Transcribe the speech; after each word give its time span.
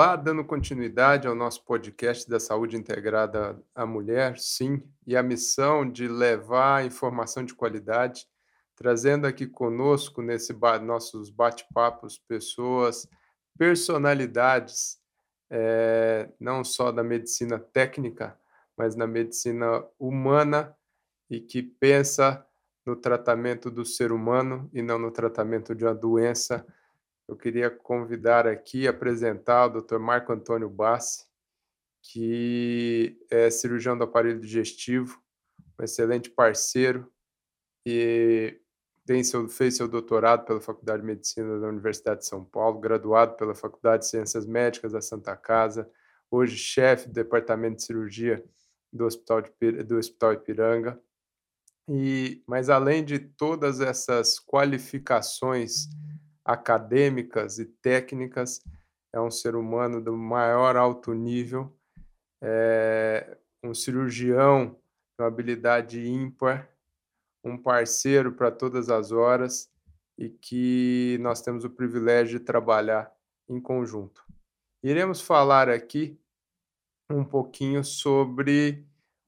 Olá, 0.00 0.14
dando 0.14 0.44
continuidade 0.44 1.26
ao 1.26 1.34
nosso 1.34 1.64
podcast 1.64 2.30
da 2.30 2.38
saúde 2.38 2.76
integrada 2.76 3.60
à 3.74 3.84
mulher, 3.84 4.38
sim, 4.38 4.80
e 5.04 5.16
a 5.16 5.24
missão 5.24 5.90
de 5.90 6.06
levar 6.06 6.86
informação 6.86 7.44
de 7.44 7.52
qualidade, 7.52 8.24
trazendo 8.76 9.26
aqui 9.26 9.44
conosco 9.44 10.22
nesse 10.22 10.52
ba 10.52 10.78
nossos 10.78 11.30
bate-papos 11.30 12.16
pessoas, 12.16 13.08
personalidades, 13.58 15.00
eh, 15.50 16.30
não 16.38 16.62
só 16.62 16.92
da 16.92 17.02
medicina 17.02 17.58
técnica, 17.58 18.38
mas 18.76 18.94
na 18.94 19.04
medicina 19.04 19.84
humana 19.98 20.76
e 21.28 21.40
que 21.40 21.60
pensa 21.60 22.46
no 22.86 22.94
tratamento 22.94 23.68
do 23.68 23.84
ser 23.84 24.12
humano 24.12 24.70
e 24.72 24.80
não 24.80 24.96
no 24.96 25.10
tratamento 25.10 25.74
de 25.74 25.84
uma 25.84 25.92
doença 25.92 26.64
eu 27.28 27.36
queria 27.36 27.70
convidar 27.70 28.46
aqui, 28.46 28.88
apresentar 28.88 29.66
o 29.66 29.82
Dr. 29.82 29.98
Marco 29.98 30.32
Antônio 30.32 30.70
Bassi, 30.70 31.26
que 32.02 33.20
é 33.30 33.50
cirurgião 33.50 33.98
do 33.98 34.04
aparelho 34.04 34.40
digestivo, 34.40 35.22
um 35.78 35.84
excelente 35.84 36.30
parceiro 36.30 37.12
e 37.86 38.58
tem 39.04 39.22
seu, 39.22 39.48
fez 39.48 39.76
seu 39.76 39.86
doutorado 39.86 40.44
pela 40.46 40.60
Faculdade 40.60 41.02
de 41.02 41.06
Medicina 41.06 41.60
da 41.60 41.68
Universidade 41.68 42.20
de 42.20 42.26
São 42.26 42.44
Paulo, 42.44 42.80
graduado 42.80 43.36
pela 43.36 43.54
Faculdade 43.54 44.04
de 44.04 44.10
Ciências 44.10 44.46
Médicas 44.46 44.92
da 44.92 45.00
Santa 45.00 45.36
Casa, 45.36 45.90
hoje 46.30 46.56
chefe 46.56 47.08
do 47.08 47.14
Departamento 47.14 47.76
de 47.76 47.84
Cirurgia 47.84 48.42
do 48.92 49.04
Hospital, 49.04 49.42
de, 49.42 49.82
do 49.82 49.96
Hospital 49.96 50.32
Ipiranga. 50.32 51.00
E, 51.88 52.42
mas 52.46 52.68
além 52.68 53.02
de 53.02 53.18
todas 53.18 53.80
essas 53.80 54.38
qualificações 54.38 55.88
acadêmicas 56.48 57.58
e 57.58 57.66
técnicas, 57.66 58.62
é 59.12 59.20
um 59.20 59.30
ser 59.30 59.54
humano 59.54 60.00
do 60.00 60.16
maior 60.16 60.76
alto 60.76 61.12
nível, 61.12 61.70
é 62.42 63.36
um 63.62 63.74
cirurgião 63.74 64.74
com 65.14 65.26
habilidade 65.26 66.08
ímpar, 66.08 66.66
um 67.44 67.58
parceiro 67.58 68.32
para 68.32 68.50
todas 68.50 68.88
as 68.88 69.12
horas 69.12 69.70
e 70.16 70.30
que 70.30 71.18
nós 71.20 71.42
temos 71.42 71.64
o 71.64 71.70
privilégio 71.70 72.38
de 72.38 72.44
trabalhar 72.46 73.14
em 73.46 73.60
conjunto. 73.60 74.24
Iremos 74.82 75.20
falar 75.20 75.68
aqui 75.68 76.18
um 77.10 77.24
pouquinho 77.24 77.84
sobre 77.84 78.86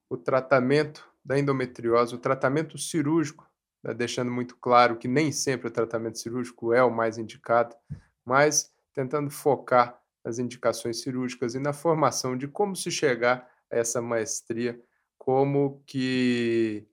o 0.09 0.17
tratamento 0.17 1.07
da 1.23 1.37
endometriose, 1.37 2.15
o 2.15 2.19
tratamento 2.19 2.79
cirúrgico 2.79 3.50
deixando 3.95 4.31
muito 4.31 4.55
claro 4.57 4.97
que 4.97 5.07
nem 5.07 5.31
sempre 5.31 5.67
o 5.67 5.71
tratamento 5.71 6.19
cirúrgico 6.19 6.73
é 6.73 6.83
o 6.83 6.91
mais 6.91 7.17
indicado, 7.17 7.75
mas 8.23 8.71
tentando 8.93 9.29
focar 9.31 9.99
nas 10.23 10.37
indicações 10.37 11.01
cirúrgicas 11.01 11.55
e 11.55 11.59
na 11.59 11.73
formação 11.73 12.37
de 12.37 12.47
como 12.47 12.75
se 12.75 12.91
chegar 12.91 13.49
a 13.71 13.77
essa 13.77 14.01
maestria, 14.01 14.79
como 15.17 15.81
que 15.85 16.87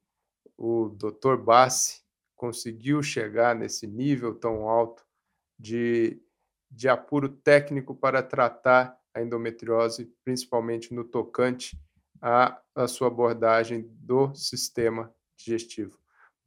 o 0.56 0.88
Dr. 0.88 1.36
Bassi 1.36 2.02
conseguiu 2.34 3.02
chegar 3.02 3.54
nesse 3.54 3.86
nível 3.86 4.34
tão 4.34 4.68
alto 4.68 5.04
de, 5.58 6.22
de 6.70 6.88
apuro 6.88 7.28
técnico 7.28 7.94
para 7.94 8.22
tratar 8.22 8.98
a 9.12 9.20
endometriose, 9.20 10.12
principalmente 10.24 10.94
no 10.94 11.04
tocante 11.04 11.78
à, 12.20 12.60
à 12.74 12.86
sua 12.86 13.08
abordagem 13.08 13.88
do 14.00 14.34
sistema 14.34 15.12
digestivo. 15.36 15.98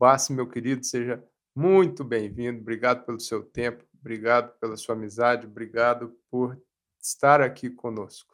Bassi, 0.02 0.34
meu 0.34 0.50
querido, 0.50 0.84
seja 0.84 1.24
muito 1.56 2.04
bem-vindo. 2.04 2.60
Obrigado 2.60 3.06
pelo 3.06 3.20
seu 3.20 3.44
tempo, 3.44 3.86
obrigado 4.00 4.52
pela 4.60 4.76
sua 4.76 4.96
amizade, 4.96 5.46
obrigado 5.46 6.18
por 6.28 6.60
estar 7.00 7.40
aqui 7.40 7.70
conosco. 7.70 8.34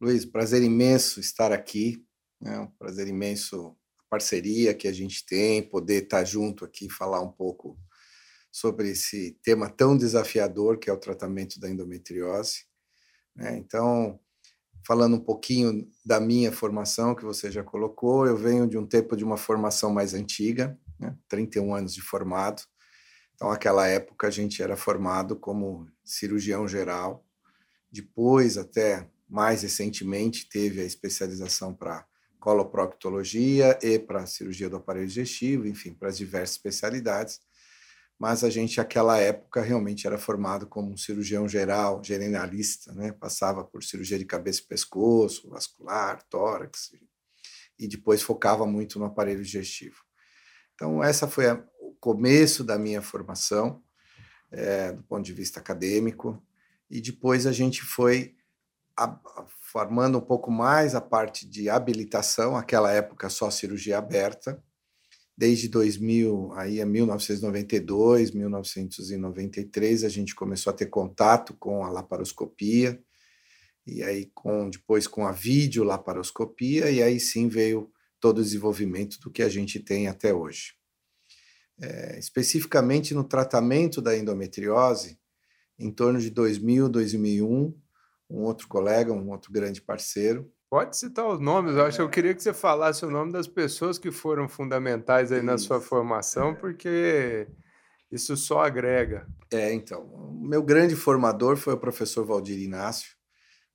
Luiz, 0.00 0.24
prazer 0.24 0.60
imenso 0.60 1.20
estar 1.20 1.52
aqui. 1.52 2.04
É 2.42 2.58
um 2.58 2.66
prazer 2.66 3.06
imenso 3.06 3.76
a 3.96 4.02
parceria 4.10 4.74
que 4.74 4.88
a 4.88 4.92
gente 4.92 5.24
tem, 5.24 5.62
poder 5.62 6.02
estar 6.02 6.24
junto 6.24 6.64
aqui, 6.64 6.90
falar 6.90 7.20
um 7.20 7.30
pouco 7.30 7.78
sobre 8.50 8.90
esse 8.90 9.38
tema 9.40 9.70
tão 9.70 9.96
desafiador 9.96 10.80
que 10.80 10.90
é 10.90 10.92
o 10.92 10.98
tratamento 10.98 11.60
da 11.60 11.70
endometriose. 11.70 12.64
É, 13.38 13.56
então, 13.56 14.18
falando 14.84 15.14
um 15.14 15.20
pouquinho 15.20 15.88
da 16.04 16.18
minha 16.18 16.50
formação, 16.50 17.14
que 17.14 17.24
você 17.24 17.52
já 17.52 17.62
colocou, 17.62 18.26
eu 18.26 18.36
venho 18.36 18.66
de 18.66 18.76
um 18.76 18.84
tempo 18.84 19.16
de 19.16 19.22
uma 19.22 19.36
formação 19.36 19.92
mais 19.92 20.12
antiga, 20.12 20.76
né? 20.98 21.16
31 21.28 21.74
anos 21.74 21.94
de 21.94 22.02
formado. 22.02 22.62
Então, 23.34 23.50
naquela 23.50 23.86
época, 23.86 24.26
a 24.26 24.30
gente 24.30 24.62
era 24.62 24.76
formado 24.76 25.36
como 25.36 25.88
cirurgião 26.04 26.66
geral. 26.66 27.24
Depois, 27.90 28.58
até 28.58 29.08
mais 29.28 29.62
recentemente, 29.62 30.48
teve 30.48 30.80
a 30.80 30.84
especialização 30.84 31.74
para 31.74 32.04
coloproctologia 32.40 33.78
e 33.82 33.98
para 33.98 34.26
cirurgia 34.26 34.68
do 34.68 34.76
aparelho 34.76 35.06
digestivo, 35.06 35.66
enfim, 35.66 35.92
para 35.92 36.08
as 36.08 36.16
diversas 36.16 36.56
especialidades. 36.56 37.40
Mas 38.18 38.42
a 38.42 38.50
gente, 38.50 38.78
naquela 38.78 39.18
época, 39.18 39.62
realmente 39.62 40.06
era 40.06 40.18
formado 40.18 40.66
como 40.66 40.90
um 40.90 40.96
cirurgião 40.96 41.48
geral, 41.48 42.02
generalista, 42.02 42.92
né? 42.92 43.12
Passava 43.12 43.62
por 43.64 43.84
cirurgia 43.84 44.18
de 44.18 44.24
cabeça 44.24 44.60
e 44.60 44.66
pescoço, 44.66 45.48
vascular, 45.48 46.20
tórax, 46.28 46.90
e 47.78 47.86
depois 47.86 48.20
focava 48.20 48.66
muito 48.66 48.98
no 48.98 49.04
aparelho 49.04 49.42
digestivo. 49.42 50.07
Então, 50.78 51.02
essa 51.02 51.26
foi 51.26 51.48
a, 51.48 51.60
o 51.80 51.92
começo 51.94 52.62
da 52.62 52.78
minha 52.78 53.02
formação, 53.02 53.82
é, 54.48 54.92
do 54.92 55.02
ponto 55.02 55.24
de 55.24 55.32
vista 55.32 55.58
acadêmico, 55.58 56.40
e 56.88 57.00
depois 57.00 57.48
a 57.48 57.52
gente 57.52 57.82
foi 57.82 58.36
a, 58.96 59.06
a, 59.06 59.44
formando 59.60 60.18
um 60.18 60.20
pouco 60.20 60.52
mais 60.52 60.94
a 60.94 61.00
parte 61.00 61.48
de 61.48 61.68
habilitação, 61.68 62.56
aquela 62.56 62.92
época 62.92 63.28
só 63.28 63.50
cirurgia 63.50 63.98
aberta, 63.98 64.62
desde 65.36 65.66
2000, 65.66 66.52
aí 66.54 66.78
é 66.78 66.84
1992, 66.84 68.30
1993, 68.30 70.04
a 70.04 70.08
gente 70.08 70.32
começou 70.32 70.72
a 70.72 70.76
ter 70.76 70.86
contato 70.86 71.54
com 71.54 71.84
a 71.84 71.90
laparoscopia, 71.90 73.02
e 73.84 74.04
aí 74.04 74.30
com 74.32 74.70
depois 74.70 75.08
com 75.08 75.26
a 75.26 75.32
videolaparoscopia, 75.32 76.88
e 76.88 77.02
aí 77.02 77.18
sim 77.18 77.48
veio 77.48 77.90
todo 78.20 78.38
o 78.38 78.42
desenvolvimento 78.42 79.18
do 79.20 79.30
que 79.30 79.42
a 79.42 79.48
gente 79.48 79.80
tem 79.80 80.08
até 80.08 80.32
hoje. 80.32 80.74
É, 81.80 82.18
especificamente 82.18 83.14
no 83.14 83.22
tratamento 83.22 84.02
da 84.02 84.16
endometriose, 84.16 85.18
em 85.78 85.92
torno 85.92 86.18
de 86.18 86.30
2000, 86.30 86.88
2001, 86.88 87.74
um 88.28 88.42
outro 88.42 88.66
colega, 88.66 89.12
um 89.12 89.30
outro 89.30 89.52
grande 89.52 89.80
parceiro. 89.80 90.50
Pode 90.68 90.98
citar 90.98 91.26
os 91.26 91.40
nomes, 91.40 91.76
eu 91.76 91.84
acho 91.84 91.96
que 91.96 92.02
eu 92.02 92.10
queria 92.10 92.34
que 92.34 92.42
você 92.42 92.52
falasse 92.52 93.04
o 93.04 93.10
nome 93.10 93.32
das 93.32 93.46
pessoas 93.46 93.98
que 93.98 94.10
foram 94.10 94.48
fundamentais 94.48 95.32
aí 95.32 95.38
isso. 95.38 95.46
na 95.46 95.56
sua 95.56 95.80
formação, 95.80 96.54
porque 96.54 97.46
isso 98.10 98.36
só 98.36 98.60
agrega. 98.60 99.26
É, 99.50 99.72
então, 99.72 100.02
o 100.02 100.46
meu 100.46 100.62
grande 100.62 100.94
formador 100.94 101.56
foi 101.56 101.72
o 101.72 101.78
professor 101.78 102.24
Valdir 102.24 102.58
Inácio, 102.58 103.16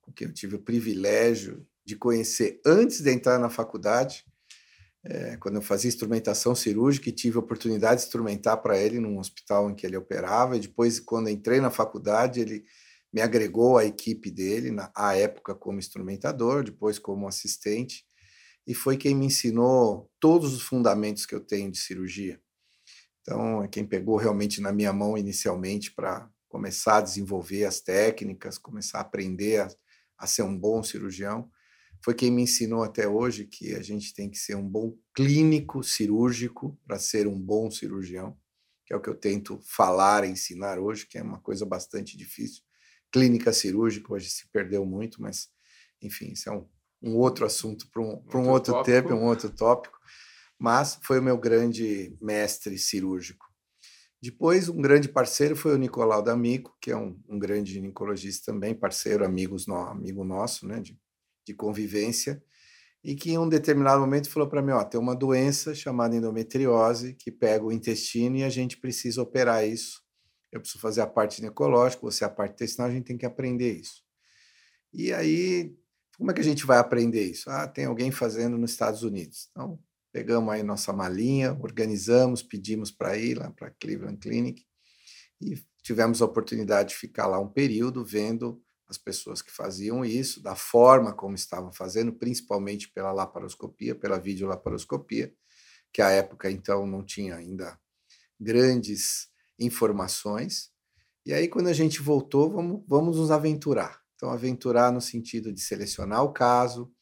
com 0.00 0.12
quem 0.12 0.28
eu 0.28 0.34
tive 0.34 0.56
o 0.56 0.62
privilégio 0.62 1.66
de 1.84 1.96
conhecer 1.96 2.60
antes 2.64 3.00
de 3.00 3.10
entrar 3.10 3.38
na 3.38 3.50
faculdade, 3.50 4.24
é, 5.04 5.36
quando 5.36 5.56
eu 5.56 5.62
fazia 5.62 5.88
instrumentação 5.88 6.54
cirúrgica 6.54 7.08
e 7.08 7.12
tive 7.12 7.36
a 7.36 7.40
oportunidade 7.40 8.00
de 8.00 8.06
instrumentar 8.06 8.56
para 8.62 8.78
ele 8.78 8.98
num 8.98 9.18
hospital 9.18 9.70
em 9.70 9.74
que 9.74 9.86
ele 9.86 9.96
operava. 9.96 10.56
E 10.56 10.60
depois, 10.60 10.98
quando 10.98 11.28
entrei 11.28 11.60
na 11.60 11.70
faculdade, 11.70 12.40
ele 12.40 12.64
me 13.12 13.20
agregou 13.20 13.76
à 13.76 13.84
equipe 13.84 14.30
dele, 14.30 14.70
na 14.70 14.90
à 14.94 15.14
época 15.14 15.54
como 15.54 15.78
instrumentador, 15.78 16.64
depois 16.64 16.98
como 16.98 17.28
assistente, 17.28 18.04
e 18.66 18.74
foi 18.74 18.96
quem 18.96 19.14
me 19.14 19.26
ensinou 19.26 20.10
todos 20.18 20.54
os 20.54 20.62
fundamentos 20.62 21.26
que 21.26 21.34
eu 21.34 21.40
tenho 21.40 21.70
de 21.70 21.78
cirurgia. 21.78 22.40
Então, 23.20 23.62
é 23.62 23.68
quem 23.68 23.86
pegou 23.86 24.16
realmente 24.16 24.60
na 24.60 24.72
minha 24.72 24.92
mão 24.92 25.16
inicialmente 25.18 25.92
para 25.92 26.28
começar 26.48 26.98
a 26.98 27.02
desenvolver 27.02 27.64
as 27.64 27.80
técnicas, 27.80 28.58
começar 28.58 28.98
a 28.98 29.02
aprender 29.02 29.60
a, 29.60 29.68
a 30.18 30.26
ser 30.26 30.42
um 30.42 30.58
bom 30.58 30.82
cirurgião 30.82 31.50
foi 32.04 32.12
quem 32.12 32.30
me 32.30 32.42
ensinou 32.42 32.82
até 32.82 33.08
hoje 33.08 33.46
que 33.46 33.74
a 33.74 33.80
gente 33.80 34.12
tem 34.12 34.28
que 34.28 34.36
ser 34.36 34.54
um 34.54 34.68
bom 34.68 34.94
clínico 35.14 35.82
cirúrgico 35.82 36.78
para 36.86 36.98
ser 36.98 37.26
um 37.26 37.40
bom 37.40 37.70
cirurgião, 37.70 38.36
que 38.84 38.92
é 38.92 38.96
o 38.96 39.00
que 39.00 39.08
eu 39.08 39.14
tento 39.14 39.58
falar 39.66 40.22
e 40.22 40.30
ensinar 40.30 40.78
hoje, 40.78 41.06
que 41.06 41.16
é 41.16 41.22
uma 41.22 41.40
coisa 41.40 41.64
bastante 41.64 42.14
difícil. 42.14 42.62
Clínica 43.10 43.54
cirúrgica 43.54 44.12
hoje 44.12 44.28
se 44.28 44.46
perdeu 44.52 44.84
muito, 44.84 45.22
mas, 45.22 45.48
enfim, 46.02 46.32
isso 46.32 46.50
é 46.50 46.52
um, 46.52 46.68
um 47.02 47.16
outro 47.16 47.46
assunto 47.46 47.88
para 47.90 48.02
um, 48.02 48.22
um 48.34 48.50
outro, 48.50 48.74
outro 48.74 48.82
tempo, 48.82 49.14
um 49.14 49.24
outro 49.24 49.48
tópico. 49.48 49.98
Mas 50.58 51.00
foi 51.02 51.20
o 51.20 51.22
meu 51.22 51.38
grande 51.38 52.14
mestre 52.20 52.76
cirúrgico. 52.76 53.46
Depois, 54.22 54.68
um 54.68 54.80
grande 54.82 55.08
parceiro 55.08 55.56
foi 55.56 55.72
o 55.74 55.78
Nicolau 55.78 56.22
D'Amico, 56.22 56.76
que 56.82 56.90
é 56.90 56.96
um, 56.96 57.18
um 57.26 57.38
grande 57.38 57.72
ginecologista 57.72 58.52
também, 58.52 58.74
parceiro, 58.74 59.24
amigos 59.24 59.66
no, 59.66 59.76
amigo 59.76 60.22
nosso, 60.22 60.68
né, 60.68 60.80
de 60.80 60.98
de 61.46 61.54
convivência, 61.54 62.42
e 63.02 63.14
que 63.14 63.32
em 63.32 63.38
um 63.38 63.48
determinado 63.48 64.00
momento 64.00 64.30
falou 64.30 64.48
para 64.48 64.62
mim, 64.62 64.72
ó, 64.72 64.82
tem 64.82 64.98
uma 64.98 65.14
doença 65.14 65.74
chamada 65.74 66.16
endometriose 66.16 67.14
que 67.14 67.30
pega 67.30 67.64
o 67.64 67.70
intestino 67.70 68.36
e 68.36 68.44
a 68.44 68.48
gente 68.48 68.78
precisa 68.78 69.20
operar 69.20 69.66
isso. 69.66 70.02
Eu 70.50 70.60
preciso 70.60 70.80
fazer 70.80 71.02
a 71.02 71.06
parte 71.06 71.36
ginecológica, 71.36 72.00
você 72.00 72.24
a 72.24 72.30
parte 72.30 72.52
intestinal, 72.52 72.88
a 72.88 72.92
gente 72.92 73.04
tem 73.04 73.18
que 73.18 73.26
aprender 73.26 73.72
isso. 73.72 74.02
E 74.92 75.12
aí, 75.12 75.76
como 76.16 76.30
é 76.30 76.34
que 76.34 76.40
a 76.40 76.44
gente 76.44 76.64
vai 76.64 76.78
aprender 76.78 77.24
isso? 77.24 77.50
Ah, 77.50 77.68
tem 77.68 77.84
alguém 77.84 78.10
fazendo 78.10 78.56
nos 78.56 78.70
Estados 78.70 79.02
Unidos. 79.02 79.48
Então, 79.50 79.78
pegamos 80.12 80.54
aí 80.54 80.62
nossa 80.62 80.92
malinha, 80.92 81.52
organizamos, 81.60 82.42
pedimos 82.42 82.90
para 82.90 83.18
ir 83.18 83.36
lá 83.36 83.50
para 83.50 83.70
Cleveland 83.70 84.18
Clinic 84.18 84.64
e 85.40 85.60
tivemos 85.82 86.22
a 86.22 86.24
oportunidade 86.24 86.90
de 86.90 86.94
ficar 86.94 87.26
lá 87.26 87.38
um 87.38 87.48
período 87.48 88.04
vendo 88.04 88.63
as 88.88 88.98
pessoas 88.98 89.40
que 89.40 89.50
faziam 89.50 90.04
isso, 90.04 90.42
da 90.42 90.54
forma 90.54 91.12
como 91.12 91.34
estavam 91.34 91.72
fazendo, 91.72 92.12
principalmente 92.12 92.90
pela 92.90 93.12
laparoscopia, 93.12 93.94
pela 93.94 94.18
videolaparoscopia, 94.18 95.32
que 95.92 96.02
à 96.02 96.10
época 96.10 96.50
então 96.50 96.86
não 96.86 97.04
tinha 97.04 97.36
ainda 97.36 97.78
grandes 98.38 99.28
informações. 99.58 100.70
E 101.24 101.32
aí, 101.32 101.48
quando 101.48 101.68
a 101.68 101.72
gente 101.72 102.02
voltou, 102.02 102.50
vamos, 102.50 102.84
vamos 102.86 103.16
nos 103.16 103.30
aventurar. 103.30 104.02
Então, 104.14 104.30
aventurar 104.30 104.92
no 104.92 105.00
sentido 105.00 105.52
de 105.52 105.60
selecionar 105.60 106.22
o 106.22 106.32
caso, 106.32 106.92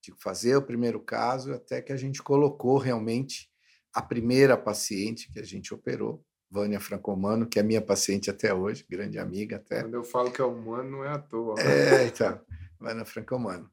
de 0.00 0.12
fazer 0.20 0.56
o 0.56 0.62
primeiro 0.62 1.00
caso, 1.00 1.52
até 1.52 1.80
que 1.82 1.92
a 1.92 1.96
gente 1.96 2.22
colocou 2.22 2.78
realmente 2.78 3.50
a 3.92 4.02
primeira 4.02 4.56
paciente 4.56 5.30
que 5.32 5.38
a 5.38 5.44
gente 5.44 5.72
operou, 5.72 6.24
Vânia 6.54 6.78
Francomano, 6.78 7.46
que 7.48 7.58
é 7.58 7.64
minha 7.64 7.82
paciente 7.82 8.30
até 8.30 8.54
hoje, 8.54 8.86
grande 8.88 9.18
amiga 9.18 9.56
até. 9.56 9.82
Quando 9.82 9.94
eu 9.94 10.04
falo 10.04 10.30
que 10.30 10.40
é 10.40 10.44
humano, 10.44 10.88
não 10.88 11.04
é 11.04 11.08
à 11.08 11.18
toa. 11.18 11.60
É, 11.60 12.06
então, 12.06 12.40
Vânia 12.78 13.04
Francomano. 13.04 13.68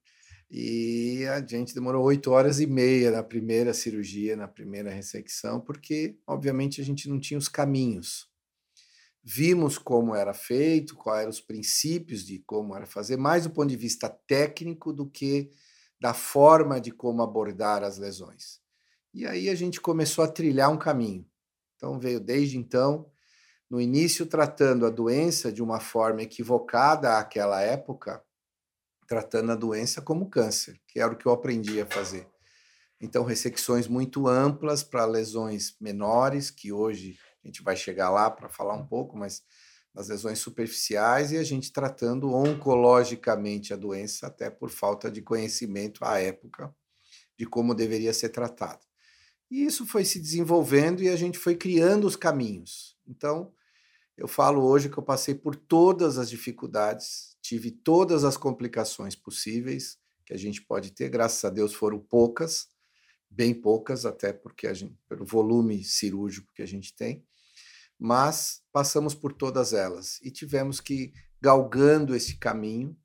E 0.49 1.23
a 1.27 1.45
gente 1.45 1.75
demorou 1.75 2.03
oito 2.03 2.31
horas 2.31 2.59
e 2.59 2.65
meia 2.65 3.11
na 3.11 3.21
primeira 3.21 3.71
cirurgia, 3.71 4.35
na 4.35 4.47
primeira 4.47 4.89
ressecção, 4.89 5.61
porque, 5.61 6.17
obviamente, 6.25 6.81
a 6.81 6.83
gente 6.83 7.07
não 7.07 7.19
tinha 7.19 7.37
os 7.37 7.47
caminhos. 7.47 8.27
Vimos 9.23 9.77
como 9.77 10.15
era 10.15 10.33
feito, 10.33 10.95
quais 10.95 11.21
eram 11.21 11.29
os 11.29 11.39
princípios 11.39 12.25
de 12.25 12.39
como 12.39 12.75
era 12.75 12.87
fazer, 12.87 13.15
mais 13.15 13.43
do 13.43 13.51
ponto 13.51 13.69
de 13.69 13.77
vista 13.77 14.09
técnico 14.09 14.91
do 14.91 15.07
que 15.07 15.51
da 15.99 16.15
forma 16.15 16.81
de 16.81 16.89
como 16.89 17.21
abordar 17.21 17.83
as 17.83 17.99
lesões. 17.99 18.59
E 19.13 19.23
aí 19.27 19.49
a 19.49 19.55
gente 19.55 19.79
começou 19.79 20.25
a 20.25 20.27
trilhar 20.27 20.71
um 20.71 20.77
caminho. 20.77 21.29
Então, 21.81 21.97
veio 21.99 22.19
desde 22.19 22.59
então, 22.59 23.09
no 23.67 23.81
início, 23.81 24.27
tratando 24.27 24.85
a 24.85 24.89
doença 24.91 25.51
de 25.51 25.63
uma 25.63 25.79
forma 25.79 26.21
equivocada 26.21 27.17
àquela 27.17 27.59
época, 27.59 28.23
tratando 29.07 29.51
a 29.51 29.55
doença 29.55 29.99
como 29.99 30.29
câncer, 30.29 30.79
que 30.87 30.99
era 30.99 31.11
o 31.11 31.17
que 31.17 31.25
eu 31.25 31.31
aprendi 31.31 31.81
a 31.81 31.87
fazer. 31.87 32.27
Então, 33.01 33.23
ressecções 33.23 33.87
muito 33.87 34.27
amplas 34.27 34.83
para 34.83 35.05
lesões 35.05 35.75
menores, 35.81 36.51
que 36.51 36.71
hoje 36.71 37.17
a 37.43 37.47
gente 37.47 37.63
vai 37.63 37.75
chegar 37.75 38.11
lá 38.11 38.29
para 38.29 38.47
falar 38.47 38.75
um 38.75 38.85
pouco, 38.85 39.17
mas 39.17 39.41
das 39.91 40.09
lesões 40.09 40.37
superficiais 40.37 41.31
e 41.31 41.37
a 41.37 41.43
gente 41.43 41.73
tratando 41.73 42.31
oncologicamente 42.31 43.73
a 43.73 43.75
doença, 43.75 44.27
até 44.27 44.51
por 44.51 44.69
falta 44.69 45.09
de 45.09 45.23
conhecimento 45.23 46.05
à 46.05 46.19
época 46.19 46.71
de 47.35 47.47
como 47.47 47.73
deveria 47.73 48.13
ser 48.13 48.29
tratado. 48.29 48.90
E 49.51 49.65
isso 49.65 49.85
foi 49.85 50.05
se 50.05 50.17
desenvolvendo 50.17 51.03
e 51.03 51.09
a 51.09 51.15
gente 51.17 51.37
foi 51.37 51.55
criando 51.55 52.07
os 52.07 52.15
caminhos. 52.15 52.97
Então, 53.05 53.53
eu 54.17 54.25
falo 54.25 54.63
hoje 54.63 54.87
que 54.89 54.97
eu 54.97 55.03
passei 55.03 55.35
por 55.35 55.57
todas 55.57 56.17
as 56.17 56.29
dificuldades, 56.29 57.35
tive 57.41 57.69
todas 57.69 58.23
as 58.23 58.37
complicações 58.37 59.13
possíveis 59.13 59.99
que 60.25 60.33
a 60.33 60.37
gente 60.37 60.61
pode 60.61 60.91
ter, 60.91 61.09
graças 61.09 61.43
a 61.43 61.49
Deus 61.49 61.73
foram 61.73 61.99
poucas, 61.99 62.69
bem 63.29 63.53
poucas, 63.53 64.05
até 64.05 64.31
porque 64.31 64.67
a 64.67 64.73
gente, 64.73 64.97
pelo 65.09 65.25
volume 65.25 65.83
cirúrgico 65.83 66.53
que 66.53 66.61
a 66.61 66.67
gente 66.67 66.95
tem, 66.95 67.25
mas 67.99 68.63
passamos 68.71 69.13
por 69.13 69.33
todas 69.33 69.73
elas 69.73 70.17
e 70.23 70.31
tivemos 70.31 70.79
que 70.79 71.11
galgando 71.41 72.15
esse 72.15 72.37
caminho 72.37 72.95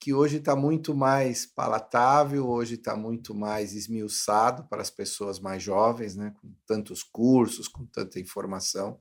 que 0.00 0.14
hoje 0.14 0.38
está 0.38 0.56
muito 0.56 0.94
mais 0.94 1.44
palatável, 1.44 2.48
hoje 2.48 2.76
está 2.76 2.96
muito 2.96 3.34
mais 3.34 3.74
esmiuçado 3.74 4.64
para 4.64 4.80
as 4.80 4.88
pessoas 4.88 5.38
mais 5.38 5.62
jovens, 5.62 6.16
né, 6.16 6.34
com 6.40 6.50
tantos 6.66 7.02
cursos, 7.02 7.68
com 7.68 7.84
tanta 7.84 8.18
informação 8.18 8.98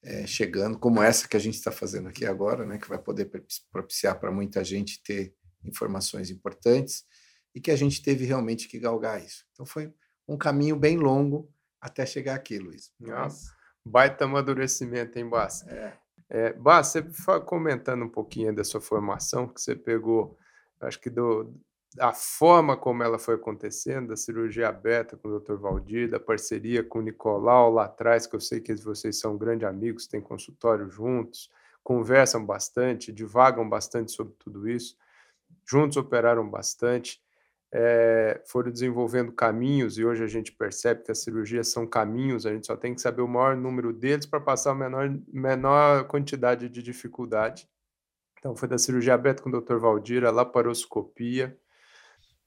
é, 0.00 0.24
chegando, 0.24 0.78
como 0.78 1.02
essa 1.02 1.26
que 1.26 1.36
a 1.36 1.40
gente 1.40 1.54
está 1.54 1.72
fazendo 1.72 2.08
aqui 2.08 2.24
agora, 2.24 2.64
né, 2.64 2.78
que 2.78 2.88
vai 2.88 2.98
poder 2.98 3.28
propiciar 3.72 4.20
para 4.20 4.30
muita 4.30 4.62
gente 4.62 5.02
ter 5.02 5.34
informações 5.64 6.30
importantes 6.30 7.04
e 7.52 7.60
que 7.60 7.72
a 7.72 7.76
gente 7.76 8.00
teve 8.00 8.24
realmente 8.24 8.68
que 8.68 8.78
galgar 8.78 9.20
isso. 9.20 9.44
Então 9.52 9.66
foi 9.66 9.92
um 10.28 10.38
caminho 10.38 10.76
bem 10.76 10.96
longo 10.96 11.52
até 11.80 12.06
chegar 12.06 12.36
aqui, 12.36 12.58
Luiz. 12.58 12.92
Nossa, 13.00 13.52
baita 13.84 14.26
amadurecimento, 14.26 15.18
hein, 15.18 15.28
Bassa? 15.28 15.68
É. 15.68 16.03
É, 16.28 16.52
bah, 16.54 16.82
você 16.82 17.04
comentando 17.44 18.04
um 18.04 18.08
pouquinho 18.08 18.54
da 18.54 18.64
sua 18.64 18.80
formação, 18.80 19.46
que 19.46 19.60
você 19.60 19.76
pegou, 19.76 20.38
acho 20.80 21.00
que 21.00 21.10
do, 21.10 21.54
a 21.98 22.12
forma 22.12 22.76
como 22.76 23.02
ela 23.02 23.18
foi 23.18 23.36
acontecendo, 23.36 24.08
da 24.08 24.16
cirurgia 24.16 24.68
aberta 24.68 25.16
com 25.16 25.28
o 25.28 25.38
Dr. 25.38 25.56
Valdir, 25.56 26.10
da 26.10 26.18
parceria 26.18 26.82
com 26.82 26.98
o 26.98 27.02
Nicolau 27.02 27.70
lá 27.70 27.84
atrás, 27.84 28.26
que 28.26 28.34
eu 28.34 28.40
sei 28.40 28.60
que 28.60 28.74
vocês 28.74 29.18
são 29.18 29.36
grandes 29.36 29.68
amigos, 29.68 30.06
têm 30.06 30.20
consultório 30.20 30.90
juntos, 30.90 31.50
conversam 31.82 32.44
bastante, 32.44 33.12
divagam 33.12 33.68
bastante 33.68 34.10
sobre 34.10 34.34
tudo 34.38 34.68
isso, 34.68 34.96
juntos 35.66 35.96
operaram 35.96 36.48
bastante 36.48 37.22
é, 37.76 38.40
foram 38.46 38.70
desenvolvendo 38.70 39.32
caminhos, 39.32 39.98
e 39.98 40.04
hoje 40.04 40.22
a 40.22 40.28
gente 40.28 40.52
percebe 40.52 41.02
que 41.02 41.10
as 41.10 41.18
cirurgias 41.18 41.66
são 41.66 41.84
caminhos, 41.84 42.46
a 42.46 42.52
gente 42.52 42.68
só 42.68 42.76
tem 42.76 42.94
que 42.94 43.00
saber 43.00 43.20
o 43.20 43.26
maior 43.26 43.56
número 43.56 43.92
deles 43.92 44.26
para 44.26 44.40
passar 44.40 44.70
a 44.70 44.74
menor, 44.76 45.12
menor 45.26 46.06
quantidade 46.06 46.68
de 46.68 46.80
dificuldade. 46.80 47.68
Então, 48.38 48.54
foi 48.54 48.68
da 48.68 48.78
cirurgia 48.78 49.14
aberta 49.14 49.42
com 49.42 49.50
o 49.50 49.60
Dr. 49.60 49.78
Valdir, 49.78 50.24
a 50.24 50.30
laparoscopia. 50.30 51.58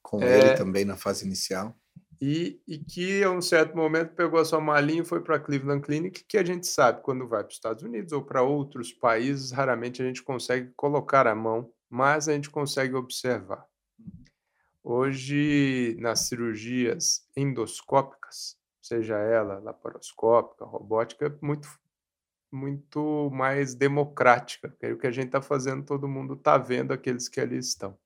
Com 0.00 0.22
é, 0.22 0.38
ele 0.38 0.54
também 0.54 0.86
na 0.86 0.96
fase 0.96 1.26
inicial. 1.26 1.76
E, 2.22 2.62
e 2.66 2.78
que, 2.78 3.22
a 3.22 3.30
um 3.30 3.42
certo 3.42 3.76
momento, 3.76 4.14
pegou 4.14 4.40
a 4.40 4.44
sua 4.46 4.62
malinha 4.62 5.02
e 5.02 5.04
foi 5.04 5.20
para 5.20 5.36
a 5.36 5.40
Cleveland 5.40 5.82
Clinic, 5.82 6.24
que 6.26 6.38
a 6.38 6.44
gente 6.44 6.66
sabe, 6.66 7.02
quando 7.02 7.28
vai 7.28 7.42
para 7.42 7.50
os 7.50 7.54
Estados 7.54 7.82
Unidos 7.82 8.12
ou 8.12 8.24
para 8.24 8.42
outros 8.42 8.94
países, 8.94 9.52
raramente 9.52 10.00
a 10.00 10.06
gente 10.06 10.22
consegue 10.22 10.72
colocar 10.74 11.26
a 11.26 11.34
mão, 11.34 11.70
mas 11.90 12.28
a 12.28 12.32
gente 12.32 12.48
consegue 12.48 12.94
observar. 12.94 13.66
Hoje, 14.82 15.96
nas 16.00 16.20
cirurgias 16.20 17.26
endoscópicas, 17.36 18.56
seja 18.80 19.18
ela 19.18 19.58
laparoscópica, 19.58 20.64
robótica, 20.64 21.36
muito, 21.42 21.68
muito 22.50 23.30
mais 23.30 23.74
democrática, 23.74 24.68
porque 24.68 24.86
é 24.86 24.92
o 24.92 24.98
que 24.98 25.06
a 25.06 25.10
gente 25.10 25.26
está 25.26 25.42
fazendo, 25.42 25.84
todo 25.84 26.08
mundo 26.08 26.34
está 26.34 26.56
vendo 26.56 26.92
aqueles 26.92 27.28
que 27.28 27.40
ali 27.40 27.58
estão. 27.58 27.98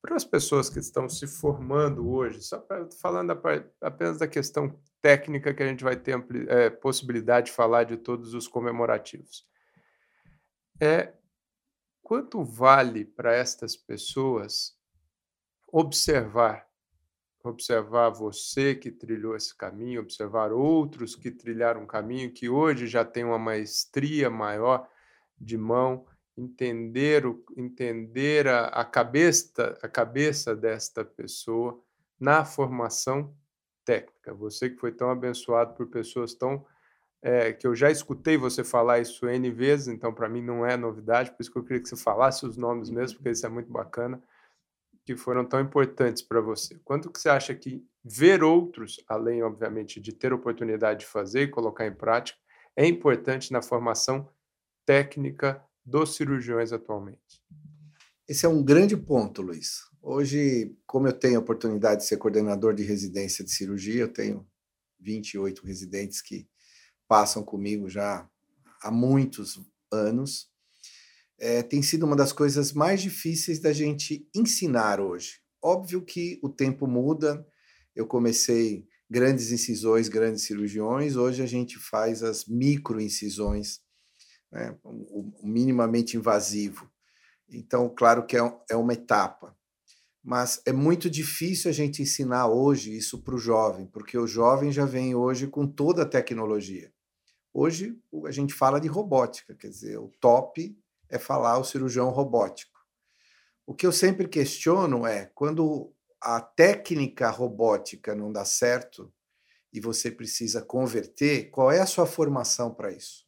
Para 0.00 0.16
as 0.16 0.24
pessoas 0.24 0.68
que 0.68 0.78
estão 0.78 1.08
se 1.08 1.26
formando 1.26 2.10
hoje, 2.10 2.42
só 2.42 2.58
pra, 2.58 2.88
falando 3.00 3.38
apenas 3.80 4.18
da 4.18 4.26
questão 4.26 4.76
técnica 5.00 5.52
que 5.52 5.62
a 5.62 5.66
gente 5.66 5.84
vai 5.84 5.96
ter 5.96 6.16
é, 6.48 6.70
possibilidade 6.70 7.46
de 7.46 7.52
falar 7.52 7.84
de 7.84 7.96
todos 7.96 8.34
os 8.34 8.48
comemorativos. 8.48 9.46
É 10.80 11.12
quanto 12.02 12.42
vale 12.42 13.04
para 13.04 13.34
estas 13.34 13.76
pessoas 13.76 14.76
observar, 15.72 16.68
observar 17.42 18.10
você 18.10 18.74
que 18.74 18.90
trilhou 18.90 19.34
esse 19.34 19.56
caminho, 19.56 20.02
observar 20.02 20.52
outros 20.52 21.16
que 21.16 21.30
trilharam 21.30 21.82
um 21.82 21.86
caminho 21.86 22.30
que 22.30 22.48
hoje 22.48 22.86
já 22.86 23.04
tem 23.04 23.24
uma 23.24 23.38
maestria 23.38 24.28
maior 24.28 24.86
de 25.40 25.56
mão, 25.56 26.04
entender 26.36 27.26
o, 27.26 27.42
entender 27.56 28.46
a, 28.46 28.66
a 28.66 28.84
cabeça 28.84 29.78
a 29.82 29.88
cabeça 29.88 30.54
desta 30.54 31.04
pessoa 31.04 31.80
na 32.20 32.44
formação 32.44 33.34
técnica. 33.84 34.32
Você 34.34 34.70
que 34.70 34.76
foi 34.76 34.92
tão 34.92 35.10
abençoado 35.10 35.74
por 35.74 35.86
pessoas 35.88 36.34
tão 36.34 36.64
é, 37.22 37.52
que 37.52 37.66
eu 37.66 37.74
já 37.74 37.90
escutei 37.90 38.36
você 38.36 38.62
falar 38.62 39.00
isso 39.00 39.28
N 39.28 39.50
vezes, 39.50 39.88
então 39.88 40.12
para 40.12 40.28
mim 40.28 40.42
não 40.42 40.66
é 40.66 40.76
novidade, 40.76 41.30
por 41.30 41.40
isso 41.40 41.50
que 41.50 41.58
eu 41.58 41.64
queria 41.64 41.82
que 41.82 41.88
você 41.88 41.96
falasse 41.96 42.44
os 42.44 42.56
nomes 42.56 42.90
mesmo, 42.90 43.16
porque 43.16 43.30
isso 43.30 43.46
é 43.46 43.48
muito 43.48 43.72
bacana 43.72 44.22
que 45.04 45.16
foram 45.16 45.44
tão 45.44 45.60
importantes 45.60 46.22
para 46.22 46.40
você? 46.40 46.78
Quanto 46.84 47.10
que 47.10 47.20
você 47.20 47.28
acha 47.28 47.54
que 47.54 47.84
ver 48.04 48.42
outros, 48.42 49.02
além, 49.08 49.42
obviamente, 49.42 50.00
de 50.00 50.12
ter 50.12 50.32
oportunidade 50.32 51.00
de 51.00 51.06
fazer 51.06 51.42
e 51.42 51.50
colocar 51.50 51.86
em 51.86 51.94
prática, 51.94 52.38
é 52.76 52.86
importante 52.86 53.52
na 53.52 53.62
formação 53.62 54.28
técnica 54.86 55.62
dos 55.84 56.14
cirurgiões 56.14 56.72
atualmente? 56.72 57.42
Esse 58.28 58.46
é 58.46 58.48
um 58.48 58.62
grande 58.62 58.96
ponto, 58.96 59.42
Luiz. 59.42 59.80
Hoje, 60.00 60.76
como 60.86 61.06
eu 61.06 61.12
tenho 61.12 61.38
a 61.38 61.42
oportunidade 61.42 62.02
de 62.02 62.06
ser 62.06 62.16
coordenador 62.16 62.74
de 62.74 62.82
residência 62.82 63.44
de 63.44 63.50
cirurgia, 63.50 64.02
eu 64.02 64.12
tenho 64.12 64.46
28 65.00 65.66
residentes 65.66 66.22
que 66.22 66.48
passam 67.08 67.42
comigo 67.42 67.88
já 67.88 68.28
há 68.82 68.90
muitos 68.90 69.60
anos 69.92 70.51
é, 71.38 71.62
tem 71.62 71.82
sido 71.82 72.04
uma 72.04 72.16
das 72.16 72.32
coisas 72.32 72.72
mais 72.72 73.02
difíceis 73.02 73.60
da 73.60 73.72
gente 73.72 74.28
ensinar 74.34 75.00
hoje. 75.00 75.40
Óbvio 75.62 76.02
que 76.02 76.38
o 76.42 76.48
tempo 76.48 76.86
muda, 76.86 77.46
eu 77.94 78.06
comecei 78.06 78.86
grandes 79.10 79.52
incisões, 79.52 80.08
grandes 80.08 80.44
cirurgiões, 80.44 81.16
hoje 81.16 81.42
a 81.42 81.46
gente 81.46 81.78
faz 81.78 82.22
as 82.22 82.46
microincisões, 82.46 83.80
né, 84.50 84.76
o 84.82 85.30
minimamente 85.42 86.16
invasivo. 86.16 86.90
Então, 87.48 87.92
claro 87.94 88.24
que 88.24 88.36
é, 88.36 88.40
é 88.70 88.76
uma 88.76 88.94
etapa. 88.94 89.56
Mas 90.24 90.62
é 90.64 90.72
muito 90.72 91.10
difícil 91.10 91.68
a 91.68 91.74
gente 91.74 92.00
ensinar 92.00 92.46
hoje 92.46 92.96
isso 92.96 93.22
para 93.22 93.34
o 93.34 93.38
jovem, 93.38 93.86
porque 93.86 94.16
o 94.16 94.26
jovem 94.26 94.70
já 94.70 94.84
vem 94.84 95.14
hoje 95.14 95.48
com 95.48 95.66
toda 95.66 96.02
a 96.02 96.08
tecnologia. 96.08 96.92
Hoje 97.52 97.98
a 98.24 98.30
gente 98.30 98.54
fala 98.54 98.80
de 98.80 98.88
robótica, 98.88 99.54
quer 99.54 99.68
dizer, 99.68 99.98
o 99.98 100.08
top 100.20 100.74
é 101.12 101.18
falar 101.18 101.58
o 101.58 101.64
cirurgião 101.64 102.08
robótico. 102.08 102.80
O 103.66 103.74
que 103.74 103.86
eu 103.86 103.92
sempre 103.92 104.26
questiono 104.26 105.06
é 105.06 105.30
quando 105.34 105.94
a 106.20 106.40
técnica 106.40 107.28
robótica 107.28 108.14
não 108.14 108.32
dá 108.32 108.44
certo 108.44 109.12
e 109.72 109.78
você 109.78 110.10
precisa 110.10 110.62
converter, 110.62 111.50
qual 111.50 111.70
é 111.70 111.80
a 111.80 111.86
sua 111.86 112.06
formação 112.06 112.74
para 112.74 112.90
isso? 112.90 113.26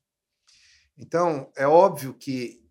Então, 0.97 1.53
é 1.57 1.67
óbvio 1.67 2.15
que 2.15 2.65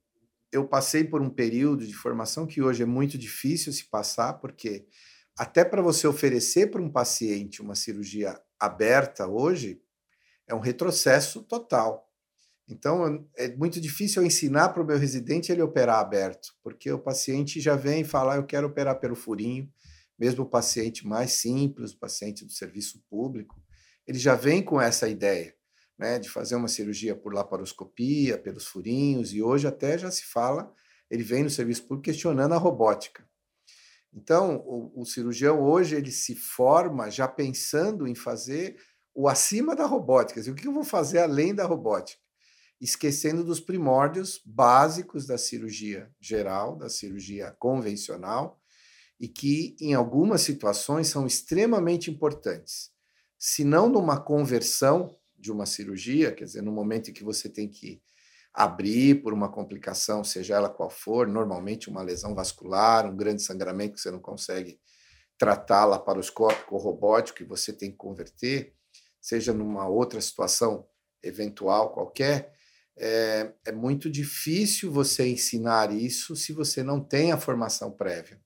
eu 0.52 0.68
passei 0.68 1.04
por 1.04 1.22
um 1.22 1.30
período 1.30 1.86
de 1.86 1.94
formação 1.94 2.46
que 2.46 2.62
hoje 2.62 2.84
é 2.84 2.86
muito 2.86 3.18
difícil 3.18 3.72
se 3.72 3.86
passar, 3.86 4.34
porque 4.34 4.88
até 5.38 5.64
para 5.66 5.82
você 5.82 6.08
oferecer 6.08 6.72
para 6.72 6.82
um 6.82 6.92
paciente 6.92 7.62
uma 7.62 7.76
cirurgia 7.76 8.40
aberta 8.60 9.28
hoje, 9.28 9.82
é 10.48 10.54
um 10.54 10.60
retrocesso 10.60 11.44
total. 11.44 12.13
Então, 12.68 13.28
é 13.36 13.54
muito 13.56 13.80
difícil 13.82 14.22
eu 14.22 14.26
ensinar 14.26 14.70
para 14.70 14.82
o 14.82 14.86
meu 14.86 14.98
residente 14.98 15.52
ele 15.52 15.62
operar 15.62 16.00
aberto, 16.00 16.54
porque 16.64 16.92
o 16.92 17.00
paciente 17.00 17.60
já 17.60 17.76
vem 17.76 18.02
e 18.02 18.06
fala, 18.06 18.34
ah, 18.34 18.38
eu 18.38 18.46
quero 18.46 18.68
operar 18.68 19.00
pelo 19.00 19.16
furinho, 19.16 19.70
mesmo 20.18 20.44
o 20.44 20.50
paciente 20.50 21.06
mais 21.06 21.34
simples, 21.34 21.92
o 21.92 22.00
paciente 22.00 22.46
do 22.46 22.52
serviço 22.52 23.04
público, 23.10 23.62
ele 24.08 24.18
já 24.18 24.36
vem 24.36 24.64
com 24.64 24.80
essa 24.80 25.10
ideia 25.10 25.54
né, 25.98 26.20
de 26.20 26.30
fazer 26.30 26.56
uma 26.56 26.68
cirurgia 26.68 27.16
por 27.16 27.34
laparoscopia, 27.34 28.38
pelos 28.38 28.66
furinhos, 28.66 29.34
e 29.34 29.42
hoje 29.42 29.68
até 29.68 29.98
já 29.98 30.10
se 30.10 30.24
fala, 30.26 30.74
ele 31.10 31.24
vem 31.24 31.44
no 31.44 31.50
serviço 31.50 31.84
público 31.84 32.06
questionando 32.06 32.54
a 32.54 32.58
robótica. 32.58 33.28
Então, 34.14 34.58
o, 34.66 35.02
o 35.02 35.06
cirurgião 35.06 35.62
hoje 35.62 35.96
ele 35.96 36.12
se 36.12 36.36
forma 36.36 37.10
já 37.10 37.28
pensando 37.28 38.08
em 38.08 38.16
fazer 38.16 38.78
o 39.14 39.28
acima 39.28 39.76
da 39.76 39.86
robótica. 39.86 40.40
o 40.40 40.56
que 40.56 40.68
eu 40.68 40.74
vou 40.74 40.84
fazer 40.84 41.20
além 41.20 41.54
da 41.54 41.66
robótica? 41.66 42.23
Esquecendo 42.84 43.46
dos 43.46 43.62
primórdios 43.62 44.42
básicos 44.46 45.26
da 45.26 45.38
cirurgia 45.38 46.12
geral, 46.20 46.76
da 46.76 46.90
cirurgia 46.90 47.56
convencional, 47.58 48.60
e 49.18 49.30
que, 49.30 49.78
em 49.80 49.94
algumas 49.94 50.42
situações, 50.42 51.08
são 51.08 51.26
extremamente 51.26 52.12
importantes. 52.12 52.92
Se 53.40 53.64
não 53.64 53.88
numa 53.88 54.20
conversão 54.20 55.18
de 55.34 55.50
uma 55.50 55.66
cirurgia, 55.66 56.34
quer 56.34 56.44
dizer, 56.44 56.62
no 56.62 56.74
momento 56.74 57.10
em 57.10 57.14
que 57.14 57.24
você 57.24 57.48
tem 57.48 57.70
que 57.70 58.02
abrir 58.54 59.24
por 59.24 59.32
uma 59.32 59.50
complicação, 59.50 60.22
seja 60.22 60.56
ela 60.56 60.70
qual 60.70 60.90
for, 60.90 61.26
normalmente 61.26 61.90
uma 61.90 62.02
lesão 62.02 62.36
vascular, 62.36 63.10
um 63.10 63.16
grande 63.16 63.42
sangramento 63.42 63.94
que 63.94 64.02
você 64.02 64.12
não 64.12 64.20
consegue 64.20 64.78
tratar 65.38 65.86
laparoscópico 65.86 66.76
ou 66.76 66.82
robótico 66.82 67.42
e 67.42 67.46
você 67.46 67.72
tem 67.72 67.92
que 67.92 67.98
converter, 67.98 68.76
seja 69.22 69.54
numa 69.54 69.88
outra 69.88 70.20
situação 70.20 70.86
eventual 71.24 71.94
qualquer, 71.94 72.54
é, 72.98 73.54
é 73.66 73.72
muito 73.72 74.10
difícil 74.10 74.92
você 74.92 75.28
ensinar 75.28 75.92
isso 75.92 76.36
se 76.36 76.54
você 76.54 76.84
não 76.84 77.04
tem 77.04 77.32
a 77.32 77.40
formação 77.40 77.92
prévia. 77.92 78.40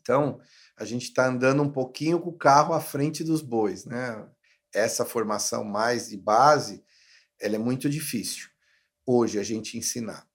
Então, 0.00 0.40
a 0.76 0.84
gente 0.84 1.04
está 1.04 1.26
andando 1.26 1.62
um 1.62 1.70
pouquinho 1.70 2.20
com 2.20 2.30
o 2.30 2.38
carro 2.38 2.74
à 2.74 2.80
frente 2.80 3.24
dos 3.24 3.42
bois, 3.42 3.84
né? 3.84 4.26
essa 4.74 5.04
formação 5.04 5.64
mais 5.64 6.08
de 6.08 6.16
base, 6.16 6.84
ela 7.40 7.56
é 7.56 7.58
muito 7.58 7.88
difícil 7.88 8.48
hoje 9.06 9.38
a 9.38 9.42
gente 9.42 9.78
ensinar. 9.78 10.26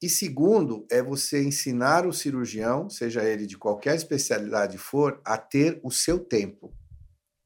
E 0.00 0.08
segundo, 0.08 0.86
é 0.90 1.02
você 1.02 1.42
ensinar 1.42 2.06
o 2.06 2.12
cirurgião, 2.12 2.88
seja 2.88 3.24
ele 3.24 3.46
de 3.46 3.58
qualquer 3.58 3.94
especialidade 3.94 4.78
for, 4.78 5.20
a 5.24 5.36
ter 5.36 5.80
o 5.82 5.90
seu 5.90 6.18
tempo. 6.18 6.72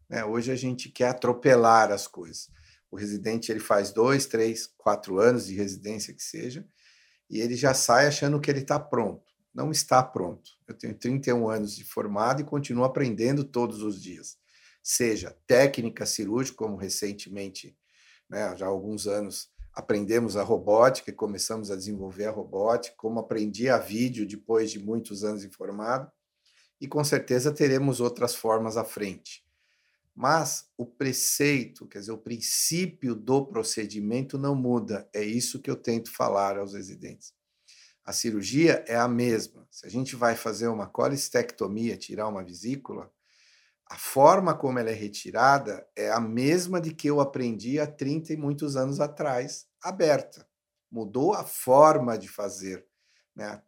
Né? 0.09 0.25
Hoje 0.25 0.53
a 0.53 0.57
gente 0.57 0.91
quer 0.91 1.09
atropelar 1.09 1.91
as 1.91 2.07
coisas. 2.07 2.49
O 2.97 2.99
residente 2.99 3.53
ele 3.53 3.61
faz 3.61 3.93
dois, 3.93 4.27
três, 4.27 4.67
quatro 4.79 5.19
anos 5.19 5.47
de 5.47 5.55
residência 5.55 6.15
que 6.15 6.23
seja, 6.23 6.67
e 7.29 7.41
ele 7.41 7.55
já 7.55 7.75
sai 7.75 8.07
achando 8.07 8.41
que 8.41 8.51
ele 8.51 8.61
está 8.61 8.81
pronto. 8.81 9.25
Não 9.55 9.71
está 9.71 10.03
pronto. 10.03 10.51
Eu 10.67 10.75
tenho 10.75 10.95
31 10.95 11.49
anos 11.49 11.77
de 11.77 11.85
formado 11.85 12.41
e 12.41 12.45
continuo 12.45 12.85
aprendendo 12.85 13.45
todos 13.45 13.83
os 13.83 14.03
dias 14.03 14.39
seja 14.87 15.37
técnica 15.49 16.07
cirúrgica, 16.07 16.59
como 16.59 16.77
recentemente, 16.77 17.77
né, 18.31 18.57
já 18.57 18.67
há 18.67 18.69
alguns 18.69 19.09
anos, 19.09 19.51
aprendemos 19.75 20.37
a 20.37 20.45
robótica 20.45 21.11
e 21.11 21.13
começamos 21.13 21.73
a 21.73 21.77
desenvolver 21.77 22.27
a 22.27 22.31
robótica, 22.31 22.95
como 22.97 23.19
aprendi 23.19 23.69
a 23.69 23.79
vídeo 23.79 24.25
depois 24.25 24.71
de 24.71 24.79
muitos 24.79 25.25
anos 25.25 25.43
informado, 25.43 26.09
e 26.81 26.87
com 26.87 27.03
certeza 27.03 27.53
teremos 27.53 28.01
outras 28.01 28.37
formas 28.37 28.77
à 28.77 28.85
frente. 28.85 29.45
Mas 30.17 30.71
o 30.79 30.87
preceito, 30.87 31.87
quer 31.87 31.99
dizer, 31.99 32.13
o 32.13 32.17
princípio 32.17 33.15
do 33.15 33.45
procedimento 33.45 34.39
não 34.39 34.55
muda. 34.55 35.07
É 35.13 35.23
isso 35.23 35.61
que 35.61 35.71
eu 35.71 35.77
tento 35.77 36.11
falar 36.11 36.57
aos 36.57 36.73
residentes. 36.73 37.35
A 38.03 38.15
cirurgia 38.15 38.83
é 38.89 38.97
a 38.97 39.07
mesma. 39.07 39.69
Se 39.71 39.85
a 39.87 39.91
gente 39.91 40.17
vai 40.17 40.35
fazer 40.35 40.69
uma 40.69 40.87
colestectomia, 40.87 41.99
tirar 41.99 42.29
uma 42.29 42.43
vesícula, 42.43 43.13
a 43.85 43.99
forma 43.99 44.57
como 44.57 44.79
ela 44.79 44.89
é 44.89 44.95
retirada 44.95 45.87
é 45.95 46.11
a 46.11 46.19
mesma 46.19 46.81
de 46.81 46.95
que 46.95 47.09
eu 47.09 47.21
aprendi 47.21 47.79
há 47.79 47.87
30 47.87 48.33
e 48.33 48.37
muitos 48.39 48.75
anos 48.75 49.01
atrás, 49.01 49.67
aberta. 49.83 50.49
Mudou 50.91 51.35
a 51.35 51.45
forma 51.45 52.17
de 52.17 52.27
fazer, 52.27 52.87
né? 53.35 53.63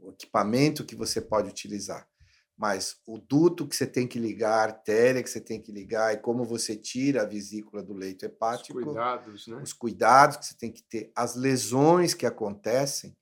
o 0.00 0.10
equipamento 0.10 0.84
que 0.84 0.94
você 0.94 1.20
pode 1.20 1.48
utilizar. 1.48 2.08
Mas 2.58 2.96
o 3.06 3.18
duto 3.18 3.68
que 3.68 3.76
você 3.76 3.86
tem 3.86 4.06
que 4.06 4.18
ligar, 4.18 4.58
a 4.58 4.62
artéria 4.62 5.22
que 5.22 5.30
você 5.30 5.40
tem 5.40 5.62
que 5.62 5.70
ligar 5.70 6.12
e 6.12 6.18
como 6.18 6.44
você 6.44 6.74
tira 6.74 7.22
a 7.22 7.24
vesícula 7.24 7.82
do 7.82 7.94
leito 7.94 8.26
hepático. 8.26 8.78
Os 8.78 8.84
cuidados, 8.84 9.46
né? 9.46 9.60
Os 9.62 9.72
cuidados 9.72 10.36
que 10.38 10.46
você 10.46 10.56
tem 10.56 10.72
que 10.72 10.82
ter, 10.82 11.12
as 11.14 11.36
lesões 11.36 12.14
que 12.14 12.26
acontecem, 12.26 13.16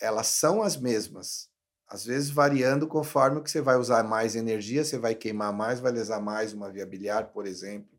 elas 0.00 0.28
são 0.28 0.62
as 0.62 0.76
mesmas 0.76 1.48
às 1.88 2.04
vezes 2.04 2.28
variando 2.28 2.86
conforme 2.86 3.42
que 3.42 3.50
você 3.50 3.62
vai 3.62 3.76
usar 3.76 4.04
mais 4.04 4.36
energia, 4.36 4.84
você 4.84 4.98
vai 4.98 5.14
queimar 5.14 5.52
mais, 5.52 5.80
vai 5.80 5.90
lesar 5.90 6.20
mais 6.20 6.52
uma 6.52 6.70
via 6.70 6.84
biliar, 6.84 7.32
por 7.32 7.46
exemplo, 7.46 7.98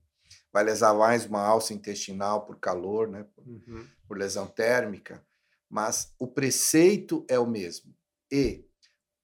vai 0.54 0.64
lesar 0.64 0.94
mais 0.94 1.26
uma 1.26 1.42
alça 1.42 1.74
intestinal 1.74 2.46
por 2.46 2.60
calor, 2.60 3.10
né, 3.10 3.26
por, 3.36 3.48
uhum. 3.48 3.88
por 4.08 4.18
lesão 4.18 4.46
térmica, 4.46 5.26
mas 5.68 6.14
o 6.20 6.28
preceito 6.28 7.26
é 7.28 7.40
o 7.40 7.48
mesmo. 7.48 7.94
E 8.32 8.64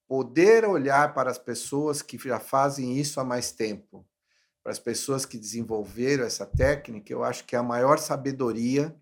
poder 0.07 0.65
olhar 0.65 1.13
para 1.13 1.31
as 1.31 1.37
pessoas 1.37 2.01
que 2.01 2.17
já 2.17 2.39
fazem 2.39 2.97
isso 2.97 3.19
há 3.19 3.23
mais 3.23 3.51
tempo, 3.51 4.05
para 4.63 4.71
as 4.71 4.79
pessoas 4.79 5.25
que 5.25 5.37
desenvolveram 5.37 6.23
essa 6.23 6.45
técnica, 6.45 7.11
eu 7.11 7.23
acho 7.23 7.45
que 7.45 7.55
é 7.55 7.59
a 7.59 7.63
maior 7.63 7.97
sabedoria 7.99 8.95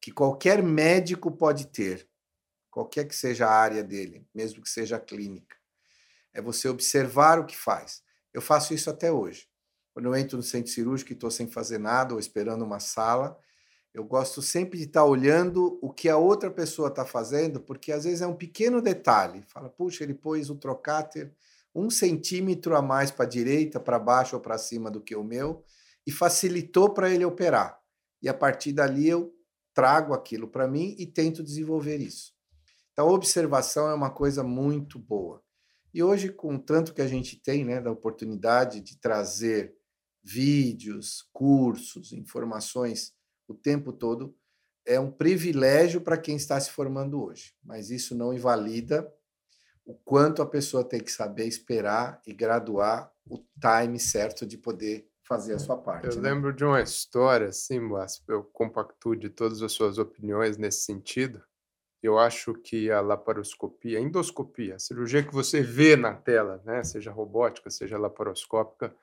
que 0.00 0.12
qualquer 0.12 0.62
médico 0.62 1.30
pode 1.30 1.66
ter 1.66 2.08
qualquer 2.74 3.06
que 3.06 3.14
seja 3.14 3.46
a 3.46 3.52
área 3.52 3.84
dele, 3.84 4.26
mesmo 4.34 4.60
que 4.60 4.68
seja 4.68 4.98
clínica. 4.98 5.56
É 6.32 6.42
você 6.42 6.68
observar 6.68 7.38
o 7.38 7.46
que 7.46 7.56
faz. 7.56 8.02
Eu 8.32 8.42
faço 8.42 8.74
isso 8.74 8.90
até 8.90 9.12
hoje. 9.12 9.48
Quando 9.92 10.06
eu 10.06 10.16
entro 10.16 10.36
no 10.36 10.42
centro 10.42 10.72
cirúrgico 10.72 11.12
e 11.12 11.14
estou 11.14 11.30
sem 11.30 11.46
fazer 11.46 11.78
nada 11.78 12.14
ou 12.14 12.18
esperando 12.18 12.64
uma 12.64 12.80
sala, 12.80 13.38
eu 13.94 14.02
gosto 14.02 14.42
sempre 14.42 14.76
de 14.76 14.86
estar 14.86 15.04
olhando 15.04 15.78
o 15.80 15.92
que 15.92 16.08
a 16.08 16.16
outra 16.16 16.50
pessoa 16.50 16.88
está 16.88 17.06
fazendo, 17.06 17.60
porque 17.60 17.92
às 17.92 18.02
vezes 18.02 18.20
é 18.22 18.26
um 18.26 18.34
pequeno 18.34 18.82
detalhe. 18.82 19.42
Fala, 19.42 19.70
puxa, 19.70 20.02
ele 20.02 20.14
pôs 20.14 20.50
o 20.50 20.56
trocáter 20.56 21.32
um 21.72 21.88
centímetro 21.88 22.76
a 22.76 22.82
mais 22.82 23.10
para 23.10 23.24
a 23.24 23.28
direita, 23.28 23.78
para 23.80 23.98
baixo 23.98 24.36
ou 24.36 24.42
para 24.42 24.58
cima 24.58 24.90
do 24.90 25.00
que 25.00 25.14
o 25.14 25.24
meu, 25.24 25.64
e 26.06 26.10
facilitou 26.10 26.92
para 26.92 27.10
ele 27.10 27.24
operar. 27.24 27.80
E 28.20 28.28
a 28.28 28.34
partir 28.34 28.72
dali 28.72 29.08
eu 29.08 29.32
trago 29.72 30.12
aquilo 30.12 30.48
para 30.48 30.68
mim 30.68 30.94
e 30.98 31.06
tento 31.06 31.42
desenvolver 31.42 31.96
isso. 31.96 32.32
Então, 32.92 33.08
observação 33.08 33.88
é 33.88 33.94
uma 33.94 34.10
coisa 34.10 34.42
muito 34.44 34.98
boa. 34.98 35.42
E 35.92 36.02
hoje, 36.02 36.30
com 36.30 36.58
tanto 36.58 36.94
que 36.94 37.02
a 37.02 37.08
gente 37.08 37.40
tem, 37.40 37.64
né, 37.64 37.80
da 37.80 37.90
oportunidade 37.90 38.80
de 38.80 38.98
trazer 38.98 39.76
vídeos, 40.22 41.28
cursos, 41.32 42.12
informações 42.12 43.12
o 43.48 43.54
tempo 43.54 43.92
todo, 43.92 44.36
é 44.86 45.00
um 45.00 45.10
privilégio 45.10 46.00
para 46.00 46.18
quem 46.18 46.36
está 46.36 46.58
se 46.60 46.70
formando 46.70 47.22
hoje. 47.22 47.54
Mas 47.62 47.90
isso 47.90 48.14
não 48.14 48.34
invalida 48.34 49.10
o 49.84 49.94
quanto 49.94 50.42
a 50.42 50.46
pessoa 50.46 50.84
tem 50.84 51.00
que 51.00 51.10
saber 51.10 51.46
esperar 51.46 52.20
e 52.26 52.32
graduar 52.32 53.12
o 53.26 53.38
time 53.60 53.98
certo 53.98 54.46
de 54.46 54.56
poder 54.58 55.08
fazer 55.22 55.54
a 55.54 55.58
sua 55.58 55.76
parte. 55.76 56.08
Eu 56.08 56.20
né? 56.20 56.30
lembro 56.30 56.52
de 56.52 56.64
uma 56.64 56.82
história, 56.82 57.48
assim, 57.48 57.80
mas 57.80 58.22
eu 58.28 58.44
compacto 58.44 59.16
de 59.16 59.30
todas 59.30 59.62
as 59.62 59.72
suas 59.72 59.98
opiniões 59.98 60.56
nesse 60.56 60.82
sentido, 60.82 61.42
eu 62.02 62.18
acho 62.18 62.52
que 62.52 62.90
a 62.90 63.00
laparoscopia, 63.00 63.98
a 63.98 64.02
endoscopia, 64.02 64.76
a 64.76 64.78
cirurgia 64.78 65.22
que 65.22 65.32
você 65.32 65.62
vê 65.62 65.96
na 65.96 66.12
tela, 66.14 66.62
né, 66.64 66.84
seja 66.84 67.10
robótica, 67.10 67.70
seja 67.70 67.96
laparoscópica, 67.96 68.94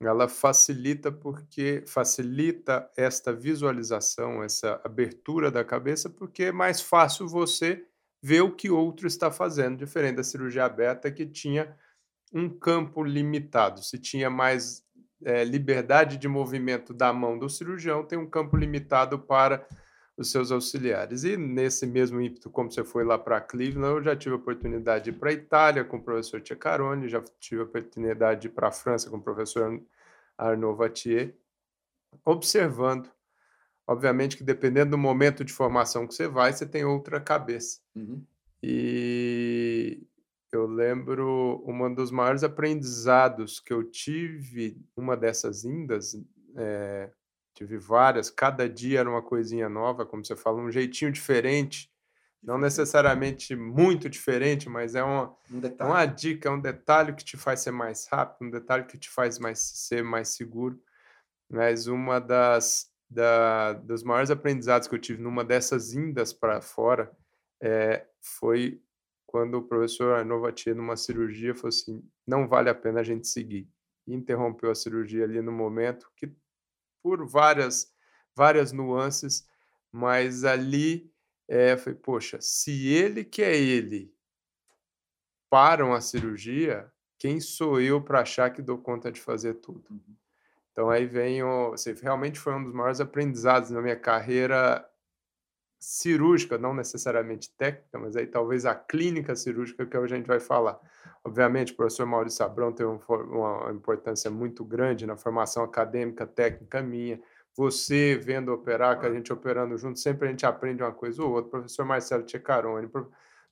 ela 0.00 0.28
facilita 0.28 1.10
porque 1.10 1.82
facilita 1.86 2.88
esta 2.96 3.32
visualização, 3.32 4.42
essa 4.42 4.80
abertura 4.84 5.50
da 5.50 5.64
cabeça, 5.64 6.08
porque 6.08 6.44
é 6.44 6.52
mais 6.52 6.80
fácil 6.80 7.26
você 7.26 7.84
ver 8.22 8.42
o 8.42 8.54
que 8.54 8.70
outro 8.70 9.06
está 9.06 9.30
fazendo, 9.30 9.78
diferente 9.78 10.16
da 10.16 10.24
cirurgia 10.24 10.64
aberta 10.64 11.10
que 11.10 11.26
tinha 11.26 11.76
um 12.32 12.48
campo 12.48 13.02
limitado. 13.02 13.82
Se 13.82 13.98
tinha 13.98 14.30
mais 14.30 14.84
é, 15.24 15.44
liberdade 15.44 16.16
de 16.16 16.28
movimento 16.28 16.94
da 16.94 17.12
mão 17.12 17.38
do 17.38 17.48
cirurgião, 17.48 18.04
tem 18.04 18.18
um 18.18 18.28
campo 18.28 18.56
limitado 18.56 19.18
para 19.18 19.66
os 20.18 20.32
seus 20.32 20.50
auxiliares. 20.50 21.22
E 21.22 21.36
nesse 21.36 21.86
mesmo 21.86 22.20
ímpeto, 22.20 22.50
como 22.50 22.70
você 22.70 22.82
foi 22.82 23.04
lá 23.04 23.16
para 23.16 23.40
Cleveland, 23.40 23.98
eu 23.98 24.02
já 24.02 24.16
tive 24.16 24.34
a 24.34 24.38
oportunidade 24.38 25.04
de 25.04 25.10
ir 25.10 25.12
para 25.12 25.30
a 25.30 25.32
Itália 25.32 25.84
com 25.84 25.96
o 25.96 26.02
professor 26.02 26.42
Ceccaroni, 26.44 27.08
já 27.08 27.22
tive 27.38 27.60
a 27.62 27.64
oportunidade 27.64 28.42
de 28.42 28.48
ir 28.48 28.50
para 28.50 28.68
a 28.68 28.72
França 28.72 29.08
com 29.08 29.16
o 29.16 29.22
professor 29.22 29.80
Arnaud 30.36 30.76
Vatier, 30.76 31.36
observando. 32.24 33.08
Obviamente 33.86 34.36
que 34.36 34.42
dependendo 34.42 34.90
do 34.90 34.98
momento 34.98 35.44
de 35.44 35.52
formação 35.52 36.06
que 36.06 36.14
você 36.14 36.26
vai, 36.26 36.52
você 36.52 36.66
tem 36.66 36.84
outra 36.84 37.20
cabeça. 37.20 37.80
Uhum. 37.94 38.22
E 38.60 40.02
eu 40.50 40.66
lembro 40.66 41.62
um 41.64 41.94
dos 41.94 42.10
maiores 42.10 42.42
aprendizados 42.42 43.60
que 43.60 43.72
eu 43.72 43.84
tive 43.84 44.76
uma 44.96 45.16
dessas 45.16 45.64
indas, 45.64 46.20
é, 46.56 47.10
Tive 47.58 47.76
várias, 47.76 48.30
cada 48.30 48.68
dia 48.68 49.00
era 49.00 49.10
uma 49.10 49.20
coisinha 49.20 49.68
nova, 49.68 50.06
como 50.06 50.24
você 50.24 50.36
fala, 50.36 50.60
um 50.60 50.70
jeitinho 50.70 51.10
diferente. 51.10 51.90
Não 52.40 52.56
necessariamente 52.56 53.56
muito 53.56 54.08
diferente, 54.08 54.68
mas 54.68 54.94
é 54.94 55.02
uma, 55.02 55.34
um 55.50 55.60
é 55.60 55.84
uma 55.84 56.06
dica, 56.06 56.48
é 56.48 56.52
um 56.52 56.60
detalhe 56.60 57.12
que 57.12 57.24
te 57.24 57.36
faz 57.36 57.58
ser 57.58 57.72
mais 57.72 58.06
rápido, 58.06 58.46
um 58.46 58.50
detalhe 58.52 58.84
que 58.84 58.96
te 58.96 59.10
faz 59.10 59.40
mais, 59.40 59.58
ser 59.58 60.04
mais 60.04 60.28
seguro. 60.28 60.80
Mas 61.50 61.88
uma 61.88 62.20
das 62.20 62.92
da, 63.10 63.72
dos 63.72 64.04
maiores 64.04 64.30
aprendizados 64.30 64.86
que 64.86 64.94
eu 64.94 65.00
tive 65.00 65.20
numa 65.20 65.44
dessas 65.44 65.94
indas 65.94 66.32
para 66.32 66.60
fora 66.60 67.10
é, 67.60 68.06
foi 68.20 68.80
quando 69.26 69.54
o 69.56 69.62
professor 69.66 70.14
Arnovatia, 70.14 70.76
numa 70.76 70.96
cirurgia, 70.96 71.56
falou 71.56 71.70
assim: 71.70 72.08
não 72.24 72.46
vale 72.46 72.70
a 72.70 72.74
pena 72.74 73.00
a 73.00 73.04
gente 73.04 73.26
seguir. 73.26 73.68
E 74.06 74.14
interrompeu 74.14 74.70
a 74.70 74.76
cirurgia 74.76 75.24
ali 75.24 75.42
no 75.42 75.50
momento 75.50 76.08
que 76.14 76.32
por 77.02 77.26
várias, 77.26 77.92
várias 78.34 78.72
nuances, 78.72 79.46
mas 79.90 80.44
ali 80.44 81.12
é, 81.48 81.76
foi, 81.76 81.94
poxa, 81.94 82.38
se 82.40 82.88
ele 82.88 83.24
que 83.24 83.42
é 83.42 83.56
ele 83.56 84.14
param 85.50 85.94
a 85.94 86.00
cirurgia, 86.00 86.92
quem 87.18 87.40
sou 87.40 87.80
eu 87.80 88.02
para 88.02 88.20
achar 88.20 88.50
que 88.50 88.62
dou 88.62 88.78
conta 88.78 89.10
de 89.10 89.20
fazer 89.20 89.54
tudo? 89.54 89.84
Uhum. 89.90 90.16
Então 90.70 90.90
aí 90.90 91.06
vem 91.06 91.42
o, 91.42 91.72
assim, 91.72 91.92
realmente 91.94 92.38
foi 92.38 92.54
um 92.54 92.62
dos 92.62 92.72
maiores 92.72 93.00
aprendizados 93.00 93.70
na 93.70 93.82
minha 93.82 93.96
carreira 93.96 94.88
cirúrgica, 95.78 96.58
não 96.58 96.74
necessariamente 96.74 97.50
técnica, 97.56 97.98
mas 97.98 98.16
aí 98.16 98.26
talvez 98.26 98.66
a 98.66 98.74
clínica 98.74 99.36
cirúrgica 99.36 99.86
que 99.86 99.96
a 99.96 100.06
gente 100.06 100.26
vai 100.26 100.40
falar. 100.40 100.78
Obviamente, 101.24 101.72
o 101.72 101.76
professor 101.76 102.06
Maurício 102.06 102.44
Abrão 102.44 102.72
tem 102.72 102.86
uma 102.86 103.70
importância 103.72 104.30
muito 104.30 104.64
grande 104.64 105.06
na 105.06 105.16
formação 105.16 105.62
acadêmica, 105.62 106.26
técnica 106.26 106.82
minha. 106.82 107.20
Você 107.56 108.16
vendo 108.16 108.52
operar, 108.52 108.98
com 108.98 109.06
a 109.06 109.12
gente 109.12 109.32
operando 109.32 109.76
junto, 109.76 109.98
sempre 109.98 110.26
a 110.26 110.30
gente 110.30 110.46
aprende 110.46 110.82
uma 110.82 110.92
coisa 110.92 111.22
ou 111.22 111.30
outra. 111.30 111.50
Professor 111.50 111.84
Marcelo 111.84 112.24
Tchecaroni, 112.24 112.88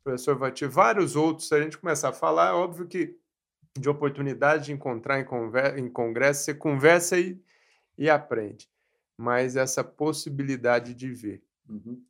professor 0.03 0.37
Vati, 0.37 0.67
vários 0.67 1.17
outros. 1.17 1.49
Se 1.49 1.55
a 1.55 1.63
gente 1.63 1.79
começar 1.79 2.11
a 2.11 2.13
falar, 2.13 2.51
é 2.51 2.53
óbvio 2.53 2.87
que 2.87 3.17
de 3.79 3.89
oportunidade 3.89 4.67
de 4.67 4.73
encontrar 4.73 5.21
em, 5.21 5.27
em 5.77 5.89
congresso, 5.89 6.45
você 6.45 6.55
conversa 6.55 7.19
e, 7.19 7.41
e 7.99 8.09
aprende. 8.09 8.69
Mas 9.17 9.57
essa 9.57 9.85
possibilidade 9.85 10.95
de 10.95 11.13
ver. 11.13 11.43
Uhum. 11.69 12.03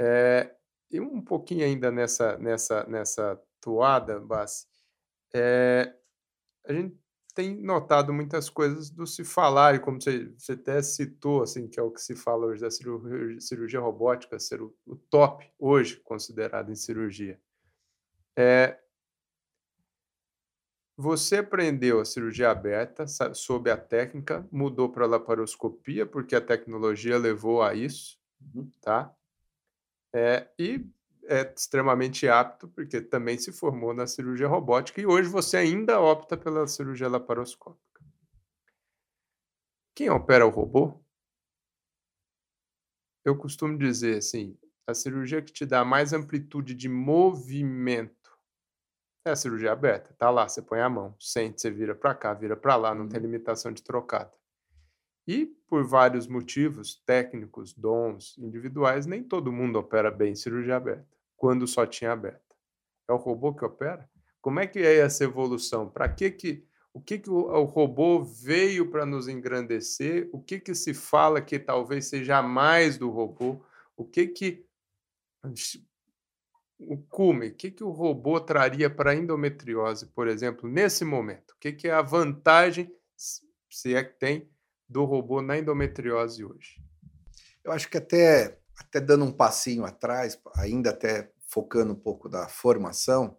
É, 0.00 0.54
e 0.90 1.00
um 1.00 1.20
pouquinho 1.20 1.64
ainda 1.64 1.90
nessa, 1.90 2.38
nessa, 2.38 2.84
nessa 2.84 3.40
toada, 3.60 4.20
Bassi, 4.20 4.66
é, 5.34 5.94
a 6.66 6.72
gente 6.72 6.96
tem 7.34 7.60
notado 7.60 8.12
muitas 8.12 8.48
coisas 8.48 8.90
do 8.90 9.06
se 9.06 9.24
falar, 9.24 9.74
e 9.74 9.80
como 9.80 10.00
você, 10.00 10.32
você 10.38 10.52
até 10.52 10.80
citou, 10.80 11.42
assim, 11.42 11.66
que 11.66 11.80
é 11.80 11.82
o 11.82 11.90
que 11.90 12.00
se 12.00 12.14
fala 12.14 12.46
hoje 12.46 12.60
da 12.60 12.70
cirurgia, 12.70 13.40
cirurgia 13.40 13.80
robótica 13.80 14.38
ser 14.38 14.62
o, 14.62 14.74
o, 14.86 14.94
top 14.96 15.50
hoje 15.58 15.96
considerado 15.96 16.70
em 16.70 16.76
cirurgia. 16.76 17.40
É, 18.36 18.78
você 20.96 21.38
aprendeu 21.38 21.98
a 22.00 22.04
cirurgia 22.04 22.50
aberta, 22.50 23.06
sabe, 23.08 23.36
sob 23.36 23.68
a 23.68 23.76
técnica, 23.76 24.46
mudou 24.52 24.88
para 24.88 25.04
a 25.04 25.08
laparoscopia, 25.08 26.06
porque 26.06 26.36
a 26.36 26.40
tecnologia 26.40 27.18
levou 27.18 27.62
a 27.62 27.74
isso, 27.74 28.16
uhum. 28.54 28.70
tá? 28.80 29.12
É, 30.14 30.48
e 30.56 30.86
é 31.24 31.52
extremamente 31.52 32.28
apto, 32.28 32.68
porque 32.68 33.00
também 33.00 33.36
se 33.36 33.52
formou 33.52 33.92
na 33.92 34.06
cirurgia 34.06 34.46
robótica 34.46 35.00
e 35.00 35.06
hoje 35.06 35.28
você 35.28 35.56
ainda 35.56 36.00
opta 36.00 36.36
pela 36.36 36.68
cirurgia 36.68 37.08
laparoscópica. 37.08 38.00
Quem 39.92 40.08
opera 40.10 40.46
o 40.46 40.50
robô? 40.50 41.02
Eu 43.24 43.36
costumo 43.36 43.76
dizer 43.76 44.18
assim, 44.18 44.56
a 44.86 44.94
cirurgia 44.94 45.42
que 45.42 45.52
te 45.52 45.66
dá 45.66 45.84
mais 45.84 46.12
amplitude 46.12 46.74
de 46.74 46.88
movimento 46.88 48.38
é 49.26 49.30
a 49.30 49.36
cirurgia 49.36 49.72
aberta. 49.72 50.14
Tá 50.14 50.30
lá, 50.30 50.46
você 50.46 50.60
põe 50.60 50.80
a 50.80 50.88
mão, 50.88 51.16
sente, 51.18 51.60
você 51.60 51.70
vira 51.70 51.94
para 51.94 52.14
cá, 52.14 52.34
vira 52.34 52.56
para 52.56 52.76
lá, 52.76 52.94
não 52.94 53.08
tem 53.08 53.18
uhum. 53.18 53.26
limitação 53.26 53.72
de 53.72 53.82
trocada. 53.82 54.32
E 55.26 55.46
por 55.68 55.84
vários 55.84 56.26
motivos 56.26 57.02
técnicos, 57.06 57.72
dons 57.72 58.36
individuais, 58.38 59.06
nem 59.06 59.22
todo 59.22 59.52
mundo 59.52 59.78
opera 59.78 60.10
bem 60.10 60.34
cirurgia 60.34 60.76
aberta, 60.76 61.06
quando 61.36 61.66
só 61.66 61.86
tinha 61.86 62.12
aberta. 62.12 62.54
É 63.08 63.12
o 63.12 63.16
robô 63.16 63.54
que 63.54 63.64
opera? 63.64 64.08
Como 64.40 64.60
é 64.60 64.66
que 64.66 64.78
é 64.78 64.98
essa 64.98 65.24
evolução? 65.24 65.88
Para 65.88 66.08
que 66.08 66.30
que 66.30 66.66
o 66.92 67.00
que, 67.00 67.18
que 67.18 67.28
o, 67.28 67.46
o 67.46 67.64
robô 67.64 68.22
veio 68.22 68.88
para 68.88 69.04
nos 69.04 69.26
engrandecer? 69.26 70.28
O 70.32 70.40
que 70.40 70.60
que 70.60 70.76
se 70.76 70.94
fala 70.94 71.42
que 71.42 71.58
talvez 71.58 72.06
seja 72.06 72.40
mais 72.40 72.96
do 72.96 73.10
robô? 73.10 73.60
O 73.96 74.04
que 74.04 74.28
que 74.28 74.64
o 76.78 76.96
cume, 77.08 77.48
o 77.48 77.54
que, 77.54 77.70
que 77.70 77.82
o 77.82 77.90
robô 77.90 78.40
traria 78.40 78.88
para 78.88 79.10
a 79.10 79.14
endometriose, 79.14 80.06
por 80.06 80.28
exemplo, 80.28 80.68
nesse 80.68 81.04
momento? 81.04 81.50
O 81.52 81.56
que, 81.58 81.72
que 81.72 81.88
é 81.88 81.92
a 81.92 82.02
vantagem, 82.02 82.94
se 83.16 83.94
é 83.94 84.04
que 84.04 84.18
tem, 84.18 84.48
do 84.88 85.04
robô 85.04 85.40
na 85.40 85.58
endometriose 85.58 86.44
hoje? 86.44 86.82
Eu 87.62 87.72
acho 87.72 87.88
que 87.88 87.96
até, 87.96 88.58
até 88.78 89.00
dando 89.00 89.24
um 89.24 89.32
passinho 89.32 89.84
atrás, 89.84 90.38
ainda 90.56 90.90
até 90.90 91.32
focando 91.48 91.92
um 91.92 91.98
pouco 91.98 92.28
da 92.28 92.48
formação, 92.48 93.38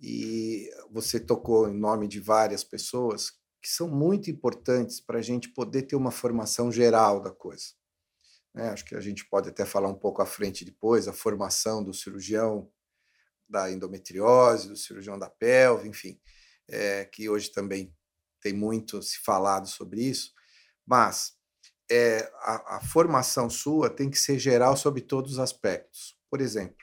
e 0.00 0.70
você 0.90 1.18
tocou 1.18 1.68
em 1.68 1.76
nome 1.76 2.06
de 2.06 2.20
várias 2.20 2.62
pessoas 2.62 3.32
que 3.60 3.68
são 3.68 3.88
muito 3.88 4.30
importantes 4.30 5.00
para 5.00 5.18
a 5.18 5.22
gente 5.22 5.48
poder 5.48 5.82
ter 5.82 5.96
uma 5.96 6.12
formação 6.12 6.70
geral 6.70 7.20
da 7.20 7.30
coisa. 7.30 7.66
Né? 8.54 8.70
Acho 8.70 8.84
que 8.84 8.94
a 8.94 9.00
gente 9.00 9.24
pode 9.28 9.48
até 9.48 9.64
falar 9.64 9.88
um 9.88 9.98
pouco 9.98 10.22
à 10.22 10.26
frente 10.26 10.64
depois, 10.64 11.08
a 11.08 11.12
formação 11.12 11.82
do 11.82 11.92
cirurgião 11.92 12.70
da 13.48 13.70
endometriose, 13.70 14.68
do 14.68 14.76
cirurgião 14.76 15.18
da 15.18 15.28
pelve, 15.28 15.88
enfim, 15.88 16.20
é, 16.68 17.04
que 17.06 17.28
hoje 17.28 17.50
também 17.50 17.94
tem 18.40 18.52
muito 18.52 19.02
se 19.02 19.18
falado 19.18 19.66
sobre 19.66 20.02
isso. 20.02 20.32
Mas 20.88 21.34
é, 21.90 22.30
a, 22.40 22.76
a, 22.76 22.80
formação 22.80 23.50
sua 23.50 23.90
tem 23.90 24.08
que 24.08 24.18
ser 24.18 24.38
geral 24.38 24.74
sobre 24.74 25.02
todos 25.02 25.32
os 25.32 25.38
aspectos. 25.38 26.16
Por 26.30 26.40
exemplo, 26.40 26.76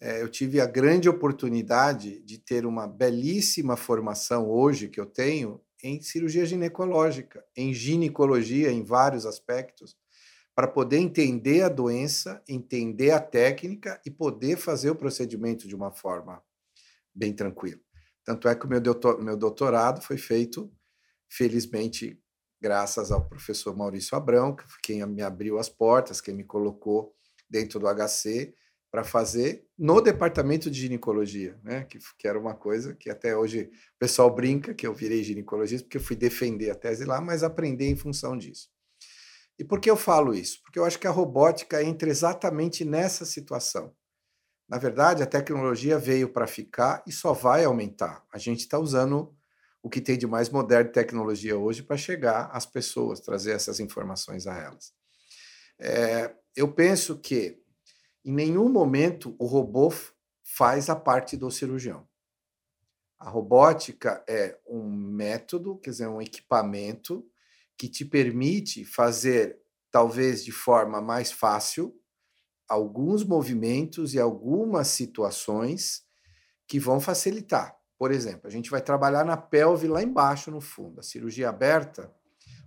é, 0.00 0.20
eu 0.20 0.28
tive 0.28 0.60
a 0.60 0.66
grande 0.66 1.08
oportunidade 1.08 2.20
de 2.20 2.38
ter 2.38 2.66
uma 2.66 2.86
belíssima 2.86 3.76
formação 3.76 4.50
hoje 4.50 4.88
que 4.88 5.00
eu 5.00 5.06
tenho 5.06 5.60
em 5.82 6.02
cirurgia 6.02 6.44
ginecológica, 6.44 7.44
em 7.56 7.72
ginecologia, 7.72 8.72
em 8.72 8.82
vários 8.82 9.24
aspectos, 9.24 9.96
para 10.52 10.66
poder 10.66 10.98
entender 10.98 11.62
a 11.62 11.68
doença, 11.68 12.42
entender 12.48 13.12
a 13.12 13.20
técnica 13.20 14.00
e 14.04 14.10
poder 14.10 14.56
fazer 14.56 14.90
o 14.90 14.96
procedimento 14.96 15.68
de 15.68 15.76
uma 15.76 15.92
forma 15.92 16.42
bem 17.14 17.32
tranquila. 17.32 17.80
Tanto 18.24 18.48
é 18.48 18.56
que 18.56 18.66
o 18.66 18.68
meu, 18.68 18.80
meu 19.20 19.36
doutorado 19.36 20.02
foi 20.02 20.18
feito, 20.18 20.68
felizmente, 21.28 22.20
graças 22.60 23.10
ao 23.10 23.26
professor 23.28 23.76
Maurício 23.76 24.16
Abrão, 24.16 24.54
que 24.54 24.64
quem 24.82 25.04
me 25.06 25.22
abriu 25.22 25.58
as 25.58 25.68
portas, 25.68 26.20
quem 26.20 26.34
me 26.34 26.44
colocou 26.44 27.14
dentro 27.48 27.78
do 27.78 27.86
HC 27.86 28.54
para 28.90 29.04
fazer 29.04 29.66
no 29.78 30.00
departamento 30.00 30.70
de 30.70 30.80
ginecologia, 30.80 31.58
né? 31.62 31.84
Que, 31.84 31.98
que, 32.18 32.26
era 32.26 32.38
uma 32.38 32.54
coisa 32.54 32.94
que 32.94 33.10
até 33.10 33.36
hoje 33.36 33.70
o 33.96 33.98
pessoal 33.98 34.34
brinca 34.34 34.74
que 34.74 34.86
eu 34.86 34.94
virei 34.94 35.22
ginecologista 35.22 35.84
porque 35.84 35.98
eu 35.98 36.02
fui 36.02 36.16
defender 36.16 36.70
a 36.70 36.74
tese 36.74 37.04
lá, 37.04 37.20
mas 37.20 37.42
aprender 37.42 37.88
em 37.88 37.96
função 37.96 38.36
disso. 38.36 38.70
E 39.58 39.64
por 39.64 39.80
que 39.80 39.90
eu 39.90 39.96
falo 39.96 40.34
isso? 40.34 40.62
Porque 40.62 40.78
eu 40.78 40.84
acho 40.84 40.98
que 40.98 41.06
a 41.06 41.10
robótica 41.10 41.82
entra 41.82 42.08
exatamente 42.08 42.84
nessa 42.84 43.24
situação. 43.24 43.92
Na 44.68 44.78
verdade, 44.78 45.22
a 45.22 45.26
tecnologia 45.26 45.98
veio 45.98 46.32
para 46.32 46.46
ficar 46.46 47.02
e 47.06 47.12
só 47.12 47.32
vai 47.32 47.64
aumentar. 47.64 48.24
A 48.32 48.38
gente 48.38 48.60
está 48.60 48.78
usando 48.78 49.34
o 49.88 49.90
que 49.90 50.02
tem 50.02 50.18
de 50.18 50.26
mais 50.26 50.50
moderno 50.50 50.88
de 50.88 50.92
tecnologia 50.92 51.56
hoje 51.56 51.82
para 51.82 51.96
chegar 51.96 52.50
às 52.52 52.66
pessoas, 52.66 53.20
trazer 53.20 53.52
essas 53.52 53.80
informações 53.80 54.46
a 54.46 54.54
elas. 54.54 54.92
É, 55.80 56.34
eu 56.54 56.70
penso 56.70 57.18
que 57.18 57.58
em 58.22 58.32
nenhum 58.34 58.68
momento 58.68 59.34
o 59.38 59.46
robô 59.46 59.90
faz 60.44 60.90
a 60.90 60.94
parte 60.94 61.38
do 61.38 61.50
cirurgião. 61.50 62.06
A 63.18 63.30
robótica 63.30 64.22
é 64.28 64.58
um 64.66 64.90
método, 64.90 65.78
quer 65.78 65.90
dizer, 65.90 66.06
um 66.06 66.20
equipamento 66.20 67.26
que 67.78 67.88
te 67.88 68.04
permite 68.04 68.84
fazer, 68.84 69.58
talvez 69.90 70.44
de 70.44 70.52
forma 70.52 71.00
mais 71.00 71.32
fácil, 71.32 71.98
alguns 72.68 73.24
movimentos 73.24 74.12
e 74.12 74.20
algumas 74.20 74.88
situações 74.88 76.02
que 76.66 76.78
vão 76.78 77.00
facilitar. 77.00 77.77
Por 77.98 78.12
exemplo, 78.12 78.46
a 78.46 78.50
gente 78.50 78.70
vai 78.70 78.80
trabalhar 78.80 79.24
na 79.24 79.36
pelve 79.36 79.88
lá 79.88 80.02
embaixo 80.02 80.50
no 80.50 80.60
fundo. 80.60 81.00
A 81.00 81.02
cirurgia 81.02 81.48
aberta, 81.48 82.14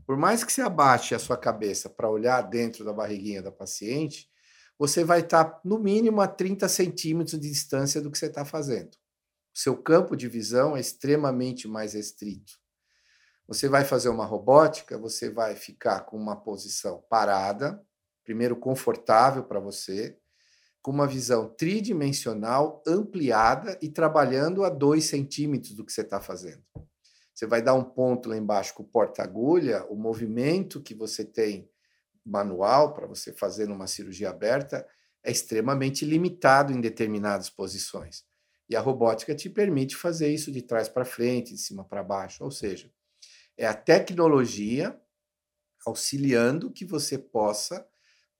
por 0.05 0.17
mais 0.17 0.43
que 0.43 0.51
você 0.51 0.61
abaixe 0.61 1.15
a 1.15 1.19
sua 1.19 1.37
cabeça 1.37 1.89
para 1.89 2.09
olhar 2.09 2.41
dentro 2.41 2.83
da 2.83 2.91
barriguinha 2.91 3.41
da 3.41 3.51
paciente, 3.51 4.29
você 4.77 5.03
vai 5.03 5.21
estar 5.21 5.61
no 5.63 5.79
mínimo 5.79 6.19
a 6.21 6.27
30 6.27 6.67
centímetros 6.67 7.39
de 7.39 7.47
distância 7.47 8.01
do 8.01 8.11
que 8.11 8.17
você 8.17 8.25
está 8.25 8.43
fazendo. 8.43 8.91
O 9.53 9.59
seu 9.59 9.77
campo 9.77 10.15
de 10.15 10.27
visão 10.27 10.75
é 10.75 10.79
extremamente 10.79 11.67
mais 11.67 11.93
restrito. 11.93 12.53
Você 13.47 13.69
vai 13.69 13.85
fazer 13.85 14.09
uma 14.09 14.25
robótica, 14.25 14.97
você 14.97 15.29
vai 15.29 15.55
ficar 15.55 16.01
com 16.01 16.17
uma 16.17 16.35
posição 16.35 17.03
parada, 17.09 17.81
primeiro 18.23 18.55
confortável 18.55 19.43
para 19.43 19.59
você, 19.59 20.17
com 20.81 20.91
uma 20.91 21.07
visão 21.07 21.47
tridimensional 21.49 22.83
ampliada 22.87 23.77
e 23.81 23.89
trabalhando 23.89 24.63
a 24.63 24.69
2 24.69 25.03
centímetros 25.03 25.73
do 25.73 25.85
que 25.85 25.93
você 25.93 26.01
está 26.01 26.19
fazendo. 26.19 26.63
Você 27.33 27.45
vai 27.47 27.61
dar 27.61 27.73
um 27.73 27.83
ponto 27.83 28.29
lá 28.29 28.37
embaixo 28.37 28.73
com 28.73 28.83
o 28.83 28.87
porta-agulha, 28.87 29.85
o 29.89 29.95
movimento 29.95 30.81
que 30.81 30.93
você 30.93 31.23
tem 31.23 31.69
manual 32.25 32.93
para 32.93 33.07
você 33.07 33.33
fazer 33.33 33.67
numa 33.67 33.87
cirurgia 33.87 34.29
aberta 34.29 34.87
é 35.23 35.31
extremamente 35.31 36.05
limitado 36.05 36.73
em 36.73 36.81
determinadas 36.81 37.49
posições. 37.49 38.23
E 38.69 38.75
a 38.75 38.79
robótica 38.79 39.35
te 39.35 39.49
permite 39.49 39.95
fazer 39.95 40.33
isso 40.33 40.51
de 40.51 40.61
trás 40.61 40.87
para 40.87 41.05
frente, 41.05 41.53
de 41.53 41.59
cima 41.59 41.83
para 41.83 42.03
baixo. 42.03 42.43
Ou 42.43 42.51
seja, 42.51 42.91
é 43.57 43.67
a 43.67 43.73
tecnologia 43.73 44.99
auxiliando 45.85 46.71
que 46.71 46.85
você 46.85 47.17
possa 47.17 47.85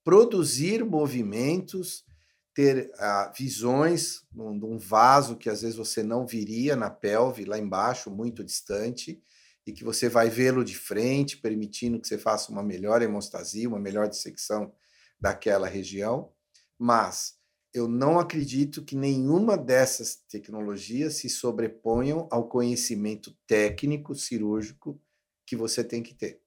produzir 0.04 0.86
movimentos, 0.86 2.06
ter 2.54 2.92
ah, 2.98 3.32
visões 3.36 4.24
de 4.32 4.66
um 4.66 4.78
vaso 4.78 5.38
que 5.38 5.50
às 5.50 5.62
vezes 5.62 5.78
você 5.78 6.04
não 6.04 6.26
viria 6.26 6.76
na 6.76 6.90
pelve, 6.90 7.46
lá 7.46 7.58
embaixo, 7.58 8.12
muito 8.12 8.44
distante, 8.44 9.22
e 9.66 9.72
que 9.72 9.84
você 9.84 10.10
vai 10.10 10.30
vê-lo 10.30 10.64
de 10.64 10.76
frente, 10.76 11.38
permitindo 11.38 12.00
que 12.00 12.08
você 12.08 12.18
faça 12.18 12.52
uma 12.52 12.64
melhor 12.64 13.02
hemostasia, 13.02 13.70
uma 13.70 13.80
melhor 13.80 14.10
dissecção 14.10 14.74
daquela 15.20 15.68
região. 15.68 16.32
Mas 16.78 17.36
eu 17.74 17.88
não 17.88 18.20
acredito 18.20 18.84
que 18.84 18.96
nenhuma 18.96 19.58
dessas 19.58 20.16
tecnologias 20.16 21.16
se 21.16 21.30
sobreponham 21.30 22.28
ao 22.32 22.50
conhecimento 22.50 23.36
técnico 23.48 24.14
cirúrgico 24.14 25.00
que 25.46 25.56
você 25.56 25.84
tem 25.84 26.04
que 26.04 26.14
ter. 26.14 26.42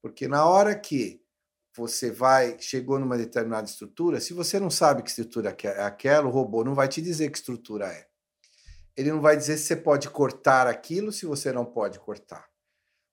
Porque 0.00 0.26
na 0.28 0.46
hora 0.46 0.78
que 0.78 1.20
você 1.78 2.10
vai 2.10 2.58
chegou 2.58 2.98
numa 2.98 3.16
determinada 3.16 3.66
estrutura, 3.66 4.20
se 4.20 4.34
você 4.34 4.58
não 4.58 4.68
sabe 4.68 5.02
que 5.02 5.10
estrutura 5.10 5.56
é 5.62 5.82
aquela, 5.82 6.26
o 6.26 6.30
robô 6.30 6.64
não 6.64 6.74
vai 6.74 6.88
te 6.88 7.00
dizer 7.00 7.30
que 7.30 7.38
estrutura 7.38 7.86
é. 7.86 8.06
Ele 8.96 9.12
não 9.12 9.20
vai 9.20 9.36
dizer 9.36 9.56
se 9.56 9.64
você 9.64 9.76
pode 9.76 10.10
cortar 10.10 10.66
aquilo 10.66 11.12
se 11.12 11.24
você 11.24 11.52
não 11.52 11.64
pode 11.64 12.00
cortar. 12.00 12.48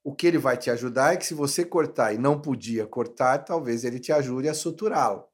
O 0.03 0.15
que 0.15 0.25
ele 0.25 0.39
vai 0.39 0.57
te 0.57 0.71
ajudar 0.71 1.13
é 1.13 1.17
que 1.17 1.25
se 1.25 1.35
você 1.35 1.63
cortar 1.63 2.13
e 2.13 2.17
não 2.17 2.41
podia 2.41 2.87
cortar, 2.87 3.39
talvez 3.39 3.83
ele 3.83 3.99
te 3.99 4.11
ajude 4.11 4.49
a 4.49 4.53
suturá-lo, 4.53 5.25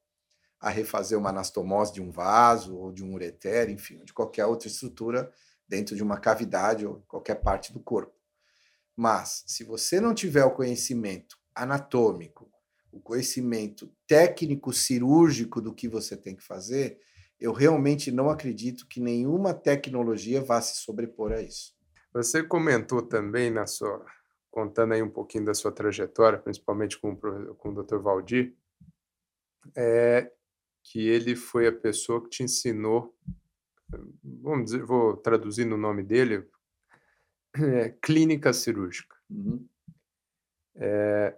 a 0.60 0.70
refazer 0.70 1.18
uma 1.18 1.30
anastomose 1.30 1.94
de 1.94 2.02
um 2.02 2.12
vaso 2.12 2.78
ou 2.78 2.92
de 2.92 3.04
um 3.04 3.14
ureter, 3.14 3.70
enfim, 3.70 4.04
de 4.04 4.14
qualquer 4.14 4.46
outra 4.46 4.68
estrutura 4.68 5.32
dentro 5.68 5.96
de 5.96 6.04
uma 6.04 6.18
cavidade 6.18 6.86
ou 6.86 7.02
qualquer 7.08 7.36
parte 7.36 7.72
do 7.72 7.80
corpo. 7.80 8.14
Mas 8.96 9.44
se 9.48 9.64
você 9.64 10.02
não 10.02 10.14
tiver 10.14 10.44
o 10.44 10.52
conhecimento 10.52 11.38
anatômico, 11.56 12.52
o 12.92 13.00
conhecimento 13.00 13.92
técnico 14.08 14.74
cirúrgico 14.74 15.62
do 15.62 15.74
que 15.74 15.88
você 15.88 16.18
tem 16.18 16.36
que 16.36 16.44
fazer, 16.44 17.00
eu 17.40 17.54
realmente 17.54 18.12
não 18.12 18.30
acredito 18.30 18.88
que 18.88 19.00
nenhuma 19.00 19.54
tecnologia 19.54 20.42
vá 20.42 20.62
se 20.62 20.78
sobrepor 20.78 21.32
a 21.32 21.42
isso. 21.42 21.74
Você 22.14 22.44
comentou 22.44 23.02
também 23.02 23.50
na 23.50 23.66
sua 23.66 24.06
contando 24.52 24.94
aí 24.94 25.02
um 25.02 25.10
pouquinho 25.10 25.46
da 25.46 25.54
sua 25.54 25.72
trajetória, 25.72 26.38
principalmente 26.38 27.00
com, 27.00 27.16
com 27.16 27.70
o 27.70 27.84
Dr. 27.84 28.00
Valdir, 28.00 28.54
é, 29.76 30.30
que 30.84 31.08
ele 31.08 31.38
foi 31.38 31.68
a 31.68 31.72
pessoa 31.72 32.22
que 32.22 32.30
te 32.30 32.44
ensinou, 32.44 33.16
vamos 34.22 34.66
dizer, 34.66 34.84
vou 34.84 35.16
traduzir 35.16 35.64
no 35.64 35.78
nome 35.78 36.04
dele, 36.04 36.46
é, 37.56 37.90
clínica 38.02 38.52
cirúrgica. 38.52 39.16
Uhum. 39.30 39.66
É, 40.76 41.38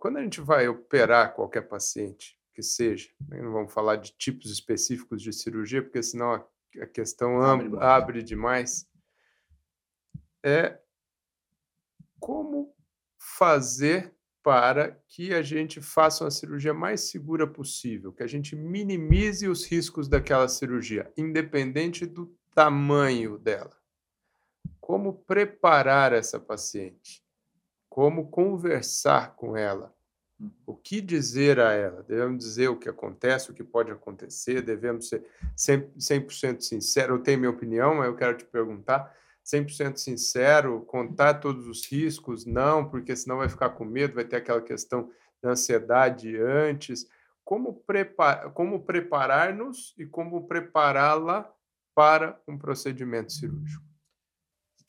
quando 0.00 0.16
a 0.16 0.22
gente 0.22 0.40
vai 0.40 0.66
operar 0.66 1.34
qualquer 1.34 1.68
paciente, 1.68 2.36
que 2.54 2.62
seja, 2.62 3.10
né, 3.28 3.40
não 3.42 3.52
vamos 3.52 3.72
falar 3.72 3.96
de 3.96 4.12
tipos 4.16 4.50
específicos 4.50 5.22
de 5.22 5.30
cirurgia, 5.30 5.82
porque 5.82 6.02
senão 6.02 6.32
a, 6.32 6.46
a 6.80 6.86
questão 6.86 7.40
abre, 7.42 7.68
abre 7.78 8.22
demais, 8.22 8.88
é 10.42 10.80
como 12.18 12.74
fazer 13.18 14.12
para 14.42 14.92
que 15.06 15.34
a 15.34 15.42
gente 15.42 15.82
faça 15.82 16.24
uma 16.24 16.30
cirurgia 16.30 16.72
mais 16.72 17.10
segura 17.10 17.46
possível, 17.46 18.10
que 18.10 18.22
a 18.22 18.26
gente 18.26 18.56
minimize 18.56 19.46
os 19.46 19.66
riscos 19.66 20.08
daquela 20.08 20.48
cirurgia, 20.48 21.12
independente 21.14 22.06
do 22.06 22.34
tamanho 22.54 23.38
dela. 23.38 23.78
Como 24.80 25.12
preparar 25.12 26.14
essa 26.14 26.40
paciente? 26.40 27.19
Como 27.90 28.30
conversar 28.30 29.34
com 29.34 29.56
ela, 29.56 29.92
o 30.64 30.74
que 30.74 31.00
dizer 31.00 31.58
a 31.58 31.72
ela. 31.72 32.04
Devemos 32.04 32.38
dizer 32.44 32.68
o 32.68 32.78
que 32.78 32.88
acontece, 32.88 33.50
o 33.50 33.54
que 33.54 33.64
pode 33.64 33.90
acontecer, 33.90 34.62
devemos 34.62 35.08
ser 35.08 35.26
100%, 35.56 36.60
sincero. 36.60 37.16
Eu 37.16 37.18
tenho 37.18 37.40
minha 37.40 37.50
opinião, 37.50 37.96
mas 37.96 38.06
eu 38.06 38.16
quero 38.16 38.38
te 38.38 38.44
perguntar. 38.44 39.14
100% 39.44 39.96
sincero, 39.96 40.82
contar 40.82 41.34
todos 41.34 41.66
os 41.66 41.84
riscos, 41.84 42.46
não, 42.46 42.88
porque 42.88 43.16
senão 43.16 43.38
vai 43.38 43.48
ficar 43.48 43.70
com 43.70 43.84
medo, 43.84 44.14
vai 44.14 44.24
ter 44.24 44.36
aquela 44.36 44.62
questão 44.62 45.10
da 45.42 45.50
ansiedade 45.50 46.36
antes. 46.36 47.08
Como, 47.44 47.74
prepar, 47.74 48.52
como 48.52 48.84
preparar-nos 48.84 49.94
e 49.98 50.06
como 50.06 50.46
prepará-la 50.46 51.52
para 51.94 52.40
um 52.46 52.56
procedimento 52.56 53.32
cirúrgico? 53.32 53.89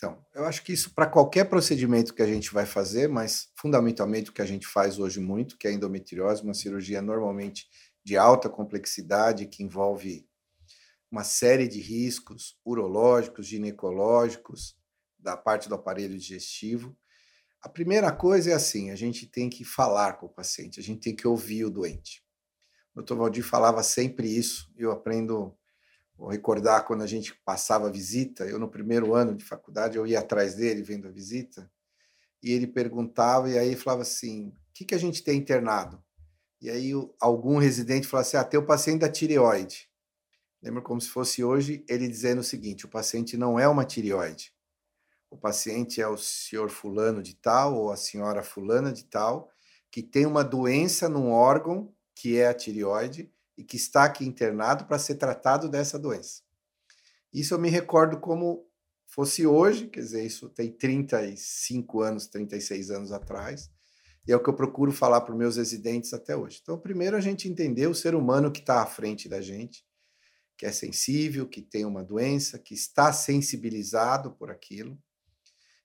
Então, 0.01 0.19
eu 0.33 0.45
acho 0.45 0.63
que 0.63 0.73
isso 0.73 0.95
para 0.95 1.05
qualquer 1.05 1.45
procedimento 1.45 2.15
que 2.15 2.23
a 2.23 2.25
gente 2.25 2.51
vai 2.51 2.65
fazer, 2.65 3.07
mas 3.07 3.49
fundamentalmente 3.55 4.31
o 4.31 4.33
que 4.33 4.41
a 4.41 4.47
gente 4.47 4.65
faz 4.65 4.97
hoje 4.97 5.19
muito, 5.19 5.55
que 5.59 5.67
é 5.67 5.69
a 5.69 5.73
endometriose, 5.73 6.41
uma 6.41 6.55
cirurgia 6.55 7.03
normalmente 7.03 7.67
de 8.03 8.17
alta 8.17 8.49
complexidade, 8.49 9.45
que 9.45 9.61
envolve 9.61 10.27
uma 11.11 11.23
série 11.23 11.67
de 11.67 11.79
riscos 11.79 12.57
urológicos, 12.65 13.45
ginecológicos, 13.45 14.75
da 15.19 15.37
parte 15.37 15.69
do 15.69 15.75
aparelho 15.75 16.17
digestivo. 16.17 16.97
A 17.61 17.69
primeira 17.69 18.11
coisa 18.11 18.49
é 18.49 18.53
assim: 18.55 18.89
a 18.89 18.95
gente 18.95 19.27
tem 19.27 19.51
que 19.51 19.63
falar 19.63 20.13
com 20.13 20.25
o 20.25 20.33
paciente, 20.33 20.79
a 20.79 20.83
gente 20.83 21.01
tem 21.01 21.15
que 21.15 21.27
ouvir 21.27 21.65
o 21.65 21.69
doente. 21.69 22.23
O 22.95 23.03
Dr. 23.03 23.13
Valdir 23.13 23.43
falava 23.43 23.83
sempre 23.83 24.27
isso, 24.27 24.73
eu 24.75 24.91
aprendo 24.91 25.55
Vou 26.21 26.29
recordar 26.29 26.85
quando 26.85 27.01
a 27.01 27.07
gente 27.07 27.33
passava 27.43 27.87
a 27.87 27.91
visita, 27.91 28.45
eu 28.45 28.59
no 28.59 28.69
primeiro 28.69 29.15
ano 29.15 29.33
de 29.35 29.43
faculdade, 29.43 29.97
eu 29.97 30.05
ia 30.05 30.19
atrás 30.19 30.53
dele 30.53 30.83
vendo 30.83 31.07
a 31.07 31.11
visita, 31.11 31.67
e 32.43 32.51
ele 32.51 32.67
perguntava, 32.67 33.49
e 33.49 33.57
aí 33.57 33.75
falava 33.75 34.03
assim: 34.03 34.49
o 34.49 34.53
que, 34.71 34.85
que 34.85 34.93
a 34.93 34.99
gente 34.99 35.23
tem 35.23 35.39
internado? 35.39 35.99
E 36.61 36.69
aí 36.69 36.91
algum 37.19 37.57
residente 37.57 38.05
falava 38.05 38.27
assim: 38.27 38.37
ah, 38.37 38.43
tem 38.43 38.59
o 38.59 38.65
paciente 38.67 38.99
da 38.99 39.09
tireoide. 39.09 39.89
Lembro 40.61 40.83
como 40.83 41.01
se 41.01 41.09
fosse 41.09 41.43
hoje 41.43 41.83
ele 41.89 42.07
dizendo 42.07 42.41
o 42.41 42.43
seguinte: 42.43 42.85
o 42.85 42.89
paciente 42.89 43.35
não 43.35 43.59
é 43.59 43.67
uma 43.67 43.83
tireoide. 43.83 44.53
O 45.27 45.35
paciente 45.35 46.03
é 46.03 46.07
o 46.07 46.17
senhor 46.17 46.69
fulano 46.69 47.23
de 47.23 47.33
tal 47.33 47.75
ou 47.75 47.91
a 47.91 47.97
senhora 47.97 48.43
fulana 48.43 48.93
de 48.93 49.05
tal 49.05 49.49
que 49.89 50.03
tem 50.03 50.27
uma 50.27 50.43
doença 50.43 51.09
num 51.09 51.31
órgão 51.31 51.91
que 52.13 52.37
é 52.37 52.47
a 52.47 52.53
tireoide 52.53 53.33
e 53.61 53.63
que 53.63 53.77
está 53.77 54.05
aqui 54.05 54.25
internado 54.25 54.85
para 54.85 54.97
ser 54.97 55.15
tratado 55.15 55.69
dessa 55.69 55.99
doença. 55.99 56.41
Isso 57.31 57.53
eu 57.53 57.59
me 57.59 57.69
recordo 57.69 58.19
como 58.19 58.67
fosse 59.05 59.45
hoje, 59.45 59.87
quer 59.87 59.99
dizer, 59.99 60.25
isso 60.25 60.49
tem 60.49 60.71
35 60.71 62.01
anos, 62.01 62.25
36 62.25 62.89
anos 62.89 63.11
atrás, 63.11 63.69
e 64.27 64.31
é 64.31 64.35
o 64.35 64.41
que 64.41 64.49
eu 64.49 64.55
procuro 64.55 64.91
falar 64.91 65.21
para 65.21 65.31
os 65.31 65.37
meus 65.37 65.57
residentes 65.57 66.11
até 66.11 66.35
hoje. 66.35 66.59
Então, 66.59 66.75
primeiro 66.75 67.15
a 67.15 67.21
gente 67.21 67.47
entender 67.47 67.85
o 67.85 67.93
ser 67.93 68.15
humano 68.15 68.51
que 68.51 68.61
está 68.61 68.81
à 68.81 68.85
frente 68.87 69.29
da 69.29 69.41
gente, 69.41 69.85
que 70.57 70.65
é 70.65 70.71
sensível, 70.71 71.47
que 71.47 71.61
tem 71.61 71.85
uma 71.85 72.03
doença, 72.03 72.57
que 72.57 72.73
está 72.73 73.13
sensibilizado 73.13 74.31
por 74.31 74.49
aquilo, 74.49 74.97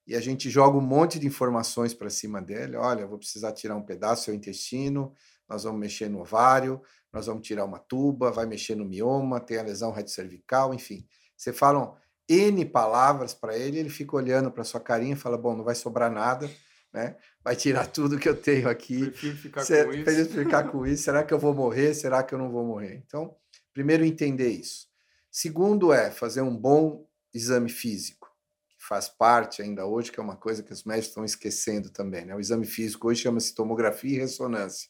e 0.07 0.15
a 0.15 0.19
gente 0.19 0.49
joga 0.49 0.79
um 0.79 0.81
monte 0.81 1.19
de 1.19 1.27
informações 1.27 1.93
para 1.93 2.09
cima 2.09 2.41
dele. 2.41 2.75
Olha, 2.75 3.05
vou 3.05 3.19
precisar 3.19 3.51
tirar 3.51 3.75
um 3.75 3.85
pedaço 3.85 4.23
do 4.23 4.25
seu 4.25 4.33
intestino, 4.33 5.13
nós 5.47 5.63
vamos 5.63 5.79
mexer 5.79 6.09
no 6.09 6.21
ovário, 6.21 6.81
nós 7.13 7.25
vamos 7.27 7.47
tirar 7.47 7.65
uma 7.65 7.79
tuba, 7.79 8.31
vai 8.31 8.45
mexer 8.45 8.75
no 8.75 8.85
mioma, 8.85 9.39
tem 9.39 9.57
a 9.57 9.63
lesão 9.63 9.93
cervical, 10.07 10.73
enfim. 10.73 11.07
Você 11.35 11.53
fala 11.53 11.95
N 12.27 12.65
palavras 12.65 13.33
para 13.33 13.57
ele, 13.57 13.79
ele 13.79 13.89
fica 13.89 14.15
olhando 14.15 14.51
para 14.51 14.63
sua 14.63 14.79
carinha 14.79 15.13
e 15.13 15.17
fala: 15.17 15.37
Bom, 15.37 15.55
não 15.55 15.63
vai 15.63 15.75
sobrar 15.75 16.11
nada, 16.11 16.49
né? 16.93 17.15
vai 17.47 17.55
tirar 17.55 17.87
tudo 17.91 18.19
que 18.19 18.27
eu 18.27 18.35
tenho 18.35 18.67
aqui. 18.67 19.09
Prefiro 19.09 19.37
ficar 19.37 19.65
com 19.65 19.93
isso. 19.93 20.29
ficar 20.29 20.63
com 20.69 20.85
isso. 20.85 21.03
Será 21.03 21.23
que 21.23 21.33
eu 21.33 21.39
vou 21.39 21.53
morrer? 21.53 21.93
Será 21.93 22.21
que 22.21 22.33
eu 22.33 22.37
não 22.37 22.51
vou 22.51 22.65
morrer? 22.65 23.01
Então, 23.05 23.35
primeiro, 23.73 24.03
entender 24.03 24.49
isso. 24.49 24.87
Segundo 25.31 25.93
é 25.93 26.11
fazer 26.11 26.41
um 26.41 26.55
bom 26.55 27.07
exame 27.33 27.69
físico, 27.69 28.27
que 28.67 28.85
faz 28.85 29.07
parte 29.07 29.61
ainda 29.61 29.85
hoje, 29.85 30.11
que 30.11 30.19
é 30.19 30.23
uma 30.23 30.35
coisa 30.35 30.61
que 30.61 30.73
os 30.73 30.83
médicos 30.83 31.09
estão 31.09 31.23
esquecendo 31.23 31.89
também. 31.89 32.25
Né? 32.25 32.35
O 32.35 32.39
exame 32.39 32.65
físico 32.65 33.07
hoje 33.07 33.21
chama-se 33.21 33.55
tomografia 33.55 34.17
e 34.17 34.19
ressonância. 34.19 34.89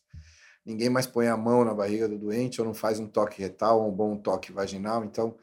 Ninguém 0.67 0.89
mais 0.89 1.07
põe 1.07 1.29
a 1.29 1.37
mão 1.37 1.63
na 1.63 1.73
barriga 1.73 2.09
do 2.09 2.17
doente 2.17 2.59
ou 2.59 2.67
não 2.67 2.73
faz 2.73 2.99
um 2.99 3.07
toque 3.07 3.41
retal 3.41 3.81
ou 3.81 3.89
um 3.89 3.95
bom 3.95 4.17
toque 4.17 4.51
vaginal. 4.51 5.05
Então, 5.05 5.37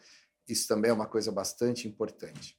isso 0.46 0.68
também 0.68 0.90
é 0.90 0.94
uma 0.94 1.06
coisa 1.06 1.32
bastante 1.32 1.88
importante. 1.88 2.58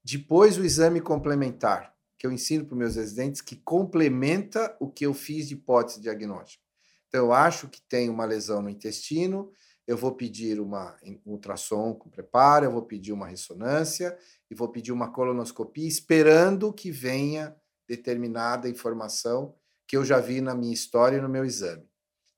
Depois, 0.00 0.56
o 0.56 0.64
exame 0.64 1.00
complementar, 1.00 1.92
que 2.16 2.24
eu 2.24 2.30
ensino 2.30 2.64
para 2.64 2.74
os 2.74 2.78
meus 2.78 2.94
residentes, 2.94 3.40
que 3.40 3.56
complementa 3.56 4.76
o 4.78 4.88
que 4.88 5.04
eu 5.04 5.12
fiz 5.12 5.48
de 5.48 5.54
hipótese 5.54 6.00
diagnóstica. 6.00 6.62
Então, 7.08 7.26
eu 7.26 7.32
acho 7.32 7.66
que 7.66 7.82
tem 7.82 8.08
uma 8.08 8.24
lesão 8.24 8.62
no 8.62 8.70
intestino, 8.70 9.50
eu 9.84 9.96
vou 9.96 10.12
pedir 10.12 10.60
uma 10.60 10.96
um 11.04 11.32
ultrassom 11.32 11.94
com 11.94 12.08
preparo, 12.08 12.64
eu 12.64 12.70
vou 12.70 12.82
pedir 12.82 13.12
uma 13.12 13.26
ressonância 13.26 14.16
e 14.48 14.54
vou 14.54 14.68
pedir 14.68 14.92
uma 14.92 15.10
colonoscopia, 15.10 15.88
esperando 15.88 16.72
que 16.72 16.92
venha 16.92 17.56
determinada 17.88 18.68
informação 18.68 19.56
que 19.84 19.96
eu 19.96 20.04
já 20.04 20.20
vi 20.20 20.40
na 20.40 20.54
minha 20.54 20.72
história 20.72 21.16
e 21.16 21.20
no 21.20 21.28
meu 21.28 21.44
exame. 21.44 21.92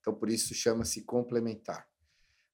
Então, 0.06 0.14
por 0.14 0.30
isso 0.30 0.54
chama-se 0.54 1.02
complementar. 1.02 1.84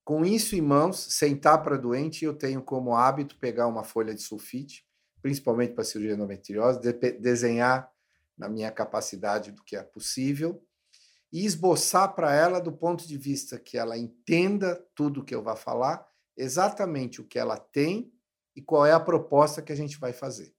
Com 0.02 0.24
isso 0.24 0.56
em 0.56 0.62
mãos, 0.62 0.96
sentar 0.96 1.62
para 1.62 1.76
doente, 1.76 2.24
eu 2.24 2.32
tenho 2.32 2.62
como 2.62 2.96
hábito 2.96 3.36
pegar 3.38 3.66
uma 3.66 3.84
folha 3.84 4.14
de 4.14 4.22
sulfite, 4.22 4.86
principalmente 5.20 5.74
para 5.74 5.84
cirurgia 5.84 6.14
endometriose, 6.14 6.80
de 6.80 6.92
desenhar 7.12 7.92
na 8.38 8.48
minha 8.48 8.72
capacidade 8.72 9.52
do 9.52 9.62
que 9.62 9.76
é 9.76 9.82
possível 9.82 10.64
e 11.30 11.44
esboçar 11.44 12.14
para 12.14 12.34
ela 12.34 12.58
do 12.58 12.72
ponto 12.72 13.06
de 13.06 13.18
vista 13.18 13.58
que 13.58 13.76
ela 13.76 13.98
entenda 13.98 14.82
tudo 14.94 15.22
que 15.22 15.34
eu 15.34 15.42
vou 15.42 15.54
falar, 15.54 16.08
exatamente 16.34 17.20
o 17.20 17.26
que 17.26 17.38
ela 17.38 17.58
tem 17.58 18.10
e 18.56 18.62
qual 18.62 18.86
é 18.86 18.92
a 18.92 19.00
proposta 19.00 19.60
que 19.60 19.72
a 19.72 19.76
gente 19.76 20.00
vai 20.00 20.14
fazer. 20.14 20.54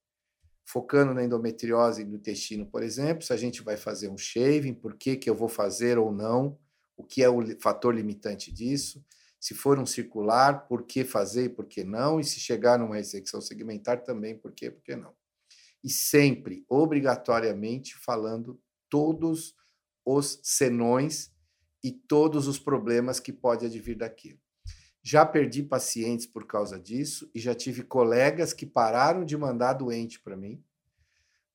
Focando 0.64 1.12
na 1.12 1.24
endometriose 1.24 2.06
no 2.06 2.18
intestino, 2.18 2.68
por 2.68 2.84
exemplo, 2.84 3.26
se 3.26 3.34
a 3.34 3.38
gente 3.38 3.64
vai 3.64 3.78
fazer 3.78 4.10
um 4.10 4.18
shaving, 4.18 4.76
por 4.76 4.96
que, 4.96 5.16
que 5.16 5.28
eu 5.28 5.34
vou 5.34 5.50
fazer 5.50 5.98
ou 5.98 6.12
não, 6.12 6.60
o 6.96 7.04
que 7.04 7.24
é 7.24 7.30
o 7.30 7.60
fator 7.60 7.94
limitante 7.96 8.52
disso 8.52 9.04
se 9.44 9.54
for 9.54 9.78
um 9.78 9.86
circular, 9.86 10.70
por 10.70 10.84
que 10.84 11.04
fazer 11.04 11.44
e 11.44 11.50
por 11.50 11.66
que 11.66 11.84
não, 11.84 12.18
e 12.18 12.24
se 12.24 12.40
chegar 12.40 12.80
numa 12.80 12.96
ressecção 12.96 13.42
segmentar 13.42 14.02
também, 14.02 14.38
por 14.38 14.54
que, 14.54 14.72
por 14.72 14.82
que 14.82 14.96
não. 14.96 15.14
E 15.84 15.90
sempre, 15.90 16.64
obrigatoriamente, 16.70 17.94
falando 17.94 18.58
todos 18.90 19.54
os 20.06 20.40
senões 20.42 21.30
e 21.84 21.92
todos 21.92 22.48
os 22.48 22.58
problemas 22.58 23.20
que 23.20 23.34
pode 23.34 23.66
advir 23.66 23.98
daquilo. 23.98 24.40
Já 25.02 25.26
perdi 25.26 25.62
pacientes 25.62 26.26
por 26.26 26.48
causa 26.48 26.80
disso 26.80 27.30
e 27.36 27.40
já 27.42 27.54
tive 27.54 27.84
colegas 27.84 28.54
que 28.54 28.66
pararam 28.66 29.26
de 29.26 29.36
mandar 29.36 29.74
doente 29.74 30.22
para 30.22 30.38
mim, 30.38 30.64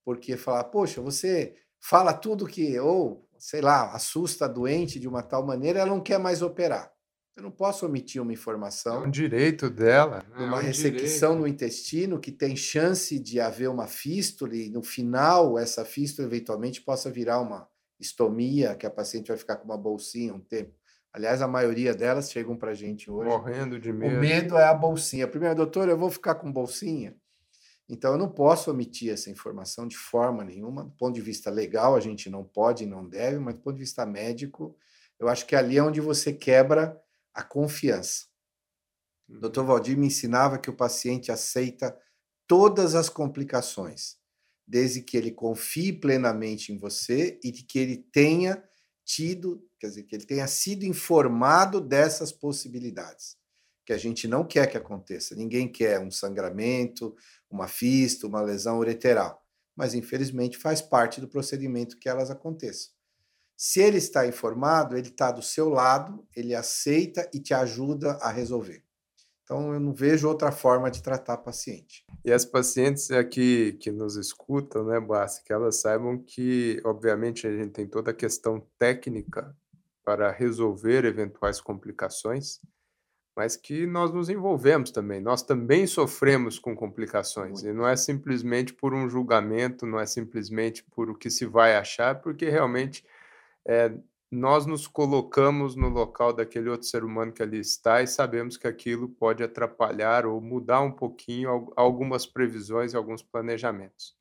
porque 0.04 0.36
falar, 0.36 0.64
poxa, 0.64 1.00
você 1.00 1.56
fala 1.80 2.12
tudo 2.12 2.46
que, 2.46 2.78
ou, 2.78 3.26
sei 3.38 3.60
lá, 3.60 3.92
assusta 3.92 4.44
a 4.44 4.48
doente 4.48 4.98
de 4.98 5.08
uma 5.08 5.22
tal 5.22 5.44
maneira, 5.44 5.80
ela 5.80 5.90
não 5.90 6.00
quer 6.00 6.18
mais 6.18 6.42
operar. 6.42 6.92
Eu 7.36 7.44
não 7.44 7.50
posso 7.52 7.86
omitir 7.86 8.20
uma 8.20 8.32
informação. 8.32 9.04
É 9.04 9.06
um 9.06 9.10
direito 9.10 9.70
dela. 9.70 10.24
Né? 10.30 10.44
Uma 10.44 10.56
é 10.56 10.60
um 10.60 10.62
ressecção 10.62 11.30
direito. 11.30 11.40
no 11.40 11.46
intestino 11.46 12.18
que 12.18 12.32
tem 12.32 12.56
chance 12.56 13.16
de 13.18 13.38
haver 13.38 13.70
uma 13.70 13.86
fístula 13.86 14.56
e 14.56 14.68
no 14.68 14.82
final 14.82 15.56
essa 15.56 15.84
fístula 15.84 16.26
eventualmente 16.26 16.80
possa 16.80 17.08
virar 17.10 17.40
uma 17.40 17.68
estomia, 18.00 18.74
que 18.74 18.86
a 18.86 18.90
paciente 18.90 19.28
vai 19.28 19.36
ficar 19.36 19.56
com 19.56 19.64
uma 19.64 19.78
bolsinha 19.78 20.34
um 20.34 20.40
tempo. 20.40 20.74
Aliás, 21.12 21.40
a 21.40 21.48
maioria 21.48 21.94
delas 21.94 22.30
chegam 22.30 22.56
para 22.56 22.72
a 22.72 22.74
gente 22.74 23.10
hoje. 23.10 23.28
Morrendo 23.28 23.78
de 23.78 23.92
medo. 23.92 24.16
O 24.16 24.20
medo 24.20 24.56
é 24.56 24.64
a 24.64 24.74
bolsinha. 24.74 25.26
Primeiro, 25.26 25.54
doutor, 25.54 25.88
eu 25.88 25.96
vou 25.96 26.10
ficar 26.10 26.34
com 26.34 26.52
bolsinha? 26.52 27.16
Então, 27.88 28.12
eu 28.12 28.18
não 28.18 28.28
posso 28.28 28.70
omitir 28.70 29.12
essa 29.12 29.30
informação 29.30 29.88
de 29.88 29.96
forma 29.96 30.44
nenhuma. 30.44 30.84
Do 30.84 30.90
ponto 30.90 31.14
de 31.14 31.22
vista 31.22 31.50
legal, 31.50 31.96
a 31.96 32.00
gente 32.00 32.28
não 32.28 32.44
pode 32.44 32.84
e 32.84 32.86
não 32.86 33.08
deve, 33.08 33.38
mas 33.38 33.54
do 33.54 33.60
ponto 33.60 33.74
de 33.74 33.80
vista 33.80 34.04
médico, 34.04 34.76
eu 35.18 35.28
acho 35.28 35.46
que 35.46 35.56
ali 35.56 35.78
é 35.78 35.82
onde 35.82 36.00
você 36.00 36.32
quebra 36.32 37.00
a 37.32 37.42
confiança. 37.42 38.26
O 39.28 39.34
uhum. 39.34 39.40
doutor 39.40 39.64
Valdir 39.64 39.96
me 39.96 40.06
ensinava 40.06 40.58
que 40.58 40.70
o 40.70 40.76
paciente 40.76 41.32
aceita 41.32 41.96
todas 42.46 42.94
as 42.94 43.08
complicações, 43.08 44.16
desde 44.66 45.02
que 45.02 45.16
ele 45.16 45.30
confie 45.30 45.92
plenamente 45.92 46.72
em 46.72 46.78
você 46.78 47.38
e 47.42 47.52
que 47.52 47.78
ele 47.78 47.96
tenha 47.96 48.62
tido, 49.04 49.66
quer 49.78 49.88
dizer, 49.88 50.02
que 50.04 50.14
ele 50.14 50.26
tenha 50.26 50.46
sido 50.46 50.84
informado 50.84 51.80
dessas 51.80 52.30
possibilidades, 52.30 53.36
que 53.84 53.92
a 53.92 53.98
gente 53.98 54.28
não 54.28 54.46
quer 54.46 54.66
que 54.66 54.76
aconteça. 54.76 55.34
Ninguém 55.34 55.70
quer 55.70 55.98
um 55.98 56.10
sangramento, 56.10 57.14
uma 57.50 57.68
fista, 57.68 58.26
uma 58.26 58.40
lesão 58.40 58.78
ureteral, 58.78 59.42
mas 59.76 59.94
infelizmente 59.94 60.58
faz 60.58 60.82
parte 60.82 61.20
do 61.20 61.28
procedimento 61.28 61.98
que 61.98 62.08
elas 62.08 62.30
aconteçam. 62.30 62.92
Se 63.56 63.80
ele 63.80 63.98
está 63.98 64.26
informado, 64.26 64.96
ele 64.96 65.08
está 65.08 65.32
do 65.32 65.42
seu 65.42 65.68
lado, 65.68 66.24
ele 66.36 66.54
aceita 66.54 67.28
e 67.34 67.40
te 67.40 67.52
ajuda 67.52 68.12
a 68.20 68.30
resolver. 68.30 68.84
Então, 69.42 69.72
eu 69.72 69.80
não 69.80 69.94
vejo 69.94 70.28
outra 70.28 70.52
forma 70.52 70.90
de 70.90 71.02
tratar 71.02 71.38
paciente. 71.38 72.04
E 72.22 72.30
as 72.30 72.44
pacientes 72.44 73.10
aqui 73.10 73.72
que 73.80 73.90
nos 73.90 74.14
escutam, 74.14 74.84
né, 74.84 75.00
Bassi, 75.00 75.42
que 75.42 75.52
elas 75.52 75.80
saibam 75.80 76.22
que, 76.22 76.80
obviamente, 76.84 77.46
a 77.46 77.50
gente 77.50 77.70
tem 77.70 77.86
toda 77.86 78.10
a 78.10 78.14
questão 78.14 78.60
técnica 78.78 79.56
para 80.04 80.30
resolver 80.30 81.06
eventuais 81.06 81.60
complicações, 81.62 82.60
mas 83.38 83.54
que 83.54 83.86
nós 83.86 84.12
nos 84.12 84.28
envolvemos 84.28 84.90
também. 84.90 85.20
Nós 85.20 85.44
também 85.44 85.86
sofremos 85.86 86.58
com 86.58 86.74
complicações. 86.74 87.62
Muito. 87.62 87.68
E 87.68 87.72
não 87.72 87.86
é 87.86 87.94
simplesmente 87.94 88.74
por 88.74 88.92
um 88.92 89.08
julgamento, 89.08 89.86
não 89.86 90.00
é 90.00 90.06
simplesmente 90.06 90.82
por 90.90 91.08
o 91.08 91.14
que 91.14 91.30
se 91.30 91.46
vai 91.46 91.76
achar, 91.76 92.20
porque 92.20 92.50
realmente 92.50 93.06
é, 93.64 93.94
nós 94.28 94.66
nos 94.66 94.88
colocamos 94.88 95.76
no 95.76 95.88
local 95.88 96.32
daquele 96.32 96.68
outro 96.68 96.88
ser 96.88 97.04
humano 97.04 97.30
que 97.30 97.40
ali 97.40 97.60
está 97.60 98.02
e 98.02 98.08
sabemos 98.08 98.56
que 98.56 98.66
aquilo 98.66 99.08
pode 99.08 99.40
atrapalhar 99.44 100.26
ou 100.26 100.40
mudar 100.40 100.80
um 100.80 100.90
pouquinho 100.90 101.72
algumas 101.76 102.26
previsões 102.26 102.92
e 102.92 102.96
alguns 102.96 103.22
planejamentos. 103.22 104.16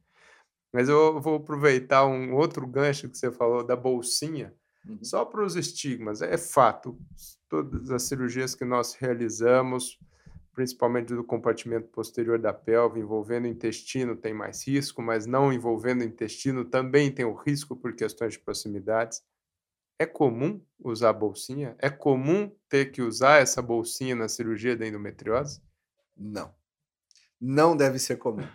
Mas 0.72 0.90
eu 0.90 1.20
vou 1.20 1.38
aproveitar 1.38 2.06
um 2.06 2.36
outro 2.36 2.68
gancho 2.68 3.10
que 3.10 3.18
você 3.18 3.32
falou 3.32 3.64
da 3.64 3.76
bolsinha, 3.76 4.54
uhum. 4.88 5.00
só 5.02 5.26
para 5.26 5.44
os 5.44 5.56
estigmas. 5.56 6.22
É 6.22 6.38
fato, 6.38 6.96
todas 7.50 7.92
as 7.92 8.04
cirurgias 8.04 8.56
que 8.56 8.66
nós 8.66 8.94
realizamos, 8.94 10.00
principalmente 10.54 11.14
do 11.14 11.24
compartimento 11.24 11.88
posterior 11.90 12.40
da 12.40 12.54
pelve, 12.54 13.00
envolvendo 13.00 13.46
o 13.46 13.48
intestino, 13.48 14.16
tem 14.16 14.34
mais 14.34 14.68
risco, 14.68 15.02
mas 15.02 15.26
não 15.26 15.54
envolvendo 15.54 16.02
o 16.02 16.06
intestino 16.06 16.66
também 16.66 17.12
tem 17.12 17.26
o 17.26 17.34
risco 17.34 17.76
por 17.76 17.94
questões 17.94 18.34
de 18.34 18.40
proximidades. 18.40 19.24
É 20.00 20.06
comum 20.06 20.62
usar 20.80 21.14
bolsinha? 21.14 21.76
É 21.80 21.90
comum 21.90 22.52
ter 22.70 22.92
que 22.92 23.02
usar 23.02 23.42
essa 23.42 23.62
bolsinha 23.62 24.16
na 24.16 24.28
cirurgia 24.28 24.76
da 24.76 24.88
endometriose? 24.88 25.62
Não. 26.16 26.54
Não 27.40 27.76
deve 27.76 28.00
ser 28.00 28.18
comum. 28.18 28.48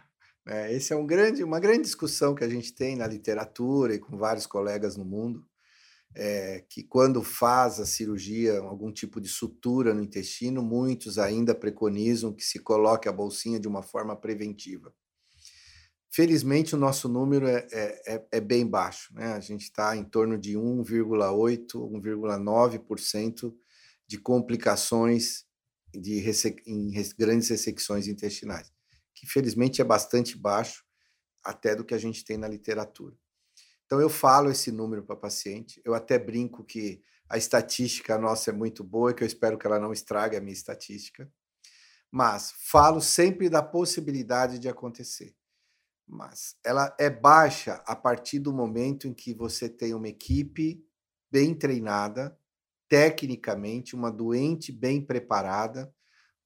É, 0.47 0.73
esse 0.73 0.93
é 0.93 0.97
um 0.97 1.07
grande, 1.07 1.45
uma 1.45 1.61
grande 1.61 1.83
discussão 1.83 2.35
que 2.35 2.43
a 2.43 2.49
gente 2.49 2.73
tem 2.73 2.97
na 2.97 3.07
literatura 3.07 3.95
e 3.95 3.99
com 3.99 4.17
vários 4.17 4.47
colegas 4.47 4.97
no 4.97 5.05
mundo, 5.05 5.47
é, 6.15 6.65
que 6.69 6.83
quando 6.83 7.23
faz 7.23 7.81
a 7.81 7.87
cirurgia, 7.87 8.59
algum 8.59 8.93
tipo 8.93 9.21
de 9.21 9.29
sutura 9.29 9.95
no 9.95 10.03
intestino, 10.03 10.63
muitos 10.63 11.19
ainda 11.19 11.55
preconizam 11.55 12.33
que 12.33 12.45
se 12.45 12.59
coloque 12.59 13.09
a 13.09 13.13
bolsinha 13.13 13.59
de 13.59 13.69
uma 13.69 13.83
forma 13.83 14.15
preventiva. 14.15 14.95
Felizmente, 16.11 16.75
o 16.75 16.79
nosso 16.79 17.09
número 17.09 17.47
é, 17.47 17.67
é, 17.73 18.15
é, 18.15 18.27
é 18.33 18.41
bem 18.41 18.67
baixo. 18.67 19.15
Né? 19.15 19.33
A 19.33 19.41
gente 19.41 19.63
está 19.63 19.97
em 19.97 20.05
torno 20.05 20.39
de 20.39 20.53
1,8%, 20.53 21.73
1,9% 21.73 23.55
de 24.07 24.19
complicações 24.19 25.47
de 25.95 26.23
em 26.67 26.93
grandes 27.19 27.49
ressecções 27.49 28.09
intestinais, 28.09 28.71
que 29.15 29.27
felizmente 29.27 29.81
é 29.81 29.85
bastante 29.85 30.37
baixo 30.37 30.85
até 31.43 31.75
do 31.75 31.85
que 31.85 31.95
a 31.95 31.99
gente 31.99 32.25
tem 32.25 32.37
na 32.37 32.49
literatura. 32.49 33.17
Então, 33.93 34.01
eu 34.01 34.09
falo 34.09 34.51
esse 34.51 34.73
número 34.73 35.03
para 35.03 35.15
paciente, 35.15 35.79
eu 35.85 35.93
até 35.93 36.19
brinco 36.19 36.65
que 36.65 37.03
a 37.29 37.37
estatística 37.37 38.17
nossa 38.17 38.49
é 38.49 38.53
muito 38.55 38.83
boa, 38.83 39.13
que 39.13 39.23
eu 39.23 39.27
espero 39.27 39.59
que 39.59 39.67
ela 39.67 39.79
não 39.79 39.93
estrague 39.93 40.35
a 40.35 40.41
minha 40.41 40.55
estatística, 40.55 41.31
mas 42.11 42.55
falo 42.57 43.03
sempre 43.03 43.51
da 43.51 43.63
possibilidade 43.63 44.59
de 44.59 44.67
acontecer. 44.67 45.37
Mas 46.09 46.57
ela 46.65 46.97
é 46.99 47.11
baixa 47.11 47.83
a 47.87 47.95
partir 47.95 48.39
do 48.39 48.51
momento 48.51 49.07
em 49.07 49.13
que 49.13 49.35
você 49.35 49.69
tem 49.69 49.93
uma 49.93 50.09
equipe 50.09 50.83
bem 51.31 51.55
treinada, 51.55 52.35
tecnicamente, 52.89 53.95
uma 53.95 54.11
doente 54.11 54.73
bem 54.73 55.05
preparada, 55.05 55.95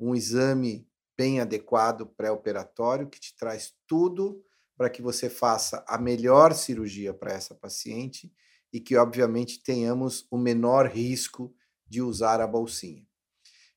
um 0.01 0.17
exame 0.17 0.91
bem 1.17 1.39
adequado 1.39 2.07
pré-operatório 2.07 3.09
que 3.09 3.21
te 3.21 3.37
traz 3.37 3.73
tudo 3.87 4.45
para 4.77 4.91
que 4.91 5.01
você 5.01 5.31
faça 5.31 5.85
a 5.89 5.99
melhor 5.99 6.55
cirurgia 6.55 7.15
para 7.15 7.33
essa 7.33 7.55
paciente 7.55 8.33
e 8.73 8.81
que, 8.81 8.97
obviamente, 8.97 9.63
tenhamos 9.63 10.27
o 10.31 10.37
menor 10.37 10.87
risco 10.87 11.55
de 11.87 12.03
usar 12.03 12.41
a 12.41 12.47
bolsinha. 12.47 13.07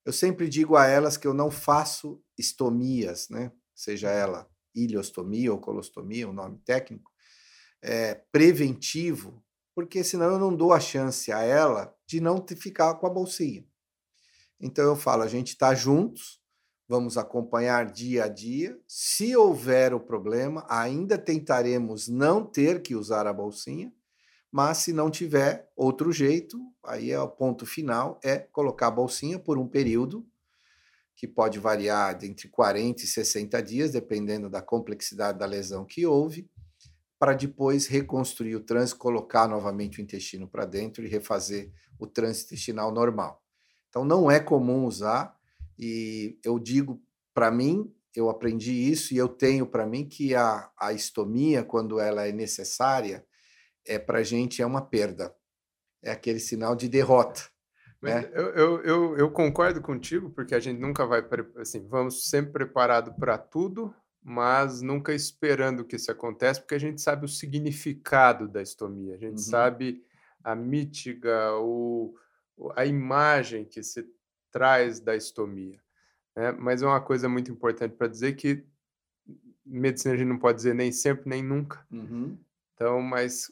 Eu 0.05 0.12
sempre 0.12 0.49
digo 0.49 0.75
a 0.75 0.88
elas 0.88 1.17
que 1.17 1.27
eu 1.27 1.33
não 1.33 1.49
faço 1.51 2.21
estomias, 2.38 3.29
né? 3.29 3.51
seja 3.75 4.09
ela 4.09 4.49
ileostomia 4.75 5.51
ou 5.51 5.59
colostomia, 5.59 6.27
o 6.27 6.33
nome 6.33 6.57
técnico, 6.59 7.12
é, 7.81 8.15
preventivo, 8.31 9.43
porque 9.73 10.03
senão 10.03 10.31
eu 10.31 10.39
não 10.39 10.55
dou 10.55 10.73
a 10.73 10.79
chance 10.79 11.31
a 11.31 11.41
ela 11.41 11.95
de 12.05 12.19
não 12.19 12.43
ficar 12.57 12.95
com 12.95 13.07
a 13.07 13.09
bolsinha. 13.09 13.65
Então 14.59 14.83
eu 14.83 14.95
falo, 14.95 15.23
a 15.23 15.27
gente 15.27 15.49
está 15.49 15.73
juntos, 15.73 16.38
vamos 16.89 17.19
acompanhar 17.19 17.86
dia 17.86 18.23
a 18.23 18.28
dia. 18.28 18.75
Se 18.88 19.36
houver 19.36 19.93
o 19.93 19.99
problema, 19.99 20.65
ainda 20.67 21.19
tentaremos 21.19 22.08
não 22.08 22.43
ter 22.43 22.82
que 22.82 22.95
usar 22.95 23.28
a 23.28 23.34
bolsinha, 23.34 23.93
mas 24.52 24.80
se 24.80 24.91
não 24.91 25.12
tiver 25.12 25.71
outro 25.75 26.12
jeito, 26.12 26.60
aí 26.84 27.12
é 27.12 27.21
o 27.21 27.30
ponto 27.30 27.63
final, 27.63 28.19
é 28.23 28.39
colocar 28.39 28.88
a 28.88 28.91
bolsinha 28.91 29.38
por 29.38 29.60
um 29.60 29.67
período 29.67 30.25
que 31.15 31.28
pode 31.28 31.60
variar 31.60 32.17
entre 32.23 32.47
40 32.47 33.04
e 33.04 33.08
60 33.08 33.62
dias, 33.62 33.91
dependendo 33.91 34.49
da 34.49 34.62
complexidade 34.62 35.38
da 35.38 35.45
lesão 35.45 35.86
que 35.86 36.08
houve, 36.08 36.49
para 37.19 37.34
depois 37.34 37.86
reconstruir 37.86 38.56
o 38.56 38.62
trânsito, 38.62 38.97
colocar 38.97 39.47
novamente 39.47 39.99
o 39.99 40.02
intestino 40.02 40.47
para 40.47 40.65
dentro 40.65 41.04
e 41.04 41.08
refazer 41.08 41.71
o 41.99 42.08
trânsito 42.08 42.54
intestinal 42.54 42.91
normal. 42.91 43.43
Então 43.89 44.04
não 44.04 44.32
é 44.32 44.39
comum 44.39 44.86
usar 44.86 45.38
e 45.79 46.37
eu 46.43 46.59
digo 46.59 47.01
para 47.33 47.49
mim, 47.49 47.89
eu 48.13 48.29
aprendi 48.29 48.73
isso 48.73 49.13
e 49.13 49.17
eu 49.17 49.29
tenho 49.29 49.65
para 49.65 49.85
mim 49.85 50.07
que 50.07 50.35
a, 50.35 50.69
a 50.77 50.91
estomia, 50.91 51.63
quando 51.63 51.99
ela 51.99 52.27
é 52.27 52.33
necessária, 52.33 53.25
é 53.87 53.97
para 53.97 54.19
a 54.19 54.23
gente 54.23 54.61
é 54.61 54.65
uma 54.65 54.81
perda. 54.81 55.33
É 56.03 56.11
aquele 56.11 56.39
sinal 56.39 56.75
de 56.75 56.89
derrota. 56.89 57.41
Né? 58.01 58.29
Eu, 58.33 58.49
eu, 58.49 58.83
eu, 58.83 59.17
eu, 59.17 59.31
concordo 59.31 59.81
contigo, 59.81 60.29
porque 60.29 60.55
a 60.55 60.59
gente 60.59 60.79
nunca 60.79 61.05
vai, 61.05 61.23
assim, 61.57 61.85
vamos 61.87 62.29
sempre 62.29 62.51
preparado 62.51 63.13
para 63.15 63.37
tudo, 63.37 63.93
mas 64.21 64.81
nunca 64.81 65.13
esperando 65.13 65.83
que 65.83 65.95
isso 65.95 66.11
aconteça, 66.11 66.61
porque 66.61 66.75
a 66.75 66.79
gente 66.79 67.01
sabe 67.01 67.25
o 67.25 67.29
significado 67.29 68.47
da 68.47 68.61
estomia, 68.61 69.15
a 69.15 69.17
gente 69.17 69.31
uhum. 69.31 69.37
sabe 69.37 70.03
a 70.41 70.55
mítica, 70.55 71.53
o, 71.55 72.15
a 72.75 72.85
imagem 72.85 73.65
que 73.65 73.83
se 73.83 74.05
traz 74.51 74.99
da 74.99 75.15
estomia. 75.15 75.79
Né? 76.35 76.51
Mas 76.53 76.81
é 76.81 76.85
uma 76.85 77.01
coisa 77.01 77.27
muito 77.27 77.51
importante 77.51 77.95
para 77.95 78.07
dizer 78.07 78.33
que 78.33 78.65
medicina 79.65 80.13
a 80.13 80.17
gente 80.17 80.27
não 80.27 80.39
pode 80.39 80.57
dizer 80.57 80.73
nem 80.73 80.91
sempre, 80.91 81.29
nem 81.29 81.43
nunca. 81.43 81.85
Uhum. 81.91 82.38
Então, 82.73 83.01
mas 83.01 83.51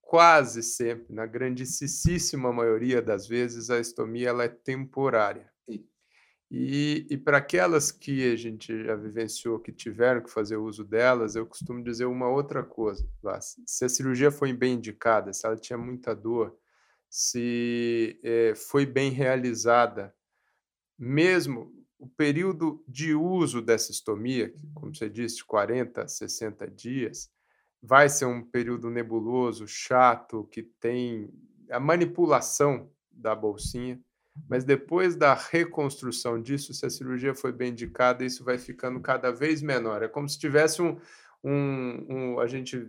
quase 0.00 0.62
sempre, 0.62 1.14
na 1.14 1.26
grandíssima 1.26 2.52
maioria 2.52 3.00
das 3.00 3.26
vezes, 3.26 3.70
a 3.70 3.78
estomia 3.78 4.30
ela 4.30 4.44
é 4.44 4.48
temporária. 4.48 5.50
E, 6.50 7.06
e 7.10 7.16
para 7.18 7.36
aquelas 7.36 7.92
que 7.92 8.32
a 8.32 8.36
gente 8.36 8.84
já 8.84 8.96
vivenciou 8.96 9.58
que 9.58 9.70
tiveram 9.70 10.22
que 10.22 10.30
fazer 10.30 10.56
uso 10.56 10.82
delas, 10.82 11.36
eu 11.36 11.44
costumo 11.44 11.84
dizer 11.84 12.06
uma 12.06 12.26
outra 12.28 12.62
coisa. 12.62 13.06
Se 13.66 13.84
a 13.84 13.88
cirurgia 13.88 14.30
foi 14.30 14.52
bem 14.54 14.74
indicada, 14.74 15.32
se 15.32 15.44
ela 15.44 15.56
tinha 15.56 15.76
muita 15.76 16.14
dor, 16.14 16.56
se 17.10 18.18
é, 18.22 18.54
foi 18.54 18.86
bem 18.86 19.10
realizada, 19.10 20.14
mesmo 20.98 21.72
o 21.98 22.06
período 22.06 22.82
de 22.86 23.14
uso 23.14 23.60
dessa 23.60 23.90
estomia, 23.90 24.52
como 24.74 24.94
você 24.94 25.08
disse, 25.08 25.44
40, 25.44 26.06
60 26.06 26.68
dias, 26.70 27.30
vai 27.82 28.08
ser 28.08 28.26
um 28.26 28.42
período 28.42 28.90
nebuloso, 28.90 29.66
chato, 29.66 30.48
que 30.50 30.62
tem 30.62 31.30
a 31.70 31.80
manipulação 31.80 32.90
da 33.10 33.34
bolsinha, 33.34 34.00
mas 34.48 34.64
depois 34.64 35.16
da 35.16 35.34
reconstrução 35.34 36.40
disso, 36.40 36.72
se 36.72 36.86
a 36.86 36.90
cirurgia 36.90 37.34
foi 37.34 37.52
bem 37.52 37.72
indicada, 37.72 38.24
isso 38.24 38.44
vai 38.44 38.58
ficando 38.58 39.00
cada 39.00 39.32
vez 39.32 39.60
menor. 39.60 40.02
É 40.02 40.08
como 40.08 40.28
se 40.28 40.38
tivesse 40.38 40.80
um, 40.80 40.96
um, 41.42 42.06
um 42.08 42.40
a 42.40 42.46
gente 42.46 42.88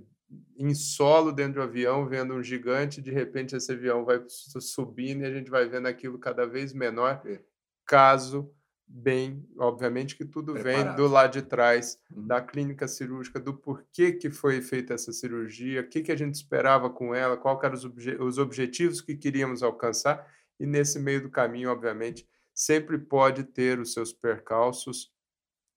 em 0.55 0.75
solo 0.75 1.31
dentro 1.31 1.55
do 1.55 1.63
avião, 1.63 2.07
vendo 2.07 2.35
um 2.35 2.43
gigante, 2.43 3.01
de 3.01 3.11
repente 3.11 3.55
esse 3.55 3.71
avião 3.71 4.05
vai 4.05 4.23
subindo 4.27 5.21
e 5.21 5.25
a 5.25 5.33
gente 5.33 5.49
vai 5.49 5.67
vendo 5.67 5.87
aquilo 5.87 6.19
cada 6.19 6.45
vez 6.45 6.71
menor, 6.71 7.21
é. 7.25 7.41
Caso 7.89 8.53
bem, 8.87 9.43
obviamente 9.57 10.15
que 10.15 10.23
tudo 10.23 10.53
Preparado. 10.53 10.85
vem 10.85 10.95
do 10.95 11.07
lado 11.07 11.33
de 11.33 11.41
trás 11.41 11.99
uhum. 12.11 12.27
da 12.27 12.39
clínica 12.39 12.87
cirúrgica, 12.87 13.39
do 13.39 13.53
porquê 13.53 14.11
que 14.11 14.29
foi 14.29 14.61
feita 14.61 14.93
essa 14.93 15.11
cirurgia, 15.11 15.81
o 15.81 15.89
que, 15.89 16.03
que 16.03 16.11
a 16.11 16.15
gente 16.15 16.35
esperava 16.35 16.89
com 16.89 17.13
ela, 17.13 17.35
quais 17.35 17.63
eram 17.63 17.75
os, 17.75 17.85
obje 17.85 18.15
os 18.19 18.37
objetivos 18.37 19.01
que 19.01 19.15
queríamos 19.15 19.63
alcançar, 19.63 20.27
e 20.59 20.65
nesse 20.67 20.99
meio 20.99 21.21
do 21.21 21.29
caminho, 21.29 21.71
obviamente, 21.71 22.27
sempre 22.53 22.97
pode 22.97 23.43
ter 23.43 23.79
os 23.79 23.93
seus 23.93 24.13
percalços, 24.13 25.11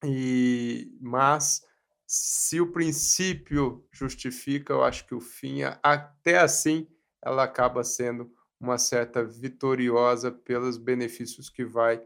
e 0.03 0.91
mas 0.99 1.61
se 2.05 2.61
o 2.61 2.71
princípio 2.71 3.87
justifica, 3.91 4.73
eu 4.73 4.83
acho 4.83 5.05
que 5.07 5.15
o 5.15 5.21
fim, 5.21 5.61
até 5.81 6.39
assim, 6.39 6.87
ela 7.23 7.43
acaba 7.43 7.83
sendo 7.83 8.31
uma 8.63 8.77
certa 8.77 9.23
vitoriosa 9.23 10.31
pelos 10.31 10.77
benefícios 10.77 11.49
que 11.49 11.65
vai 11.65 12.01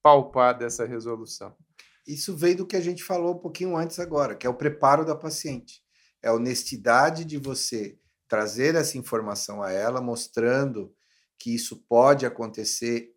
palpar 0.00 0.56
dessa 0.56 0.86
resolução? 0.86 1.56
Isso 2.06 2.36
veio 2.36 2.58
do 2.58 2.66
que 2.66 2.76
a 2.76 2.80
gente 2.80 3.02
falou 3.02 3.34
um 3.34 3.38
pouquinho 3.38 3.76
antes 3.76 3.98
agora, 3.98 4.36
que 4.36 4.46
é 4.46 4.50
o 4.50 4.54
preparo 4.54 5.04
da 5.04 5.16
paciente. 5.16 5.82
É 6.22 6.28
a 6.28 6.34
honestidade 6.34 7.24
de 7.24 7.38
você 7.38 7.98
trazer 8.28 8.76
essa 8.76 8.96
informação 8.96 9.62
a 9.62 9.72
ela, 9.72 10.00
mostrando 10.00 10.94
que 11.38 11.52
isso 11.52 11.84
pode 11.88 12.24
acontecer 12.24 13.12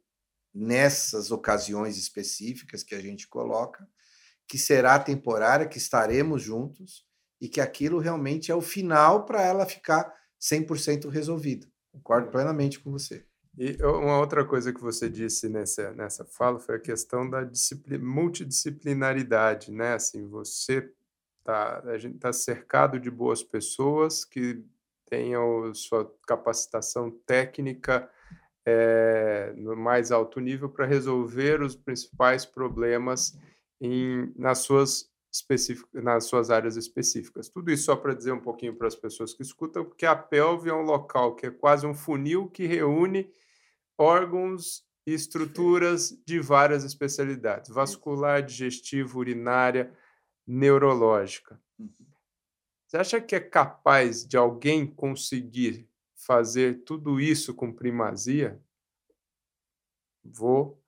nessas 0.53 1.29
ocasiões 1.29 1.95
específicas 1.97 2.83
que 2.83 2.95
a 2.95 3.01
gente 3.01 3.27
coloca, 3.27 3.88
que 4.47 4.57
será 4.57 4.97
temporária, 4.97 5.67
que 5.67 5.77
estaremos 5.77 6.41
juntos 6.41 7.05
e 7.39 7.47
que 7.47 7.61
aquilo 7.61 7.99
realmente 7.99 8.51
é 8.51 8.55
o 8.55 8.61
final 8.61 9.25
para 9.25 9.43
ela 9.43 9.65
ficar 9.65 10.11
100% 10.41 11.09
resolvida. 11.09 11.67
Concordo 11.95 12.29
plenamente 12.29 12.79
com 12.79 12.91
você. 12.91 13.25
E 13.58 13.77
uma 13.84 14.19
outra 14.19 14.43
coisa 14.43 14.73
que 14.73 14.81
você 14.81 15.10
disse 15.10 15.47
nessa, 15.47 15.91
nessa 15.93 16.25
fala 16.25 16.60
foi 16.60 16.75
a 16.75 16.79
questão 16.79 17.29
da 17.29 17.49
multidisciplinaridade, 18.01 19.71
né? 19.71 19.93
Assim, 19.93 20.27
você 20.27 20.91
tá, 21.43 21.79
a 21.86 21.97
gente 21.97 22.15
está 22.15 22.34
cercado 22.34 22.99
de 22.99 23.10
boas 23.10 23.41
pessoas 23.41 24.25
que 24.25 24.62
tenham 25.05 25.73
sua 25.73 26.12
capacitação 26.27 27.10
técnica 27.25 28.10
é, 28.65 29.53
no 29.55 29.75
mais 29.75 30.12
alto 30.12 30.39
nível 30.41 30.67
para 30.67 30.86
resolver 30.86 31.62
os 31.62 31.75
principais 31.75 32.45
problemas 32.45 33.38
em, 33.79 34.34
nas 34.36 34.60
suas 34.60 35.10
nas 35.93 36.25
suas 36.25 36.49
áreas 36.49 36.75
específicas. 36.75 37.49
Tudo 37.49 37.71
isso 37.71 37.85
só 37.85 37.95
para 37.95 38.13
dizer 38.13 38.31
um 38.31 38.39
pouquinho 38.39 38.75
para 38.75 38.87
as 38.87 38.95
pessoas 38.95 39.33
que 39.33 39.41
escutam, 39.41 39.83
porque 39.83 40.05
a 40.05 40.15
pelve 40.15 40.69
é 40.69 40.73
um 40.73 40.83
local 40.83 41.35
que 41.35 41.47
é 41.47 41.51
quase 41.51 41.85
um 41.85 41.93
funil 41.93 42.49
que 42.49 42.65
reúne 42.65 43.31
órgãos 43.97 44.85
e 45.05 45.13
estruturas 45.13 46.11
de 46.25 46.39
várias 46.39 46.83
especialidades: 46.83 47.69
vascular, 47.69 48.43
digestivo, 48.43 49.19
urinária, 49.19 49.93
neurológica. 50.47 51.59
Uhum. 51.77 51.89
Você 52.88 52.97
acha 52.97 53.21
que 53.21 53.36
é 53.36 53.39
capaz 53.39 54.25
de 54.25 54.38
alguém 54.38 54.86
conseguir 54.86 55.89
fazer 56.15 56.83
tudo 56.83 57.19
isso 57.19 57.53
com 57.53 57.73
primazia? 57.73 58.61
Vou 60.23 60.81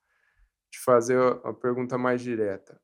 te 0.69 0.79
fazer 0.79 1.19
uma 1.19 1.53
pergunta 1.53 1.97
mais 1.97 2.21
direta. 2.21 2.81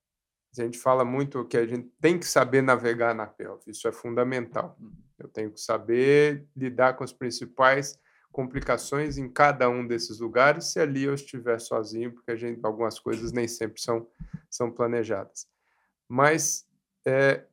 A 0.57 0.63
gente 0.63 0.77
fala 0.77 1.03
muito 1.03 1.43
que 1.45 1.57
a 1.57 1.65
gente 1.65 1.89
tem 1.99 2.19
que 2.19 2.27
saber 2.27 2.61
navegar 2.61 3.15
na 3.15 3.25
pelve, 3.25 3.71
isso 3.71 3.87
é 3.87 3.91
fundamental. 3.91 4.77
Uhum. 4.79 4.91
Eu 5.17 5.27
tenho 5.27 5.51
que 5.51 5.59
saber 5.59 6.45
lidar 6.55 6.95
com 6.95 7.03
os 7.03 7.13
principais 7.13 7.97
complicações 8.31 9.17
em 9.17 9.29
cada 9.29 9.69
um 9.69 9.85
desses 9.85 10.19
lugares 10.19 10.65
se 10.65 10.79
ali 10.79 11.03
eu 11.03 11.13
estiver 11.13 11.59
sozinho, 11.59 12.11
porque 12.11 12.31
a 12.31 12.35
gente, 12.35 12.59
algumas 12.63 12.99
coisas 12.99 13.31
nem 13.31 13.47
sempre 13.47 13.79
são, 13.79 14.07
são 14.49 14.71
planejadas. 14.71 15.47
Mas 16.07 16.67
é, 17.05 17.45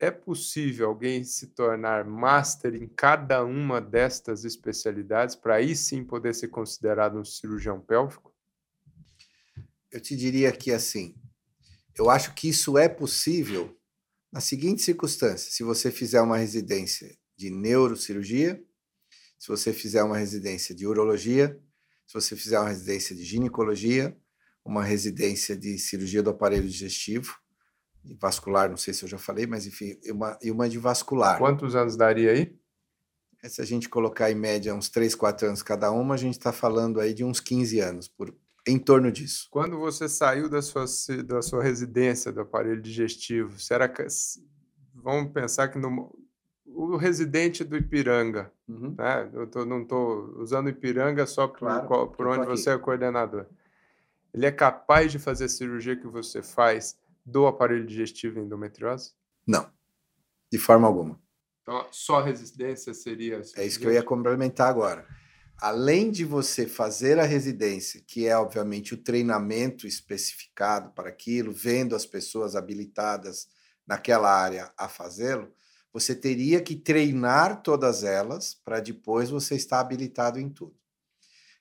é 0.00 0.10
possível 0.10 0.88
alguém 0.88 1.22
se 1.22 1.48
tornar 1.48 2.04
master 2.04 2.74
em 2.74 2.86
cada 2.86 3.44
uma 3.44 3.80
destas 3.80 4.44
especialidades 4.44 5.36
para 5.36 5.56
aí 5.56 5.76
sim 5.76 6.02
poder 6.02 6.34
ser 6.34 6.48
considerado 6.48 7.18
um 7.18 7.24
cirurgião 7.24 7.80
pélvico? 7.80 8.34
Eu 9.90 10.00
te 10.00 10.16
diria 10.16 10.50
que 10.50 10.72
assim, 10.72 11.14
eu 11.98 12.10
acho 12.10 12.34
que 12.34 12.48
isso 12.48 12.76
é 12.76 12.88
possível 12.88 13.76
na 14.32 14.40
seguinte 14.40 14.82
circunstância: 14.82 15.50
se 15.50 15.62
você 15.62 15.90
fizer 15.90 16.20
uma 16.20 16.36
residência 16.36 17.16
de 17.36 17.50
neurocirurgia, 17.50 18.62
se 19.38 19.48
você 19.48 19.72
fizer 19.72 20.02
uma 20.02 20.18
residência 20.18 20.74
de 20.74 20.86
urologia, 20.86 21.60
se 22.06 22.14
você 22.14 22.36
fizer 22.36 22.58
uma 22.58 22.68
residência 22.68 23.14
de 23.14 23.24
ginecologia, 23.24 24.16
uma 24.64 24.82
residência 24.82 25.56
de 25.56 25.78
cirurgia 25.78 26.22
do 26.22 26.30
aparelho 26.30 26.68
digestivo 26.68 27.36
e 28.04 28.14
vascular, 28.14 28.68
não 28.68 28.76
sei 28.76 28.94
se 28.94 29.04
eu 29.04 29.08
já 29.08 29.18
falei, 29.18 29.46
mas 29.46 29.66
enfim, 29.66 29.98
e 30.02 30.12
uma, 30.12 30.38
e 30.42 30.50
uma 30.50 30.68
de 30.68 30.78
vascular. 30.78 31.38
Quantos 31.38 31.74
anos 31.74 31.96
daria 31.96 32.32
aí? 32.32 32.56
Se 33.44 33.60
a 33.60 33.64
gente 33.64 33.88
colocar 33.88 34.30
em 34.30 34.34
média 34.34 34.74
uns 34.74 34.88
3, 34.88 35.14
4 35.14 35.48
anos 35.48 35.62
cada 35.62 35.90
uma, 35.90 36.14
a 36.14 36.18
gente 36.18 36.34
está 36.34 36.52
falando 36.52 37.00
aí 37.00 37.14
de 37.14 37.22
uns 37.22 37.38
15 37.38 37.78
anos, 37.80 38.08
por, 38.08 38.34
em 38.66 38.78
torno 38.78 39.12
disso. 39.12 39.46
Quando 39.50 39.78
você 39.78 40.08
saiu 40.08 40.48
da 40.48 40.60
sua, 40.60 40.84
da 41.24 41.40
sua 41.40 41.62
residência 41.62 42.32
do 42.32 42.40
aparelho 42.40 42.82
digestivo, 42.82 43.58
será 43.60 43.88
que, 43.88 44.04
vamos 44.94 45.32
pensar 45.32 45.68
que 45.68 45.78
no, 45.78 46.12
o 46.66 46.96
residente 46.96 47.62
do 47.62 47.76
Ipiranga, 47.76 48.52
uhum. 48.68 48.94
né? 48.98 49.30
Eu 49.32 49.46
tô, 49.46 49.64
não 49.64 49.82
estou 49.82 50.34
usando 50.38 50.68
Ipiranga 50.68 51.26
só 51.26 51.46
por, 51.46 51.58
claro, 51.58 52.08
por 52.08 52.26
onde 52.26 52.46
você 52.46 52.70
é 52.70 52.78
coordenador. 52.78 53.46
Ele 54.34 54.44
é 54.44 54.52
capaz 54.52 55.12
de 55.12 55.18
fazer 55.18 55.44
a 55.44 55.48
cirurgia 55.48 55.96
que 55.96 56.06
você 56.06 56.42
faz 56.42 56.98
do 57.24 57.46
aparelho 57.46 57.86
digestivo 57.86 58.38
em 58.38 58.42
endometriose? 58.42 59.12
Não, 59.46 59.70
de 60.52 60.58
forma 60.58 60.86
alguma. 60.86 61.18
Então, 61.62 61.86
só 61.90 62.20
residência 62.20 62.92
seria. 62.92 63.40
É 63.56 63.64
isso 63.64 63.78
que 63.80 63.86
eu 63.86 63.92
ia 63.92 64.02
complementar 64.02 64.68
agora. 64.68 65.06
Além 65.58 66.10
de 66.10 66.24
você 66.24 66.66
fazer 66.66 67.18
a 67.18 67.24
residência, 67.24 68.02
que 68.06 68.26
é 68.26 68.36
obviamente 68.36 68.92
o 68.92 69.02
treinamento 69.02 69.86
especificado 69.86 70.90
para 70.90 71.08
aquilo, 71.08 71.50
vendo 71.52 71.96
as 71.96 72.04
pessoas 72.04 72.54
habilitadas 72.54 73.48
naquela 73.86 74.30
área 74.30 74.70
a 74.76 74.88
fazê-lo, 74.88 75.50
você 75.92 76.14
teria 76.14 76.60
que 76.60 76.76
treinar 76.76 77.62
todas 77.62 78.04
elas 78.04 78.54
para 78.54 78.80
depois 78.80 79.30
você 79.30 79.54
estar 79.54 79.80
habilitado 79.80 80.38
em 80.38 80.50
tudo. 80.50 80.76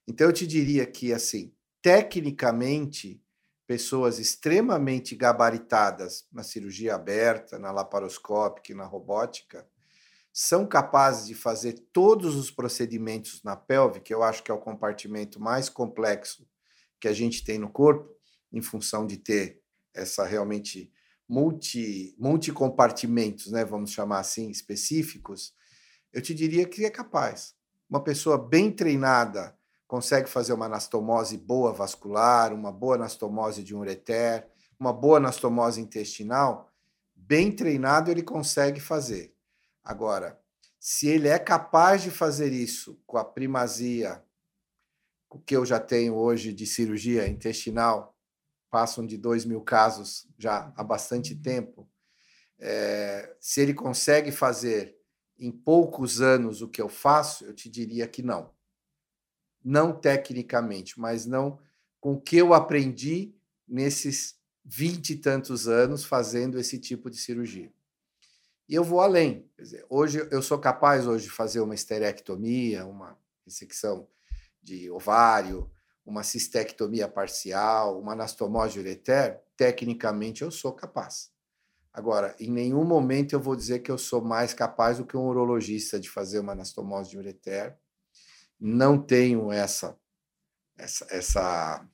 Então 0.05 0.27
eu 0.27 0.33
te 0.33 0.45
diria 0.45 0.85
que 0.85 1.13
assim, 1.13 1.53
tecnicamente, 1.81 3.21
pessoas 3.65 4.19
extremamente 4.19 5.15
gabaritadas 5.15 6.27
na 6.31 6.43
cirurgia 6.43 6.95
aberta, 6.95 7.57
na 7.57 7.71
laparoscópica 7.71 8.71
e 8.71 8.75
na 8.75 8.85
robótica, 8.85 9.65
são 10.37 10.67
capazes 10.67 11.27
de 11.27 11.33
fazer 11.33 11.79
todos 11.93 12.35
os 12.35 12.51
procedimentos 12.51 13.41
na 13.41 13.55
pelve, 13.55 14.01
que 14.01 14.13
eu 14.13 14.21
acho 14.21 14.43
que 14.43 14.51
é 14.51 14.53
o 14.53 14.59
compartimento 14.59 15.39
mais 15.39 15.69
complexo 15.69 16.45
que 16.99 17.07
a 17.07 17.13
gente 17.13 17.41
tem 17.45 17.57
no 17.57 17.69
corpo, 17.69 18.13
em 18.51 18.61
função 18.61 19.07
de 19.07 19.15
ter 19.15 19.61
essa 19.93 20.25
realmente 20.25 20.91
multi, 21.25 22.13
multi 22.19 22.51
compartimentos, 22.51 23.49
né, 23.49 23.63
vamos 23.63 23.91
chamar 23.91 24.19
assim, 24.19 24.49
específicos, 24.49 25.53
eu 26.11 26.21
te 26.21 26.33
diria 26.33 26.67
que 26.67 26.83
é 26.83 26.89
capaz. 26.89 27.55
Uma 27.89 28.03
pessoa 28.03 28.37
bem 28.37 28.69
treinada 28.69 29.57
consegue 29.87 30.29
fazer 30.29 30.51
uma 30.51 30.65
anastomose 30.65 31.37
boa 31.37 31.71
vascular, 31.71 32.53
uma 32.53 32.73
boa 32.73 32.95
anastomose 32.95 33.63
de 33.63 33.73
um 33.73 33.79
ureter, 33.79 34.45
uma 34.77 34.91
boa 34.91 35.15
anastomose 35.15 35.79
intestinal, 35.79 36.73
bem 37.15 37.53
treinado 37.53 38.11
ele 38.11 38.21
consegue 38.21 38.81
fazer. 38.81 39.34
Agora, 39.85 40.41
se 40.79 41.07
ele 41.07 41.27
é 41.27 41.37
capaz 41.37 42.01
de 42.01 42.09
fazer 42.09 42.51
isso 42.51 42.99
com 43.05 43.17
a 43.17 43.23
primazia, 43.23 44.25
o 45.29 45.37
que 45.39 45.55
eu 45.55 45.63
já 45.63 45.79
tenho 45.79 46.15
hoje 46.15 46.51
de 46.51 46.65
cirurgia 46.65 47.27
intestinal, 47.27 48.17
passam 48.71 49.05
de 49.05 49.15
2 49.15 49.45
mil 49.45 49.61
casos 49.61 50.27
já 50.39 50.73
há 50.75 50.83
bastante 50.83 51.35
tempo. 51.35 51.87
É, 52.57 53.35
se 53.39 53.61
ele 53.61 53.75
consegue 53.75 54.31
fazer 54.31 54.97
em 55.37 55.51
poucos 55.51 56.19
anos 56.19 56.61
o 56.61 56.67
que 56.67 56.81
eu 56.81 56.89
faço, 56.89 57.45
eu 57.45 57.53
te 57.53 57.69
diria 57.69 58.07
que 58.07 58.23
não. 58.23 58.51
Não 59.63 59.93
tecnicamente, 59.93 60.99
mas 60.99 61.25
não 61.25 61.59
com 61.99 62.13
o 62.13 62.21
que 62.21 62.37
eu 62.37 62.53
aprendi 62.53 63.35
nesses 63.67 64.39
vinte 64.63 65.11
e 65.11 65.15
tantos 65.15 65.67
anos 65.67 66.03
fazendo 66.03 66.59
esse 66.59 66.79
tipo 66.79 67.09
de 67.09 67.17
cirurgia. 67.17 67.71
E 68.67 68.75
eu 68.75 68.83
vou 68.83 68.99
além. 68.99 69.49
Dizer, 69.57 69.85
hoje 69.89 70.27
eu 70.31 70.41
sou 70.41 70.57
capaz 70.57 71.07
hoje 71.07 71.25
de 71.25 71.31
fazer 71.31 71.59
uma 71.59 71.75
esterectomia, 71.75 72.85
uma 72.85 73.17
ressecção 73.45 74.07
de 74.61 74.89
ovário, 74.89 75.69
uma 76.05 76.23
cistectomia 76.23 77.07
parcial, 77.07 77.99
uma 77.99 78.13
anastomose 78.13 78.73
de 78.73 78.79
ureter, 78.79 79.41
tecnicamente 79.55 80.43
eu 80.43 80.51
sou 80.51 80.73
capaz. 80.73 81.31
Agora, 81.93 82.35
em 82.39 82.51
nenhum 82.51 82.83
momento 82.83 83.33
eu 83.33 83.39
vou 83.39 83.55
dizer 83.55 83.79
que 83.79 83.89
eu 83.89 83.97
sou 83.97 84.21
mais 84.21 84.53
capaz 84.53 84.97
do 84.97 85.05
que 85.05 85.15
um 85.15 85.27
urologista 85.27 85.99
de 85.99 86.09
fazer 86.09 86.39
uma 86.39 86.51
anastomose 86.51 87.09
de 87.09 87.17
ureter. 87.17 87.77
Não 88.59 89.01
tenho 89.01 89.51
essa 89.51 89.97
essa 90.77 91.07
essa 91.09 91.87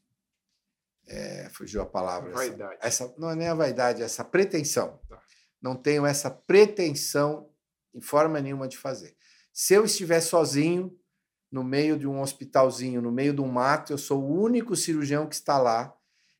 é, 1.08 1.50
fugiu 1.50 1.82
a 1.82 1.86
palavra. 1.86 2.32
Vaidade. 2.32 2.78
Essa, 2.82 3.04
essa, 3.04 3.16
não 3.18 3.30
é 3.30 3.36
nem 3.36 3.48
a 3.48 3.54
vaidade, 3.54 4.02
essa 4.02 4.24
pretensão. 4.24 5.00
Tá. 5.08 5.21
Não 5.62 5.76
tenho 5.76 6.06
essa 6.06 6.30
pretensão 6.30 7.50
em 7.94 8.02
forma 8.02 8.42
nenhuma 8.42 8.68
de 8.68 8.78
fazer. 8.78 9.16
Se 9.54 9.74
eu 9.74 9.86
estiver 9.86 10.22
sozinho, 10.22 10.98
no 11.52 11.64
meio 11.64 12.00
de 12.00 12.08
um 12.08 12.22
hospitalzinho, 12.22 13.02
no 13.02 13.12
meio 13.12 13.34
de 13.34 13.42
um 13.42 13.48
mato, 13.48 13.92
eu 13.92 13.98
sou 13.98 14.24
o 14.24 14.42
único 14.42 14.76
cirurgião 14.76 15.28
que 15.28 15.36
está 15.36 15.58
lá 15.58 15.94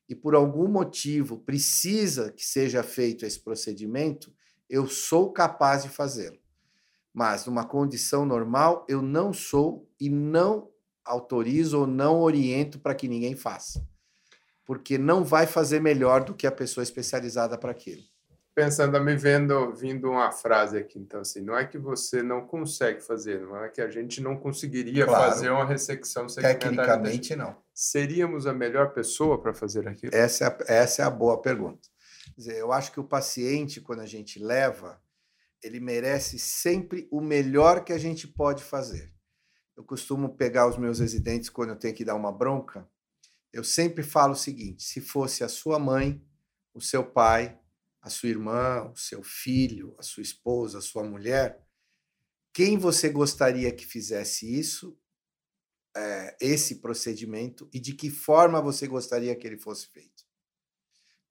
e 0.08 0.14
por 0.14 0.34
algum 0.34 0.66
motivo 0.66 1.38
precisa 1.38 2.32
que 2.32 2.44
seja 2.44 2.82
feito 2.82 3.24
esse 3.26 3.38
procedimento, 3.38 4.34
eu 4.68 4.88
sou 4.88 5.30
capaz 5.32 5.82
de 5.82 5.90
fazê-lo. 5.90 6.38
Mas 7.12 7.44
numa 7.44 7.64
condição 7.64 8.24
normal, 8.24 8.86
eu 8.88 9.02
não 9.02 9.34
sou 9.34 9.86
e 10.00 10.08
não 10.08 10.70
autorizo 11.04 11.80
ou 11.80 11.86
não 11.86 12.20
oriento 12.20 12.78
para 12.78 12.94
que 12.94 13.06
ninguém 13.06 13.36
faça. 13.36 13.86
Porque 14.64 14.96
não 14.96 15.22
vai 15.22 15.46
fazer 15.46 15.80
melhor 15.80 16.24
do 16.24 16.34
que 16.34 16.46
a 16.46 16.52
pessoa 16.52 16.82
especializada 16.82 17.58
para 17.58 17.72
aquilo 17.72 18.11
pensando, 18.54 19.00
me 19.00 19.16
vendo, 19.16 19.72
vindo 19.74 20.10
uma 20.10 20.30
frase 20.30 20.76
aqui, 20.76 20.98
então 20.98 21.20
assim, 21.20 21.40
não 21.40 21.56
é 21.56 21.66
que 21.66 21.78
você 21.78 22.22
não 22.22 22.46
consegue 22.46 23.00
fazer, 23.00 23.40
não 23.40 23.64
é 23.64 23.68
que 23.68 23.80
a 23.80 23.90
gente 23.90 24.20
não 24.20 24.36
conseguiria 24.36 25.06
claro. 25.06 25.30
fazer 25.30 25.50
uma 25.50 25.64
ressecção 25.64 26.28
segmentar. 26.28 26.60
Tecnicamente 26.60 27.34
não. 27.34 27.56
Seríamos 27.74 28.46
a 28.46 28.52
melhor 28.52 28.92
pessoa 28.92 29.40
para 29.40 29.54
fazer 29.54 29.88
aquilo? 29.88 30.14
Essa 30.14 30.44
é, 30.44 30.48
a, 30.48 30.74
essa 30.74 31.02
é 31.02 31.04
a 31.04 31.10
boa 31.10 31.40
pergunta. 31.40 31.88
Quer 32.34 32.40
dizer, 32.40 32.56
eu 32.56 32.72
acho 32.72 32.92
que 32.92 33.00
o 33.00 33.04
paciente, 33.04 33.80
quando 33.80 34.00
a 34.00 34.06
gente 34.06 34.38
leva, 34.38 35.00
ele 35.62 35.80
merece 35.80 36.38
sempre 36.38 37.08
o 37.10 37.20
melhor 37.20 37.84
que 37.84 37.92
a 37.92 37.98
gente 37.98 38.26
pode 38.26 38.62
fazer. 38.62 39.12
Eu 39.76 39.84
costumo 39.84 40.36
pegar 40.36 40.66
os 40.66 40.76
meus 40.76 40.98
residentes 40.98 41.48
quando 41.48 41.70
eu 41.70 41.76
tenho 41.76 41.94
que 41.94 42.04
dar 42.04 42.14
uma 42.14 42.32
bronca. 42.32 42.86
Eu 43.52 43.64
sempre 43.64 44.02
falo 44.02 44.32
o 44.32 44.36
seguinte: 44.36 44.82
se 44.82 45.00
fosse 45.00 45.42
a 45.42 45.48
sua 45.48 45.78
mãe, 45.78 46.22
o 46.74 46.80
seu 46.80 47.04
pai, 47.04 47.58
a 48.02 48.10
sua 48.10 48.28
irmã, 48.28 48.90
o 48.90 48.96
seu 48.96 49.22
filho, 49.22 49.94
a 49.98 50.02
sua 50.02 50.22
esposa, 50.22 50.78
a 50.78 50.82
sua 50.82 51.04
mulher, 51.04 51.64
quem 52.52 52.76
você 52.76 53.08
gostaria 53.08 53.72
que 53.72 53.86
fizesse 53.86 54.58
isso, 54.58 54.98
é, 55.96 56.36
esse 56.40 56.80
procedimento, 56.80 57.68
e 57.72 57.78
de 57.78 57.94
que 57.94 58.10
forma 58.10 58.60
você 58.60 58.86
gostaria 58.86 59.34
que 59.36 59.46
ele 59.46 59.58
fosse 59.58 59.86
feito. 59.86 60.24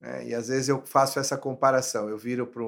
É, 0.00 0.26
e 0.26 0.34
às 0.34 0.48
vezes 0.48 0.68
eu 0.68 0.84
faço 0.84 1.20
essa 1.20 1.36
comparação, 1.36 2.08
eu 2.08 2.18
viro 2.18 2.46
para 2.46 2.62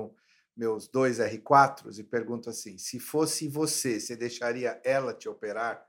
meus 0.57 0.87
dois 0.87 1.19
R4s 1.19 1.99
e 1.99 2.05
pergunto 2.05 2.49
assim: 2.51 2.79
se 2.79 3.01
fosse 3.01 3.49
você, 3.49 3.99
você 3.99 4.15
deixaria 4.15 4.81
ela 4.85 5.13
te 5.13 5.29
operar? 5.29 5.85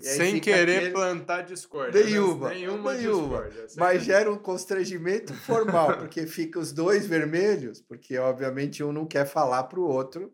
Sem 0.00 0.40
querer 0.40 0.76
aquele... 0.76 0.92
plantar 0.92 1.42
discórdia. 1.42 2.04
Nenhuma. 2.04 2.50
Nenhuma, 2.50 2.94
nenhuma. 2.94 3.42
Discórdia. 3.42 3.66
Mas 3.76 4.02
gera 4.04 4.30
um 4.30 4.38
constrangimento 4.38 5.32
formal, 5.34 5.98
porque 5.98 6.26
fica 6.26 6.58
os 6.58 6.72
dois 6.72 7.06
vermelhos, 7.06 7.80
porque 7.80 8.18
obviamente 8.18 8.82
um 8.82 8.92
não 8.92 9.06
quer 9.06 9.26
falar 9.26 9.64
para 9.64 9.80
o 9.80 9.88
outro 9.88 10.32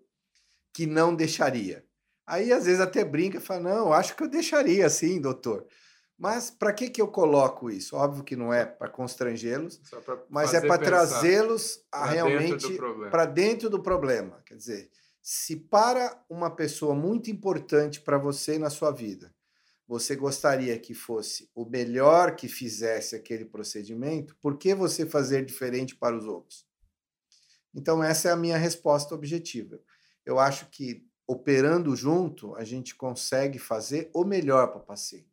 que 0.73 0.87
não 0.87 1.15
deixaria. 1.15 1.85
Aí 2.27 2.53
às 2.53 2.65
vezes 2.65 2.81
até 2.81 3.05
brinca 3.05 3.39
e 3.39 3.41
fala: 3.41 3.61
não, 3.61 3.93
acho 3.93 4.17
que 4.17 4.23
eu 4.23 4.29
deixaria 4.29 4.89
sim, 4.89 5.21
doutor. 5.21 5.67
Mas 6.19 6.51
para 6.51 6.73
que, 6.73 6.89
que 6.89 7.03
eu 7.03 7.09
coloco 7.09 7.69
isso? 7.69 7.97
Óbvio 7.97 8.23
que 8.23 8.37
não 8.37 8.55
é 8.55 8.65
para 8.65 8.89
constrangê-los, 8.89 9.81
mas 10.31 10.55
é 10.55 10.61
para 10.61 10.79
trazê-los 10.79 11.85
realmente 11.93 12.79
para 13.11 13.25
dentro 13.25 13.69
do 13.69 13.83
problema. 13.83 14.41
Quer 14.47 14.55
dizer, 14.55 14.91
se 15.21 15.57
para 15.57 16.25
uma 16.29 16.49
pessoa 16.49 16.95
muito 16.95 17.31
importante 17.31 18.01
para 18.01 18.19
você 18.19 18.59
na 18.59 18.71
sua 18.71 18.91
vida, 18.91 19.35
você 19.87 20.16
gostaria 20.16 20.78
que 20.78 20.95
fosse 20.95 21.51
o 21.55 21.64
melhor 21.64 22.37
que 22.37 22.49
fizesse 22.49 23.14
aquele 23.14 23.45
procedimento, 23.45 24.37
por 24.41 24.57
que 24.57 24.74
você 24.74 25.05
fazer 25.05 25.45
diferente 25.45 25.97
para 25.97 26.16
os 26.16 26.24
outros? 26.24 26.66
Então, 27.74 28.03
essa 28.03 28.28
é 28.28 28.33
a 28.33 28.37
minha 28.37 28.57
resposta 28.57 29.14
objetiva. 29.14 29.80
Eu 30.24 30.39
acho 30.39 30.66
que 30.70 31.07
operando 31.26 31.95
junto, 31.97 32.55
a 32.57 32.64
gente 32.64 32.95
consegue 32.95 33.59
fazer 33.59 34.11
o 34.14 34.24
melhor 34.24 34.68
para 34.68 34.78
o 34.78 34.85
paciente. 34.85 35.33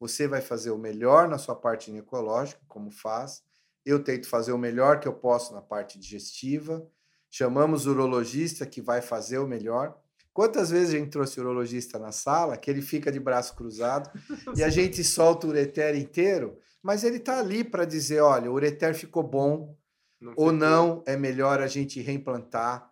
Você 0.00 0.26
vai 0.28 0.40
fazer 0.40 0.70
o 0.70 0.78
melhor 0.78 1.28
na 1.28 1.38
sua 1.38 1.54
parte 1.54 1.86
ginecológica, 1.86 2.60
como 2.68 2.90
faz. 2.90 3.42
Eu 3.84 4.02
tento 4.02 4.28
fazer 4.28 4.52
o 4.52 4.58
melhor 4.58 5.00
que 5.00 5.08
eu 5.08 5.14
posso 5.14 5.52
na 5.52 5.62
parte 5.62 5.98
digestiva. 5.98 6.86
Chamamos 7.30 7.86
o 7.86 7.90
urologista 7.90 8.66
que 8.66 8.80
vai 8.80 9.02
fazer 9.02 9.38
o 9.38 9.46
melhor 9.46 10.00
Quantas 10.38 10.70
vezes 10.70 10.94
a 10.94 10.98
gente 10.98 11.10
trouxe 11.10 11.40
urologista 11.40 11.98
na 11.98 12.12
sala 12.12 12.56
que 12.56 12.70
ele 12.70 12.80
fica 12.80 13.10
de 13.10 13.18
braço 13.18 13.56
cruzado 13.56 14.08
e 14.56 14.62
a 14.62 14.68
gente 14.68 15.02
solta 15.02 15.48
o 15.48 15.50
ureter 15.50 15.96
inteiro, 15.96 16.56
mas 16.80 17.02
ele 17.02 17.16
está 17.16 17.40
ali 17.40 17.64
para 17.64 17.84
dizer: 17.84 18.20
olha, 18.20 18.48
o 18.48 18.54
ureter 18.54 18.94
ficou 18.94 19.24
bom 19.24 19.76
não 20.20 20.34
ou 20.36 20.52
não, 20.52 21.02
é 21.08 21.16
melhor 21.16 21.60
a 21.60 21.66
gente 21.66 22.00
reimplantar, 22.00 22.88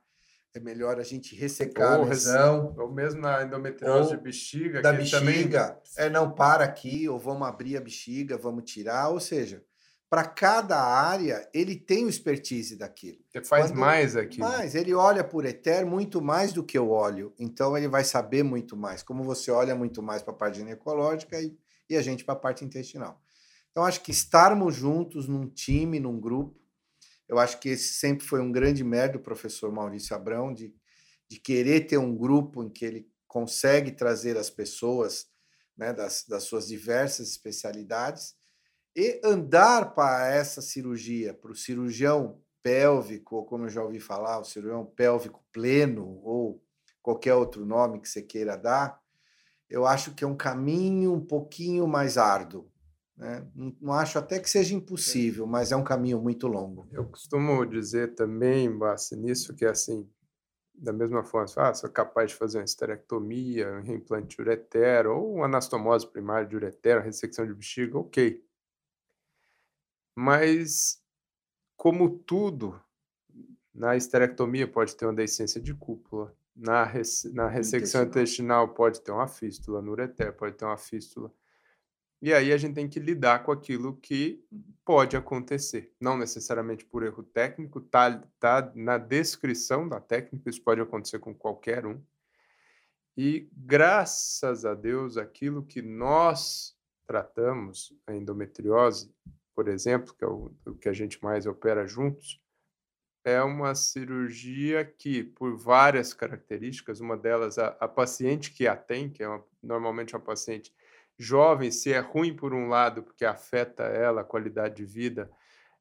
é 0.53 0.59
melhor 0.59 0.99
a 0.99 1.05
gente 1.05 1.37
ressecar 1.37 2.01
ou 2.01 2.07
a 2.07 2.09
lesão. 2.09 2.75
Ou 2.77 2.93
mesmo 2.93 3.21
na 3.21 3.45
endometriose 3.45 4.17
de 4.17 4.21
bexiga. 4.21 4.83
Da 4.83 4.93
bexiga, 4.93 5.69
também... 5.69 5.81
é 5.99 6.11
não 6.11 6.33
para 6.33 6.65
aqui, 6.65 7.09
ou 7.09 7.17
vamos 7.17 7.47
abrir 7.47 7.77
a 7.77 7.81
bexiga, 7.81 8.37
vamos 8.37 8.65
tirar, 8.65 9.11
ou 9.11 9.21
seja, 9.21 9.63
para 10.09 10.25
cada 10.25 10.81
área, 10.81 11.49
ele 11.53 11.75
tem 11.75 12.05
o 12.05 12.09
expertise 12.09 12.77
daquilo. 12.77 13.19
Você 13.29 13.43
faz 13.43 13.71
Quando 13.71 13.79
mais 13.79 14.17
aqui. 14.17 14.39
Mais, 14.39 14.75
ele 14.75 14.95
olha 14.95 15.25
por 15.25 15.45
Ether 15.45 15.85
muito 15.85 16.23
mais 16.23 16.53
do 16.53 16.63
que 16.63 16.79
eu 16.79 16.91
olho. 16.91 17.35
Então 17.39 17.77
ele 17.77 17.89
vai 17.89 18.05
saber 18.05 18.45
muito 18.45 18.77
mais. 18.77 19.03
Como 19.03 19.25
você 19.25 19.51
olha 19.51 19.75
muito 19.75 20.03
mais 20.03 20.23
para 20.23 20.33
a 20.33 20.37
parte 20.37 20.59
ginecológica 20.59 21.41
e, 21.41 21.59
e 21.91 21.97
a 21.97 22.03
gente 22.03 22.25
para 22.25 22.35
a 22.35 22.39
parte 22.39 22.65
intestinal. 22.65 23.21
Então 23.73 23.85
acho 23.85 24.01
que 24.01 24.13
estarmos 24.13 24.77
juntos 24.77 25.27
num 25.27 25.49
time, 25.49 25.99
num 25.99 26.21
grupo, 26.21 26.57
eu 27.29 27.39
acho 27.39 27.59
que 27.59 27.71
esse 27.71 27.95
sempre 27.95 28.25
foi 28.25 28.41
um 28.41 28.53
grande 28.53 28.85
mérito 28.85 29.19
do 29.19 29.25
professor 29.25 29.73
Maurício 29.73 30.15
Abrão 30.15 30.55
de, 30.55 30.73
de 31.29 31.41
querer 31.41 31.81
ter 31.81 31.99
um 31.99 32.17
grupo 32.17 32.63
em 32.63 32.71
que 32.71 32.85
ele 32.85 33.11
consegue 33.27 33.91
trazer 33.91 34.37
as 34.37 34.49
pessoas 34.49 35.27
né, 35.77 35.93
das, 35.93 36.25
das 36.29 36.45
suas 36.45 36.69
diversas 36.69 37.29
especialidades 37.29 38.37
e 38.97 39.21
andar 39.23 39.95
para 39.95 40.27
essa 40.29 40.63
cirurgia, 40.63 41.35
para 41.35 41.53
o 41.53 41.55
cirurgião 41.55 42.41
pélvico, 42.63 43.37
ou 43.37 43.45
como 43.45 43.67
eu 43.67 43.69
já 43.69 43.83
ouvi 43.83 44.01
falar, 44.01 44.41
o 44.41 44.45
cirurgião 44.45 44.87
pélvico 44.87 45.45
pleno, 45.53 46.19
ou 46.25 46.63
qualquer 47.03 47.35
outro 47.35 47.67
nome 47.67 48.01
que 48.01 48.09
você 48.09 48.23
queira 48.23 48.57
dar, 48.57 48.99
eu 49.69 49.87
acho 49.87 50.15
que 50.15 50.25
é 50.25 50.27
um 50.27 50.37
caminho 50.37 51.13
um 51.13 51.21
pouquinho 51.21 51.87
mais 51.87 52.17
árduo. 52.17 52.71
Né? 53.17 53.47
Não, 53.55 53.77
não 53.81 53.93
acho 53.93 54.19
até 54.19 54.41
que 54.41 54.49
seja 54.49 54.75
impossível, 54.75 55.47
mas 55.47 55.73
é 55.73 55.77
um 55.77 55.85
caminho 55.85 56.21
muito 56.21 56.47
longo. 56.47 56.89
Eu 56.91 57.05
costumo 57.05 57.67
dizer 57.67 58.15
também, 58.15 58.71
Bassi, 58.77 59.15
nisso 59.15 59.55
que 59.55 59.65
é 59.65 59.69
assim, 59.69 60.09
da 60.75 60.93
mesma 60.93 61.23
forma, 61.23 61.47
ah, 61.57 61.75
sou 61.75 61.91
capaz 61.91 62.31
de 62.31 62.37
fazer 62.37 62.59
uma 62.59 62.65
esterectomia, 62.65 63.73
um 63.73 63.83
reimplante 63.83 64.37
de 64.37 64.43
ureter, 64.43 65.07
ou 65.07 65.35
uma 65.35 65.47
anastomose 65.47 66.07
primária 66.11 66.47
de 66.47 66.57
ureter, 66.57 67.03
ressecção 67.03 67.47
de 67.47 67.55
bexiga, 67.55 67.99
ok. 67.99 68.46
Mas, 70.17 70.99
como 71.77 72.19
tudo, 72.19 72.81
na 73.75 73.95
esterectomia 73.95 74.67
pode 74.67 74.97
ter 74.97 75.05
uma 75.05 75.13
deiscência 75.15 75.61
de 75.61 75.75
cúpula, 75.75 76.35
na, 76.57 76.85
res, 76.85 77.25
na 77.35 77.49
ressecção 77.49 78.03
intestinal. 78.03 78.65
intestinal 78.65 78.69
pode 78.75 79.03
ter 79.03 79.13
uma 79.13 79.29
fístula, 79.29 79.83
no 79.83 79.93
ureter 79.93 80.33
pode 80.33 80.57
ter 80.57 80.65
uma 80.65 80.79
fístula. 80.79 81.31
E 82.23 82.33
aí 82.33 82.51
a 82.51 82.57
gente 82.57 82.75
tem 82.75 82.89
que 82.89 82.99
lidar 82.99 83.45
com 83.45 83.53
aquilo 83.53 83.95
que 83.99 84.43
pode 84.83 85.17
acontecer. 85.17 85.95
Não 86.01 86.17
necessariamente 86.17 86.85
por 86.87 87.03
erro 87.03 87.23
técnico, 87.23 87.79
tá, 87.79 88.23
tá 88.41 88.73
na 88.75 88.97
descrição 88.97 89.87
da 89.87 90.01
técnica, 90.01 90.49
isso 90.49 90.63
pode 90.63 90.81
acontecer 90.81 91.19
com 91.19 91.35
qualquer 91.35 91.85
um. 91.85 92.01
E 93.17 93.49
graças 93.53 94.65
a 94.65 94.75
Deus, 94.75 95.19
aquilo 95.19 95.63
que 95.63 95.83
nós 95.83 96.75
tratamos, 97.07 97.95
a 98.07 98.15
endometriose, 98.15 99.15
por 99.57 99.69
exemplo, 99.69 100.15
que 100.15 100.23
é 100.23 100.29
o, 100.29 100.55
o 100.67 100.75
que 100.75 100.87
a 100.87 100.93
gente 100.93 101.23
mais 101.25 101.47
opera 101.47 101.87
juntos, 101.87 102.39
é 103.25 103.43
uma 103.43 103.75
cirurgia 103.75 104.85
que, 104.85 105.25
por 105.25 105.57
várias 105.57 106.13
características, 106.13 107.01
uma 107.01 107.17
delas, 107.17 107.59
a, 107.59 107.69
a 107.81 107.89
paciente 107.89 108.53
que 108.53 108.69
a 108.69 108.77
tem, 108.77 109.11
que 109.11 109.23
é 109.23 109.29
uma, 109.29 109.43
normalmente 109.63 110.15
uma 110.15 110.23
paciente 110.23 110.73
jovem, 111.19 111.71
se 111.71 111.91
é 111.91 111.99
ruim 111.99 112.37
por 112.37 112.53
um 112.53 112.69
lado, 112.69 113.03
porque 113.03 113.25
afeta 113.25 113.85
ela, 113.85 114.21
a 114.21 114.25
qualidade 114.25 114.77
de 114.77 114.85
vida, 114.85 115.31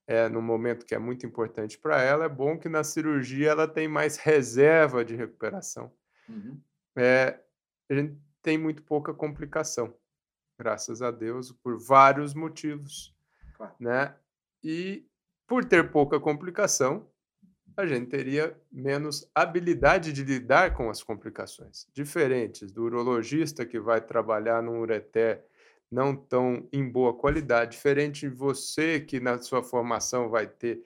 é, 0.07 0.29
no 0.29 0.41
momento 0.41 0.85
que 0.85 0.95
é 0.95 0.99
muito 0.99 1.25
importante 1.25 1.77
para 1.77 2.01
ela, 2.01 2.25
é 2.25 2.29
bom 2.29 2.57
que 2.57 2.69
na 2.69 2.83
cirurgia 2.83 3.51
ela 3.51 3.67
tem 3.67 3.87
mais 3.87 4.17
reserva 4.17 5.03
de 5.03 5.15
recuperação. 5.15 5.91
Uhum. 6.29 6.59
É, 6.95 7.39
a 7.89 7.93
gente 7.93 8.17
tem 8.41 8.57
muito 8.57 8.81
pouca 8.83 9.13
complicação, 9.13 9.93
graças 10.57 11.01
a 11.01 11.11
Deus, 11.11 11.51
por 11.51 11.77
vários 11.77 12.33
motivos. 12.33 13.14
Claro. 13.57 13.73
Né? 13.79 14.15
E 14.63 15.05
por 15.47 15.63
ter 15.65 15.91
pouca 15.91 16.19
complicação, 16.19 17.07
a 17.77 17.85
gente 17.85 18.07
teria 18.07 18.55
menos 18.71 19.29
habilidade 19.35 20.13
de 20.13 20.23
lidar 20.23 20.73
com 20.73 20.89
as 20.89 21.03
complicações, 21.03 21.87
diferentes 21.93 22.71
do 22.71 22.83
urologista 22.83 23.65
que 23.65 23.79
vai 23.79 23.99
trabalhar 23.99 24.63
num 24.63 24.79
ureter 24.79 25.43
não 25.91 26.15
tão 26.15 26.67
em 26.71 26.89
boa 26.89 27.13
qualidade, 27.13 27.71
diferente 27.71 28.21
de 28.21 28.29
você 28.29 28.99
que 28.99 29.19
na 29.19 29.37
sua 29.37 29.61
formação 29.61 30.29
vai 30.29 30.47
ter 30.47 30.83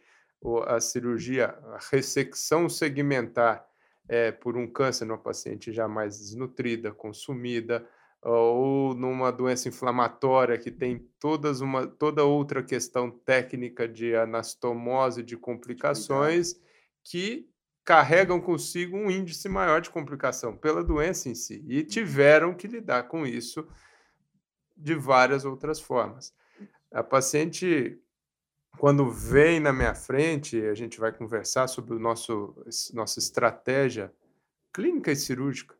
a 0.67 0.80
cirurgia, 0.80 1.57
a 1.74 1.80
ressecção 1.91 2.70
segmentar 2.70 3.65
é, 4.07 4.32
por 4.32 4.57
um 4.57 4.67
câncer 4.67 5.05
numa 5.05 5.17
paciente 5.17 5.72
já 5.72 5.88
mais 5.88 6.17
desnutrida, 6.17 6.91
consumida, 6.91 7.88
ou 8.22 8.93
numa 8.93 9.32
doença 9.32 9.70
inflamatória 9.70 10.57
que 10.57 10.70
tem 10.70 10.99
todas 11.20 11.61
uma, 11.61 11.88
toda 11.88 12.24
outra 12.24 12.61
questão 12.61 13.09
técnica 13.09 13.88
de 13.88 14.15
anastomose, 14.15 15.24
de 15.24 15.38
complicações, 15.38 16.59
que 17.03 17.49
carregam 17.86 18.39
consigo 18.39 18.97
um 18.97 19.09
índice 19.09 19.47
maior 19.47 19.82
de 19.82 19.89
complicação 19.89 20.55
pela 20.55 20.84
doença 20.84 21.30
em 21.30 21.36
si. 21.36 21.63
E 21.67 21.80
uhum. 21.80 21.86
tiveram 21.86 22.53
que 22.53 22.67
lidar 22.67 23.03
com 23.03 23.26
isso 23.26 23.67
de 24.76 24.95
várias 24.95 25.45
outras 25.45 25.80
formas. 25.80 26.34
A 26.91 27.03
paciente, 27.03 27.99
quando 28.78 29.09
vem 29.09 29.59
na 29.59 29.72
minha 29.72 29.95
frente, 29.95 30.61
a 30.65 30.74
gente 30.74 30.99
vai 30.99 31.11
conversar 31.11 31.67
sobre 31.67 31.95
o 31.95 31.99
nosso, 31.99 32.55
nossa 32.93 33.20
estratégia 33.20 34.13
clínica 34.74 35.11
e 35.11 35.15
cirúrgica 35.15 35.78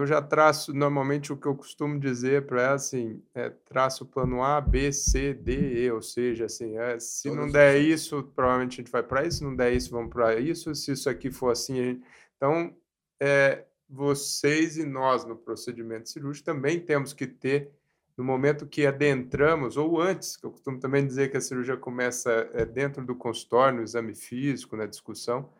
eu 0.00 0.06
já 0.06 0.22
traço, 0.22 0.72
normalmente 0.72 1.32
o 1.32 1.36
que 1.36 1.46
eu 1.46 1.54
costumo 1.54 1.98
dizer 1.98 2.46
para 2.46 2.62
ela, 2.62 2.74
assim, 2.74 3.22
é 3.34 3.50
traço 3.50 4.04
o 4.04 4.06
plano 4.06 4.42
A, 4.42 4.60
B, 4.60 4.92
C, 4.92 5.34
D, 5.34 5.84
E, 5.84 5.90
ou 5.90 6.00
seja, 6.00 6.46
assim, 6.46 6.78
é, 6.78 6.98
se 6.98 7.28
Todos 7.28 7.38
não 7.38 7.50
der 7.50 7.80
isso, 7.80 8.22
provavelmente 8.34 8.74
a 8.74 8.76
gente 8.82 8.90
vai 8.90 9.02
para 9.02 9.26
isso, 9.26 9.38
se 9.38 9.44
não 9.44 9.54
der 9.54 9.72
isso, 9.72 9.90
vamos 9.90 10.10
para 10.10 10.38
isso, 10.38 10.74
se 10.74 10.92
isso 10.92 11.10
aqui 11.10 11.30
for 11.30 11.50
assim, 11.50 11.76
gente... 11.76 12.02
então, 12.36 12.74
é, 13.20 13.64
vocês 13.88 14.76
e 14.78 14.84
nós 14.84 15.24
no 15.24 15.36
procedimento 15.36 16.08
cirúrgico 16.08 16.46
também 16.46 16.80
temos 16.80 17.12
que 17.12 17.26
ter, 17.26 17.70
no 18.16 18.24
momento 18.24 18.66
que 18.66 18.86
adentramos, 18.86 19.76
ou 19.76 20.00
antes, 20.00 20.36
que 20.36 20.46
eu 20.46 20.50
costumo 20.50 20.78
também 20.78 21.06
dizer 21.06 21.30
que 21.30 21.36
a 21.36 21.40
cirurgia 21.40 21.76
começa 21.76 22.48
é, 22.54 22.64
dentro 22.64 23.04
do 23.04 23.14
consultório, 23.14 23.78
no 23.78 23.84
exame 23.84 24.14
físico, 24.14 24.76
na 24.76 24.86
discussão, 24.86 25.50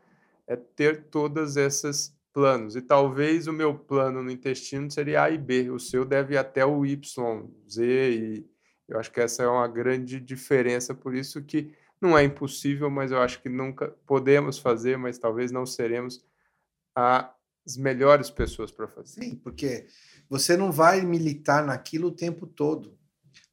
é 0.47 0.57
ter 0.57 1.05
todas 1.05 1.57
essas 1.57 2.15
planos. 2.35 2.75
E 2.75 2.83
talvez 2.83 3.47
o 3.47 3.53
meu 3.53 3.79
plano 3.79 4.23
no 4.23 4.31
intestino 4.31 4.91
seria 4.91 5.23
A 5.23 5.31
e 5.31 5.39
B. 5.39 5.71
O 5.71 5.79
seu 5.79 6.05
deve 6.05 6.35
ir 6.35 6.39
até 6.39 6.67
o 6.67 6.85
Y, 6.85 7.49
Z. 7.71 8.11
E 8.11 8.47
eu 8.89 8.99
acho 8.99 9.11
que 9.11 9.21
essa 9.21 9.45
é 9.45 9.47
uma 9.47 9.69
grande 9.69 10.21
diferença. 10.21 10.93
Por 10.93 11.15
isso 11.15 11.41
que 11.43 11.73
não 12.01 12.19
é 12.19 12.25
impossível, 12.25 12.91
mas 12.91 13.13
eu 13.13 13.19
acho 13.23 13.41
que 13.41 13.49
nunca 13.49 13.89
podemos 14.05 14.59
fazer, 14.59 14.99
mas 14.99 15.17
talvez 15.17 15.53
não 15.53 15.65
seremos 15.65 16.23
as 16.95 17.77
melhores 17.79 18.29
pessoas 18.29 18.71
para 18.71 18.89
fazer. 18.89 19.23
Sim, 19.23 19.37
porque 19.37 19.87
você 20.29 20.57
não 20.57 20.71
vai 20.71 21.01
militar 21.03 21.65
naquilo 21.65 22.09
o 22.09 22.15
tempo 22.15 22.47
todo. 22.47 22.99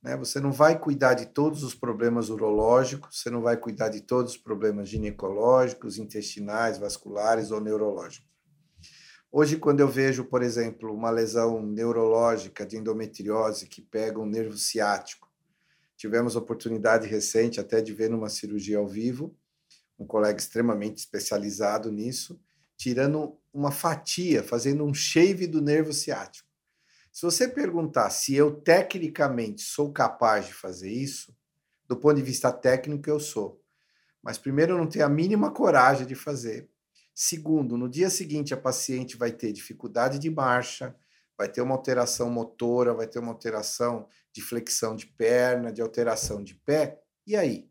Né? 0.01 0.17
Você 0.17 0.39
não 0.39 0.51
vai 0.51 0.77
cuidar 0.77 1.13
de 1.13 1.27
todos 1.27 1.63
os 1.63 1.75
problemas 1.75 2.29
urológicos, 2.29 3.21
você 3.21 3.29
não 3.29 3.41
vai 3.41 3.55
cuidar 3.55 3.89
de 3.89 4.01
todos 4.01 4.33
os 4.33 4.37
problemas 4.37 4.89
ginecológicos, 4.89 5.97
intestinais, 5.97 6.77
vasculares 6.77 7.51
ou 7.51 7.61
neurológicos. 7.61 8.30
Hoje, 9.33 9.55
quando 9.55 9.79
eu 9.79 9.87
vejo, 9.87 10.25
por 10.25 10.43
exemplo, 10.43 10.93
uma 10.93 11.09
lesão 11.09 11.65
neurológica 11.65 12.65
de 12.65 12.75
endometriose 12.75 13.65
que 13.65 13.81
pega 13.81 14.19
um 14.19 14.25
nervo 14.25 14.57
ciático, 14.57 15.31
tivemos 15.95 16.35
oportunidade 16.35 17.07
recente 17.07 17.57
até 17.57 17.79
de 17.79 17.93
ver 17.93 18.09
numa 18.09 18.27
cirurgia 18.27 18.77
ao 18.77 18.85
vivo, 18.85 19.33
um 19.97 20.05
colega 20.05 20.37
extremamente 20.37 20.97
especializado 20.97 21.89
nisso, 21.89 22.41
tirando 22.75 23.37
uma 23.53 23.71
fatia, 23.71 24.43
fazendo 24.43 24.83
um 24.83 24.93
shave 24.93 25.47
do 25.47 25.61
nervo 25.61 25.93
ciático. 25.93 26.49
Se 27.09 27.21
você 27.21 27.47
perguntar 27.47 28.09
se 28.09 28.35
eu 28.35 28.51
tecnicamente 28.51 29.61
sou 29.61 29.93
capaz 29.93 30.47
de 30.47 30.53
fazer 30.53 30.91
isso, 30.91 31.33
do 31.87 31.95
ponto 31.95 32.17
de 32.17 32.21
vista 32.21 32.51
técnico 32.51 33.09
eu 33.09 33.19
sou. 33.19 33.61
Mas 34.21 34.37
primeiro 34.37 34.73
eu 34.73 34.77
não 34.77 34.87
tenho 34.87 35.05
a 35.05 35.09
mínima 35.09 35.51
coragem 35.51 36.05
de 36.05 36.15
fazer, 36.15 36.70
Segundo, 37.23 37.77
no 37.77 37.87
dia 37.87 38.09
seguinte 38.09 38.51
a 38.51 38.57
paciente 38.57 39.15
vai 39.15 39.31
ter 39.31 39.51
dificuldade 39.51 40.17
de 40.17 40.27
marcha, 40.27 40.95
vai 41.37 41.47
ter 41.47 41.61
uma 41.61 41.75
alteração 41.75 42.31
motora, 42.31 42.95
vai 42.95 43.05
ter 43.05 43.19
uma 43.19 43.31
alteração 43.31 44.07
de 44.33 44.41
flexão 44.41 44.95
de 44.95 45.05
perna, 45.05 45.71
de 45.71 45.83
alteração 45.83 46.43
de 46.43 46.55
pé. 46.55 46.99
E 47.27 47.35
aí? 47.35 47.69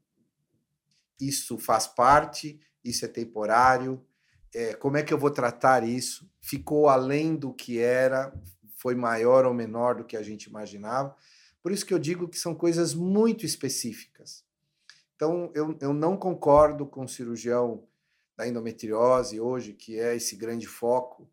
Isso 1.20 1.58
faz 1.58 1.88
parte, 1.88 2.60
isso 2.84 3.04
é 3.04 3.08
temporário, 3.08 4.00
é, 4.54 4.74
como 4.74 4.96
é 4.96 5.02
que 5.02 5.12
eu 5.12 5.18
vou 5.18 5.32
tratar 5.32 5.82
isso? 5.82 6.30
Ficou 6.40 6.88
além 6.88 7.34
do 7.34 7.52
que 7.52 7.80
era, 7.80 8.32
foi 8.76 8.94
maior 8.94 9.44
ou 9.44 9.52
menor 9.52 9.96
do 9.96 10.04
que 10.04 10.16
a 10.16 10.22
gente 10.22 10.44
imaginava. 10.44 11.16
Por 11.60 11.72
isso 11.72 11.84
que 11.84 11.92
eu 11.92 11.98
digo 11.98 12.28
que 12.28 12.38
são 12.38 12.54
coisas 12.54 12.94
muito 12.94 13.44
específicas. 13.44 14.44
Então, 15.16 15.50
eu, 15.56 15.76
eu 15.80 15.92
não 15.92 16.16
concordo 16.16 16.86
com 16.86 17.02
o 17.02 17.08
cirurgião 17.08 17.89
da 18.40 18.48
endometriose 18.48 19.38
hoje, 19.38 19.74
que 19.74 20.00
é 20.00 20.16
esse 20.16 20.34
grande 20.34 20.66
foco, 20.66 21.30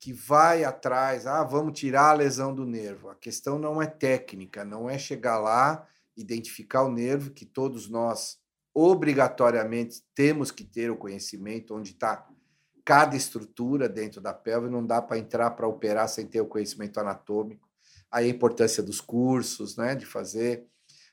que 0.00 0.12
vai 0.12 0.64
atrás, 0.64 1.24
ah, 1.24 1.44
vamos 1.44 1.78
tirar 1.78 2.10
a 2.10 2.14
lesão 2.14 2.52
do 2.52 2.66
nervo. 2.66 3.08
A 3.08 3.14
questão 3.14 3.60
não 3.60 3.80
é 3.80 3.86
técnica, 3.86 4.64
não 4.64 4.90
é 4.90 4.98
chegar 4.98 5.38
lá, 5.38 5.86
identificar 6.16 6.82
o 6.82 6.90
nervo, 6.90 7.30
que 7.30 7.46
todos 7.46 7.88
nós 7.88 8.38
obrigatoriamente 8.74 10.02
temos 10.16 10.50
que 10.50 10.64
ter 10.64 10.90
o 10.90 10.96
conhecimento 10.96 11.76
onde 11.76 11.92
está 11.92 12.28
cada 12.84 13.16
estrutura 13.16 13.88
dentro 13.88 14.20
da 14.20 14.34
pelve, 14.34 14.68
não 14.68 14.84
dá 14.84 15.00
para 15.00 15.18
entrar 15.18 15.52
para 15.52 15.68
operar 15.68 16.08
sem 16.08 16.26
ter 16.26 16.40
o 16.40 16.46
conhecimento 16.46 16.98
anatômico. 16.98 17.68
Aí 18.10 18.26
a 18.26 18.34
importância 18.34 18.82
dos 18.82 19.00
cursos, 19.00 19.76
né, 19.76 19.94
de 19.94 20.06
fazer 20.06 20.66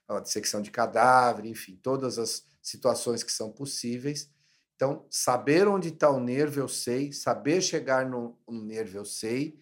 a 0.08 0.20
dissecção 0.20 0.62
de 0.62 0.72
cadáver, 0.72 1.46
enfim, 1.46 1.80
todas 1.84 2.18
as 2.18 2.46
situações 2.64 3.22
que 3.22 3.32
são 3.32 3.52
possíveis. 3.52 4.34
Então, 4.76 5.06
saber 5.10 5.68
onde 5.68 5.90
está 5.90 6.10
o 6.10 6.20
nervo, 6.20 6.60
eu 6.60 6.68
sei, 6.68 7.14
saber 7.14 7.62
chegar 7.62 8.06
no, 8.06 8.38
no 8.48 8.62
nervo, 8.62 8.98
eu 8.98 9.06
sei, 9.06 9.58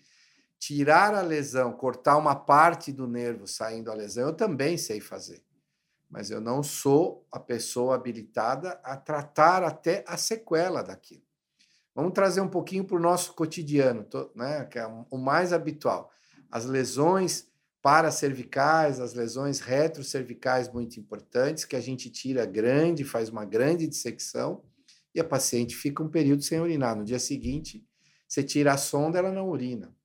tirar 0.57 1.14
a 1.14 1.22
lesão, 1.22 1.74
cortar 1.74 2.18
uma 2.18 2.36
parte 2.36 2.91
do 2.91 3.07
nervo 3.07 3.45
saindo 3.45 3.91
a 3.91 3.93
lesão, 3.93 4.30
eu 4.30 4.34
também 4.34 4.78
sei 4.78 4.99
fazer. 4.99 5.43
Mas 6.09 6.32
eu 6.32 6.41
não 6.41 6.64
sou 6.64 7.28
a 7.32 7.39
pessoa 7.39 7.95
habilitada 7.95 8.80
a 8.84 8.97
tratar 8.97 9.64
até 9.64 10.03
a 10.07 10.18
sequela 10.18 10.82
daquilo. 10.82 11.24
Vamos 11.93 12.14
trazer 12.14 12.41
um 12.41 12.47
pouquinho 12.47 12.86
para 12.86 12.95
o 12.95 12.99
nosso 12.99 13.34
cotidiano, 13.34 14.07
né, 14.36 14.66
que 14.66 14.80
é 14.80 14.88
o 14.88 15.18
mais 15.18 15.53
habitual. 15.53 16.09
As 16.49 16.66
lesões 16.66 17.47
paracervicais, 17.84 18.99
as 18.99 19.14
lesões 19.14 19.59
retrocervicais 19.59 20.72
muito 20.72 20.99
importantes, 20.99 21.66
que 21.66 21.76
a 21.76 21.82
gente 21.82 22.09
tira 22.09 22.45
grande, 22.45 23.03
faz 23.03 23.30
uma 23.30 23.43
grande 23.43 23.86
dissecção, 23.86 24.64
e 25.14 25.20
a 25.20 25.24
paciente 25.24 25.76
fica 25.76 26.01
um 26.01 26.09
período 26.09 26.43
sem 26.43 26.59
urinar. 26.59 26.95
No 26.95 27.03
dia 27.03 27.20
seguinte, 27.20 27.86
você 28.28 28.43
tira 28.43 28.74
a 28.74 28.78
sonda, 28.78 29.20
ela 29.20 29.32
não 29.32 29.49
urina. 29.49 29.95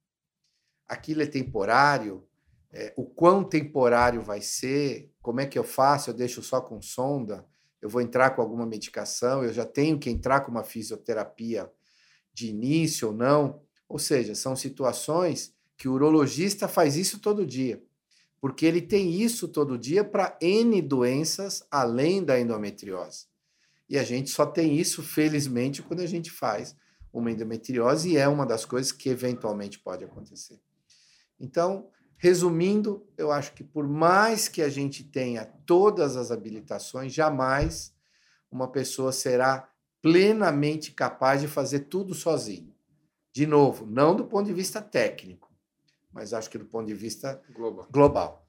Aquilo 0.86 1.22
é 1.22 1.26
temporário, 1.26 2.26
é, 2.70 2.92
o 2.96 3.04
quão 3.04 3.42
temporário 3.42 4.20
vai 4.22 4.40
ser, 4.40 5.10
como 5.22 5.40
é 5.40 5.46
que 5.46 5.58
eu 5.58 5.64
faço? 5.64 6.10
Eu 6.10 6.14
deixo 6.14 6.42
só 6.42 6.60
com 6.60 6.80
sonda? 6.82 7.46
Eu 7.80 7.88
vou 7.88 8.00
entrar 8.00 8.30
com 8.30 8.42
alguma 8.42 8.66
medicação? 8.66 9.42
Eu 9.42 9.52
já 9.52 9.64
tenho 9.64 9.98
que 9.98 10.10
entrar 10.10 10.40
com 10.40 10.50
uma 10.50 10.64
fisioterapia 10.64 11.70
de 12.32 12.48
início 12.48 13.08
ou 13.08 13.14
não? 13.14 13.62
Ou 13.88 13.98
seja, 13.98 14.34
são 14.34 14.54
situações 14.54 15.54
que 15.76 15.88
o 15.88 15.92
urologista 15.92 16.68
faz 16.68 16.96
isso 16.96 17.20
todo 17.20 17.46
dia, 17.46 17.82
porque 18.40 18.66
ele 18.66 18.82
tem 18.82 19.10
isso 19.22 19.48
todo 19.48 19.78
dia 19.78 20.04
para 20.04 20.36
N 20.40 20.82
doenças 20.82 21.64
além 21.70 22.22
da 22.22 22.38
endometriose. 22.38 23.26
E 23.88 23.98
a 23.98 24.04
gente 24.04 24.30
só 24.30 24.44
tem 24.44 24.76
isso, 24.76 25.02
felizmente, 25.02 25.82
quando 25.82 26.00
a 26.00 26.06
gente 26.06 26.30
faz 26.30 26.76
uma 27.12 27.30
endometriose, 27.30 28.10
e 28.10 28.16
é 28.16 28.28
uma 28.28 28.44
das 28.44 28.64
coisas 28.64 28.92
que 28.92 29.08
eventualmente 29.08 29.78
pode 29.78 30.04
acontecer. 30.04 30.60
Então, 31.40 31.88
resumindo, 32.16 33.06
eu 33.16 33.32
acho 33.32 33.52
que 33.54 33.64
por 33.64 33.88
mais 33.88 34.48
que 34.48 34.60
a 34.60 34.68
gente 34.68 35.04
tenha 35.04 35.44
todas 35.44 36.16
as 36.16 36.30
habilitações, 36.30 37.12
jamais 37.12 37.94
uma 38.50 38.68
pessoa 38.68 39.12
será 39.12 39.70
plenamente 40.02 40.92
capaz 40.92 41.40
de 41.40 41.48
fazer 41.48 41.80
tudo 41.80 42.14
sozinho. 42.14 42.74
De 43.32 43.46
novo, 43.46 43.86
não 43.86 44.14
do 44.14 44.24
ponto 44.24 44.46
de 44.46 44.52
vista 44.52 44.80
técnico, 44.82 45.52
mas 46.12 46.32
acho 46.32 46.50
que 46.50 46.58
do 46.58 46.66
ponto 46.66 46.86
de 46.86 46.94
vista 46.94 47.40
global. 47.54 47.86
global. 47.90 48.47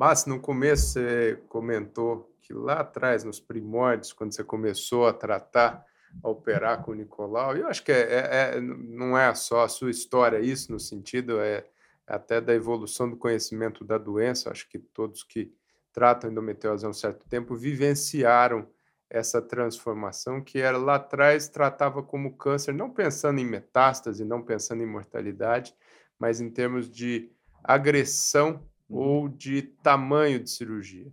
Mas 0.00 0.24
no 0.24 0.40
começo 0.40 0.94
você 0.94 1.38
comentou 1.46 2.34
que 2.40 2.54
lá 2.54 2.80
atrás, 2.80 3.22
nos 3.22 3.38
primórdios, 3.38 4.14
quando 4.14 4.32
você 4.32 4.42
começou 4.42 5.06
a 5.06 5.12
tratar, 5.12 5.84
a 6.24 6.28
operar 6.30 6.82
com 6.82 6.92
o 6.92 6.94
Nicolau, 6.94 7.54
eu 7.54 7.68
acho 7.68 7.84
que 7.84 7.92
é, 7.92 8.00
é, 8.00 8.56
é 8.56 8.60
não 8.62 9.18
é 9.18 9.34
só 9.34 9.62
a 9.62 9.68
sua 9.68 9.90
história 9.90 10.40
isso, 10.40 10.72
no 10.72 10.80
sentido 10.80 11.38
é 11.38 11.66
até 12.06 12.40
da 12.40 12.54
evolução 12.54 13.10
do 13.10 13.16
conhecimento 13.18 13.84
da 13.84 13.98
doença, 13.98 14.50
acho 14.50 14.66
que 14.70 14.78
todos 14.78 15.22
que 15.22 15.52
tratam 15.92 16.30
endometriose 16.30 16.86
há 16.86 16.88
um 16.88 16.94
certo 16.94 17.28
tempo 17.28 17.54
vivenciaram 17.54 18.66
essa 19.10 19.42
transformação 19.42 20.42
que 20.42 20.60
era 20.60 20.78
lá 20.78 20.94
atrás 20.94 21.46
tratava 21.46 22.02
como 22.02 22.38
câncer, 22.38 22.72
não 22.72 22.88
pensando 22.88 23.38
em 23.38 23.44
metástase, 23.44 24.24
não 24.24 24.40
pensando 24.40 24.82
em 24.82 24.86
mortalidade, 24.86 25.74
mas 26.18 26.40
em 26.40 26.48
termos 26.48 26.90
de 26.90 27.30
agressão 27.62 28.66
uhum. 28.90 28.98
ou 28.98 29.28
de 29.28 29.62
tamanho 29.62 30.42
de 30.42 30.50
cirurgia 30.50 31.10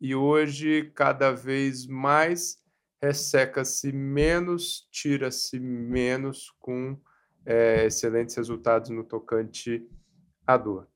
e 0.00 0.14
hoje 0.14 0.90
cada 0.94 1.32
vez 1.32 1.86
mais 1.86 2.62
resseca-se 3.00 3.92
menos, 3.92 4.86
tira-se 4.90 5.58
menos 5.58 6.50
com 6.58 6.98
é, 7.44 7.86
excelentes 7.86 8.34
resultados 8.34 8.90
no 8.90 9.04
tocante 9.04 9.88
à 10.46 10.56
dor. 10.56 10.88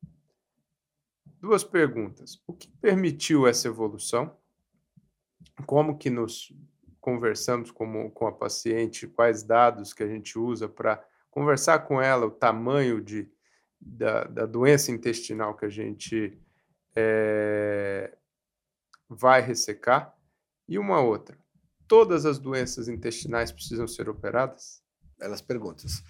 Duas 1.41 1.65
perguntas. 1.65 2.43
O 2.47 2.53
que 2.53 2.69
permitiu 2.81 3.47
essa 3.47 3.69
evolução? 3.69 4.37
Como 5.67 5.97
que 5.97 6.11
nos 6.11 6.53
conversamos 7.01 7.71
com, 7.71 8.11
com 8.11 8.27
a 8.27 8.33
paciente? 8.33 9.07
Quais 9.07 9.43
dados 9.43 9.93
que 9.95 10.03
a 10.03 10.09
gente 10.09 10.39
usa 10.39 10.69
para 10.69 11.03
conversar 11.31 11.81
com 11.81 12.01
ela, 12.01 12.27
o 12.27 12.31
tamanho 12.31 13.01
de, 13.01 13.31
da, 13.81 14.25
da 14.25 14.47
doença 14.47 14.91
intestinal 14.91 15.57
que 15.57 15.65
a 15.65 15.69
gente 15.69 16.39
é, 16.95 18.15
vai 19.09 19.41
ressecar. 19.41 20.15
E 20.69 20.79
uma 20.79 21.01
outra: 21.01 21.39
todas 21.89 22.27
as 22.27 22.39
doenças 22.39 22.89
intestinais 22.89 23.51
precisam 23.51 23.89
ser 23.89 24.09
operadas? 24.09 24.83
Belas 25.19 25.41
perguntas. 25.41 26.03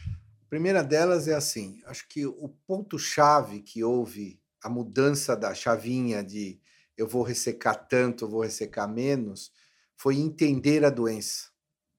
A 0.45 0.49
primeira 0.49 0.83
delas 0.83 1.29
é 1.29 1.35
assim: 1.35 1.81
acho 1.87 2.09
que 2.09 2.27
o 2.27 2.49
ponto-chave 2.67 3.61
que 3.61 3.85
houve 3.85 4.41
a 4.63 4.69
mudança 4.69 5.37
da 5.37 5.55
chavinha 5.55 6.23
de 6.23 6.61
eu 6.97 7.09
vou 7.09 7.23
ressecar 7.23 7.89
tanto, 7.89 8.25
eu 8.25 8.29
vou 8.29 8.43
ressecar 8.43 8.87
menos, 8.87 9.51
foi 9.97 10.17
entender 10.17 10.85
a 10.85 10.91
doença. 10.91 11.51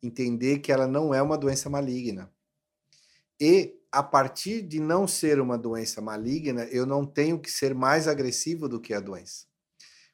Entender 0.03 0.59
que 0.59 0.71
ela 0.71 0.85
não 0.85 1.13
é 1.13 1.21
uma 1.21 1.37
doença 1.37 1.69
maligna. 1.69 2.31
E, 3.39 3.80
a 3.91 4.01
partir 4.01 4.61
de 4.61 4.79
não 4.79 5.07
ser 5.07 5.39
uma 5.39 5.57
doença 5.57 6.01
maligna, 6.01 6.63
eu 6.65 6.85
não 6.85 7.05
tenho 7.05 7.39
que 7.39 7.51
ser 7.51 7.75
mais 7.75 8.07
agressivo 8.07 8.69
do 8.69 8.79
que 8.79 8.93
a 8.93 8.99
doença. 8.99 9.45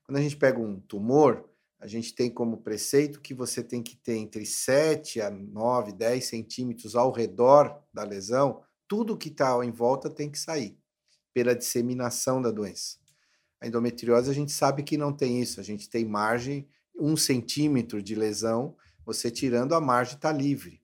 Quando 0.03 0.17
a 0.17 0.21
gente 0.21 0.35
pega 0.35 0.59
um 0.59 0.79
tumor, 0.79 1.47
a 1.79 1.85
gente 1.85 2.15
tem 2.15 2.29
como 2.29 2.57
preceito 2.57 3.21
que 3.21 3.35
você 3.35 3.63
tem 3.63 3.83
que 3.83 3.95
ter 3.95 4.15
entre 4.15 4.45
7 4.45 5.21
a 5.21 5.29
9, 5.29 5.91
10 5.91 6.25
centímetros 6.25 6.95
ao 6.95 7.11
redor 7.11 7.83
da 7.93 8.03
lesão, 8.03 8.63
tudo 8.87 9.17
que 9.17 9.29
está 9.29 9.63
em 9.63 9.71
volta 9.71 10.09
tem 10.09 10.29
que 10.29 10.39
sair 10.39 10.75
pela 11.33 11.55
disseminação 11.55 12.41
da 12.41 12.49
doença. 12.49 12.97
A 13.61 13.67
endometriose 13.67 14.29
a 14.29 14.33
gente 14.33 14.51
sabe 14.51 14.81
que 14.81 14.97
não 14.97 15.13
tem 15.13 15.39
isso, 15.39 15.59
a 15.59 15.63
gente 15.63 15.87
tem 15.87 16.03
margem, 16.03 16.67
um 16.99 17.15
centímetro 17.15 18.01
de 18.01 18.15
lesão, 18.15 18.75
você 19.05 19.29
tirando 19.29 19.75
a 19.75 19.81
margem 19.81 20.15
está 20.15 20.31
livre. 20.31 20.81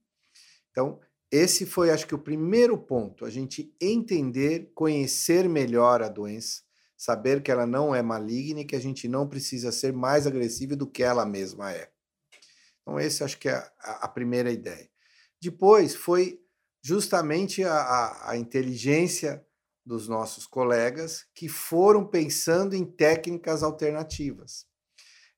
Então, 0.69 0.99
esse 1.35 1.65
foi, 1.65 1.89
acho 1.89 2.05
que, 2.05 2.13
o 2.13 2.19
primeiro 2.19 2.77
ponto, 2.77 3.25
a 3.25 3.29
gente 3.31 3.75
entender, 3.81 4.71
conhecer 4.75 5.49
melhor 5.49 6.03
a 6.03 6.07
doença, 6.07 6.61
saber 6.95 7.41
que 7.41 7.51
ela 7.51 7.65
não 7.65 7.95
é 7.95 8.03
maligna 8.03 8.59
e 8.59 8.65
que 8.65 8.75
a 8.75 8.79
gente 8.79 9.07
não 9.07 9.27
precisa 9.27 9.71
ser 9.71 9.91
mais 9.91 10.27
agressivo 10.27 10.75
do 10.75 10.85
que 10.85 11.01
ela 11.01 11.25
mesma 11.25 11.71
é. 11.71 11.89
Então, 12.79 12.99
esse 12.99 13.23
acho 13.23 13.39
que 13.39 13.49
é 13.49 13.55
a, 13.55 14.05
a 14.05 14.07
primeira 14.07 14.51
ideia. 14.51 14.87
Depois 15.41 15.95
foi 15.95 16.39
justamente 16.83 17.63
a, 17.63 17.73
a, 17.73 18.31
a 18.31 18.37
inteligência 18.37 19.43
dos 19.83 20.07
nossos 20.07 20.45
colegas 20.45 21.25
que 21.33 21.49
foram 21.49 22.05
pensando 22.05 22.75
em 22.75 22.85
técnicas 22.85 23.63
alternativas. 23.63 24.67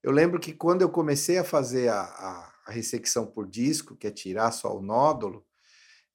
Eu 0.03 0.11
lembro 0.11 0.41
que 0.41 0.51
quando 0.51 0.81
eu 0.81 0.89
comecei 0.89 1.37
a 1.37 1.43
fazer 1.45 1.87
a, 1.87 2.01
a, 2.01 2.53
a 2.67 2.71
ressecção 2.73 3.25
por 3.25 3.47
disco, 3.47 3.95
que 3.95 4.07
é 4.07 4.11
tirar 4.11 4.51
só 4.51 4.75
o 4.75 4.81
nódulo, 4.81 5.45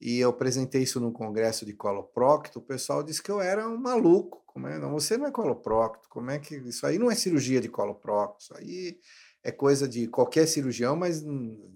e 0.00 0.18
eu 0.18 0.30
apresentei 0.30 0.82
isso 0.82 0.98
num 0.98 1.12
congresso 1.12 1.66
de 1.66 1.74
coloprocto, 1.74 2.58
o 2.58 2.62
pessoal 2.62 3.02
disse 3.02 3.22
que 3.22 3.30
eu 3.30 3.40
era 3.40 3.68
um 3.68 3.76
maluco. 3.76 4.42
Como 4.46 4.66
é? 4.66 4.78
Não, 4.78 4.92
você 4.92 5.18
não 5.18 5.26
é 5.26 5.30
coloprocto. 5.30 6.08
Como 6.08 6.30
é 6.30 6.38
que 6.38 6.56
isso 6.56 6.86
aí 6.86 6.98
não 6.98 7.10
é 7.10 7.14
cirurgia 7.14 7.60
de 7.60 7.68
coloprocto? 7.68 8.42
Isso 8.42 8.56
aí 8.56 8.98
é 9.42 9.52
coisa 9.52 9.86
de 9.86 10.08
qualquer 10.08 10.46
cirurgião, 10.46 10.96
mas 10.96 11.22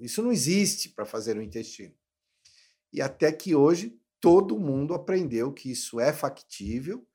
isso 0.01 0.22
não 0.22 0.33
existe 0.33 0.89
para 0.89 1.05
fazer 1.05 1.37
o 1.37 1.43
intestino. 1.43 1.95
E 2.93 3.03
até 3.03 3.31
que 3.31 3.55
hoje 3.55 3.99
todo 4.20 4.59
mundo 4.59 4.95
aprendeu 4.95 5.53
que 5.53 5.70
isso 5.70 6.01
é 6.01 6.12
factível, 6.12 7.07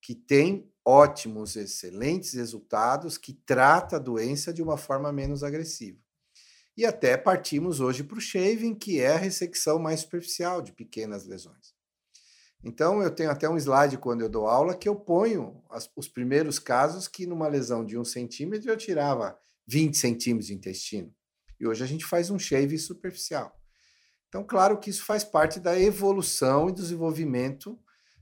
que 0.00 0.14
tem 0.14 0.70
ótimos, 0.84 1.56
excelentes 1.56 2.34
resultados, 2.34 3.16
que 3.16 3.32
trata 3.32 3.96
a 3.96 4.00
doença 4.00 4.52
de 4.52 4.62
uma 4.62 4.76
forma 4.76 5.10
menos 5.12 5.42
agressiva. 5.42 5.98
E 6.76 6.86
até 6.86 7.16
partimos 7.16 7.80
hoje 7.80 8.02
para 8.02 8.18
o 8.18 8.20
shaving, 8.20 8.74
que 8.74 9.00
é 9.00 9.12
a 9.12 9.16
ressecção 9.16 9.78
mais 9.78 10.00
superficial 10.00 10.62
de 10.62 10.72
pequenas 10.72 11.26
lesões. 11.26 11.74
Então, 12.62 13.02
eu 13.02 13.10
tenho 13.10 13.30
até 13.30 13.48
um 13.48 13.56
slide 13.56 13.96
quando 13.98 14.20
eu 14.20 14.28
dou 14.28 14.46
aula 14.46 14.76
que 14.76 14.88
eu 14.88 14.94
ponho 14.94 15.62
as, 15.70 15.90
os 15.96 16.08
primeiros 16.08 16.58
casos 16.58 17.08
que 17.08 17.26
numa 17.26 17.48
lesão 17.48 17.84
de 17.84 17.96
um 17.96 18.04
centímetro 18.04 18.70
eu 18.70 18.76
tirava 18.76 19.38
20 19.66 19.96
centímetros 19.96 20.48
de 20.48 20.54
intestino. 20.54 21.14
E 21.58 21.66
hoje 21.66 21.82
a 21.82 21.86
gente 21.86 22.04
faz 22.04 22.30
um 22.30 22.38
shave 22.38 22.78
superficial. 22.78 23.58
Então, 24.28 24.44
claro 24.44 24.78
que 24.78 24.90
isso 24.90 25.04
faz 25.04 25.24
parte 25.24 25.58
da 25.58 25.78
evolução 25.78 26.68
e 26.68 26.72
desenvolvimento 26.72 27.78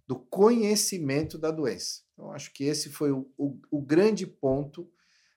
do 0.06 0.16
conhecimento 0.18 1.36
da 1.36 1.50
doença. 1.50 2.02
Então, 2.12 2.32
acho 2.32 2.52
que 2.52 2.64
esse 2.64 2.88
foi 2.88 3.10
o, 3.12 3.30
o, 3.36 3.60
o 3.70 3.82
grande 3.82 4.26
ponto 4.26 4.90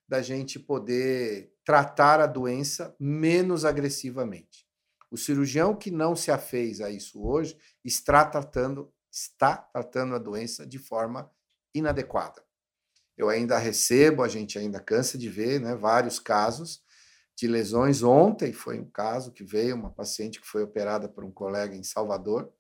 da 0.08 0.22
gente 0.22 0.60
poder 0.60 1.54
tratar 1.72 2.20
a 2.20 2.28
doença 2.28 2.94
menos 3.00 3.64
agressivamente. 3.64 4.68
O 5.10 5.16
cirurgião 5.16 5.74
que 5.74 5.90
não 5.90 6.18
se 6.18 6.30
afez 6.30 6.82
a 6.82 6.90
isso 6.90 7.26
hoje 7.26 7.58
está 7.82 8.26
tratando, 8.26 8.94
está 9.10 9.56
tratando 9.56 10.14
a 10.14 10.20
doença 10.20 10.68
de 10.68 10.78
forma 10.78 11.32
inadequada. 11.74 12.44
Eu 13.18 13.30
ainda 13.30 13.58
recebo, 13.58 14.22
a 14.22 14.28
gente 14.28 14.60
ainda 14.60 14.82
cansa 14.82 15.18
de 15.18 15.30
ver 15.30 15.62
né, 15.62 15.74
vários 15.74 16.20
casos 16.20 16.84
de 17.38 17.48
lesões. 17.48 18.04
Ontem 18.04 18.52
foi 18.52 18.78
um 18.78 18.90
caso 18.90 19.32
que 19.32 19.46
veio 19.46 19.78
uma 19.78 19.92
paciente 19.92 20.42
que 20.42 20.48
foi 20.48 20.64
operada 20.64 21.08
por 21.08 21.24
um 21.24 21.32
colega 21.32 21.74
em 21.74 21.84
Salvador 21.84 22.52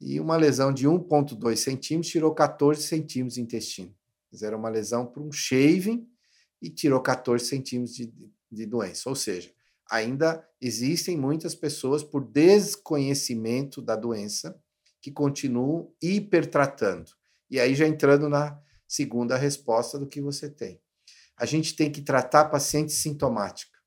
e 0.00 0.18
uma 0.18 0.36
lesão 0.36 0.72
de 0.72 0.88
1,2 0.88 1.54
centímetros 1.54 2.10
tirou 2.10 2.34
14 2.34 2.82
centímetros 2.82 3.34
de 3.34 3.40
intestino. 3.40 3.94
Era 4.42 4.56
uma 4.56 4.68
lesão 4.68 5.06
por 5.06 5.22
um 5.22 5.30
shaving 5.30 6.11
e 6.62 6.70
tirou 6.70 7.02
14 7.02 7.44
centímetros 7.44 7.96
de, 7.96 8.14
de 8.50 8.66
doença. 8.66 9.08
Ou 9.08 9.16
seja, 9.16 9.52
ainda 9.90 10.48
existem 10.60 11.18
muitas 11.18 11.54
pessoas, 11.54 12.04
por 12.04 12.24
desconhecimento 12.24 13.82
da 13.82 13.96
doença, 13.96 14.58
que 15.00 15.10
continuam 15.10 15.92
hipertratando. 16.00 17.10
E 17.50 17.58
aí, 17.58 17.74
já 17.74 17.86
entrando 17.86 18.28
na 18.28 18.58
segunda 18.86 19.36
resposta 19.36 19.98
do 19.98 20.06
que 20.06 20.20
você 20.20 20.48
tem. 20.48 20.80
A 21.36 21.44
gente 21.44 21.74
tem 21.74 21.90
que 21.90 22.00
tratar 22.00 22.44
paciente 22.44 22.92
sintomática. 22.92 23.78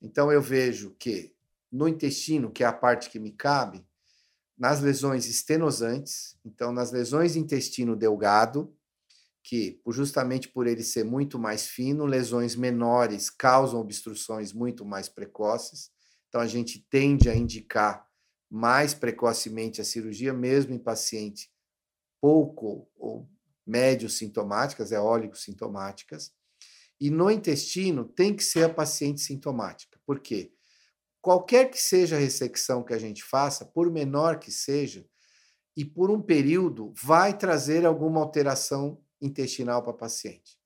Então, 0.00 0.32
eu 0.32 0.40
vejo 0.40 0.96
que 0.98 1.34
no 1.70 1.86
intestino, 1.86 2.50
que 2.50 2.64
é 2.64 2.66
a 2.66 2.72
parte 2.72 3.10
que 3.10 3.18
me 3.18 3.32
cabe, 3.32 3.86
nas 4.56 4.80
lesões 4.80 5.26
estenosantes, 5.26 6.36
então, 6.44 6.72
nas 6.72 6.90
lesões 6.90 7.34
de 7.34 7.38
intestino 7.38 7.94
delgado, 7.94 8.74
que, 9.48 9.80
justamente 9.86 10.46
por 10.46 10.66
ele 10.66 10.82
ser 10.82 11.04
muito 11.04 11.38
mais 11.38 11.66
fino, 11.66 12.04
lesões 12.04 12.54
menores 12.54 13.30
causam 13.30 13.80
obstruções 13.80 14.52
muito 14.52 14.84
mais 14.84 15.08
precoces. 15.08 15.90
Então, 16.28 16.38
a 16.42 16.46
gente 16.46 16.86
tende 16.90 17.30
a 17.30 17.34
indicar 17.34 18.06
mais 18.50 18.92
precocemente 18.92 19.80
a 19.80 19.84
cirurgia, 19.84 20.34
mesmo 20.34 20.74
em 20.74 20.78
pacientes 20.78 21.48
pouco 22.20 22.90
ou 22.94 23.26
médio 23.66 24.10
sintomáticas, 24.10 24.92
eólicos 24.92 25.42
sintomáticas. 25.44 26.30
E 27.00 27.08
no 27.08 27.30
intestino 27.30 28.04
tem 28.04 28.36
que 28.36 28.44
ser 28.44 28.64
a 28.64 28.74
paciente 28.74 29.22
sintomática. 29.22 29.98
Por 30.04 30.20
quê? 30.20 30.52
Qualquer 31.22 31.70
que 31.70 31.80
seja 31.80 32.16
a 32.16 32.20
ressecção 32.20 32.84
que 32.84 32.92
a 32.92 32.98
gente 32.98 33.24
faça, 33.24 33.64
por 33.64 33.90
menor 33.90 34.38
que 34.38 34.52
seja, 34.52 35.06
e 35.74 35.86
por 35.86 36.10
um 36.10 36.20
período, 36.20 36.92
vai 37.02 37.34
trazer 37.38 37.86
alguma 37.86 38.20
alteração 38.20 39.02
intestinal 39.20 39.82
para 39.82 39.92
paciente. 39.92 40.58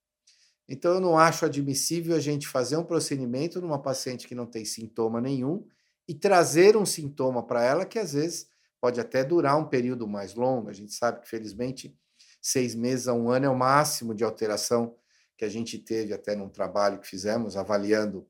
Então, 0.68 0.94
eu 0.94 1.00
não 1.00 1.18
acho 1.18 1.44
admissível 1.44 2.16
a 2.16 2.20
gente 2.20 2.46
fazer 2.46 2.76
um 2.76 2.84
procedimento 2.84 3.60
numa 3.60 3.80
paciente 3.80 4.26
que 4.26 4.34
não 4.34 4.46
tem 4.46 4.64
sintoma 4.64 5.20
nenhum 5.20 5.66
e 6.08 6.14
trazer 6.14 6.76
um 6.76 6.86
sintoma 6.86 7.42
para 7.42 7.62
ela 7.64 7.84
que 7.84 7.98
às 7.98 8.12
vezes 8.12 8.48
pode 8.80 9.00
até 9.00 9.22
durar 9.24 9.58
um 9.58 9.68
período 9.68 10.08
mais 10.08 10.34
longo. 10.34 10.68
A 10.68 10.72
gente 10.72 10.92
sabe 10.92 11.20
que, 11.20 11.28
felizmente, 11.28 11.96
seis 12.40 12.74
meses 12.74 13.06
a 13.06 13.12
um 13.12 13.30
ano 13.30 13.46
é 13.46 13.48
o 13.48 13.56
máximo 13.56 14.14
de 14.14 14.24
alteração 14.24 14.96
que 15.36 15.44
a 15.44 15.48
gente 15.48 15.78
teve 15.78 16.12
até 16.12 16.34
num 16.34 16.48
trabalho 16.48 17.00
que 17.00 17.06
fizemos 17.06 17.56
avaliando 17.56 18.26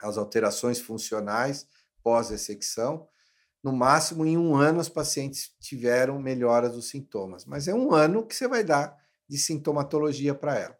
as 0.00 0.16
alterações 0.16 0.80
funcionais 0.80 1.66
pós-ressecção. 2.02 3.08
No 3.62 3.72
máximo, 3.72 4.26
em 4.26 4.36
um 4.36 4.54
ano, 4.54 4.80
os 4.80 4.90
pacientes 4.90 5.54
tiveram 5.58 6.20
melhoras 6.20 6.72
dos 6.72 6.88
sintomas. 6.88 7.46
Mas 7.46 7.66
é 7.66 7.74
um 7.74 7.92
ano 7.94 8.26
que 8.26 8.34
você 8.34 8.46
vai 8.46 8.62
dar 8.62 8.94
de 9.28 9.38
sintomatologia 9.38 10.34
para 10.34 10.58
ela. 10.58 10.78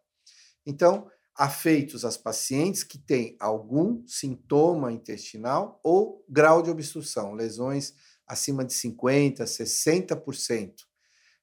Então, 0.66 1.11
afeitos 1.36 2.05
as 2.05 2.16
pacientes 2.16 2.82
que 2.82 2.99
têm 2.99 3.36
algum 3.40 4.07
sintoma 4.07 4.92
intestinal 4.92 5.80
ou 5.82 6.24
grau 6.28 6.62
de 6.62 6.70
obstrução, 6.70 7.34
lesões 7.34 7.95
acima 8.26 8.64
de 8.64 8.72
50%, 8.72 9.42
60%. 9.42 10.74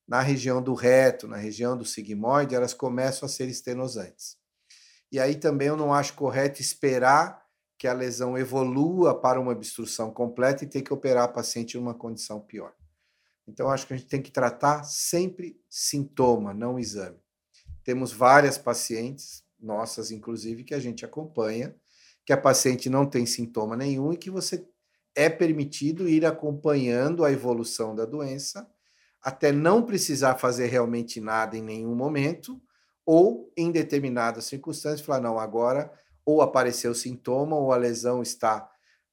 Na 0.08 0.22
região 0.22 0.62
do 0.62 0.74
reto, 0.74 1.28
na 1.28 1.38
região 1.38 1.78
do 1.78 1.86
sigmoide, 1.86 2.56
elas 2.56 2.74
começam 2.74 3.26
a 3.26 3.30
ser 3.30 3.48
estenosantes. 3.48 4.36
E 5.12 5.20
aí 5.20 5.36
também 5.36 5.68
eu 5.68 5.78
não 5.78 5.94
acho 5.94 6.14
correto 6.14 6.62
esperar 6.62 7.42
que 7.78 7.88
a 7.88 7.94
lesão 7.94 8.38
evolua 8.38 9.20
para 9.20 9.40
uma 9.40 9.52
obstrução 9.52 10.12
completa 10.12 10.64
e 10.64 10.68
ter 10.68 10.82
que 10.82 10.94
operar 10.94 11.24
a 11.24 11.28
paciente 11.28 11.76
em 11.76 11.80
uma 11.80 11.94
condição 11.94 12.40
pior. 12.40 12.74
Então, 13.48 13.70
acho 13.70 13.88
que 13.88 13.94
a 13.94 13.98
gente 13.98 14.10
tem 14.10 14.22
que 14.22 14.32
tratar 14.32 14.84
sempre 14.84 15.60
sintoma, 15.70 16.54
não 16.54 16.80
exame. 16.80 17.20
Temos 17.84 18.14
várias 18.14 18.58
pacientes, 18.58 19.44
nossas 19.60 20.12
inclusive, 20.12 20.64
que 20.64 20.74
a 20.74 20.80
gente 20.80 21.04
acompanha, 21.04 21.76
que 22.26 22.34
a 22.34 22.38
paciente 22.38 22.90
não 22.90 23.06
tem 23.06 23.26
sintoma 23.26 23.76
nenhum 23.76 24.14
e 24.14 24.18
que 24.18 24.30
você 24.30 24.68
é 25.16 25.30
permitido 25.30 26.08
ir 26.08 26.26
acompanhando 26.26 27.26
a 27.26 27.32
evolução 27.32 27.96
da 27.96 28.06
doença 28.06 28.70
até 29.22 29.52
não 29.52 29.84
precisar 29.84 30.36
fazer 30.38 30.68
realmente 30.68 31.22
nada 31.22 31.56
em 31.56 31.62
nenhum 31.62 31.94
momento, 31.96 32.60
ou 33.06 33.52
em 33.56 33.72
determinadas 33.72 34.46
circunstâncias, 34.46 35.06
falar: 35.06 35.22
não, 35.22 35.40
agora 35.40 35.92
ou 36.26 36.42
apareceu 36.42 36.94
sintoma, 36.94 37.56
ou 37.56 37.72
a 37.72 37.78
lesão 37.78 38.22
está 38.22 38.70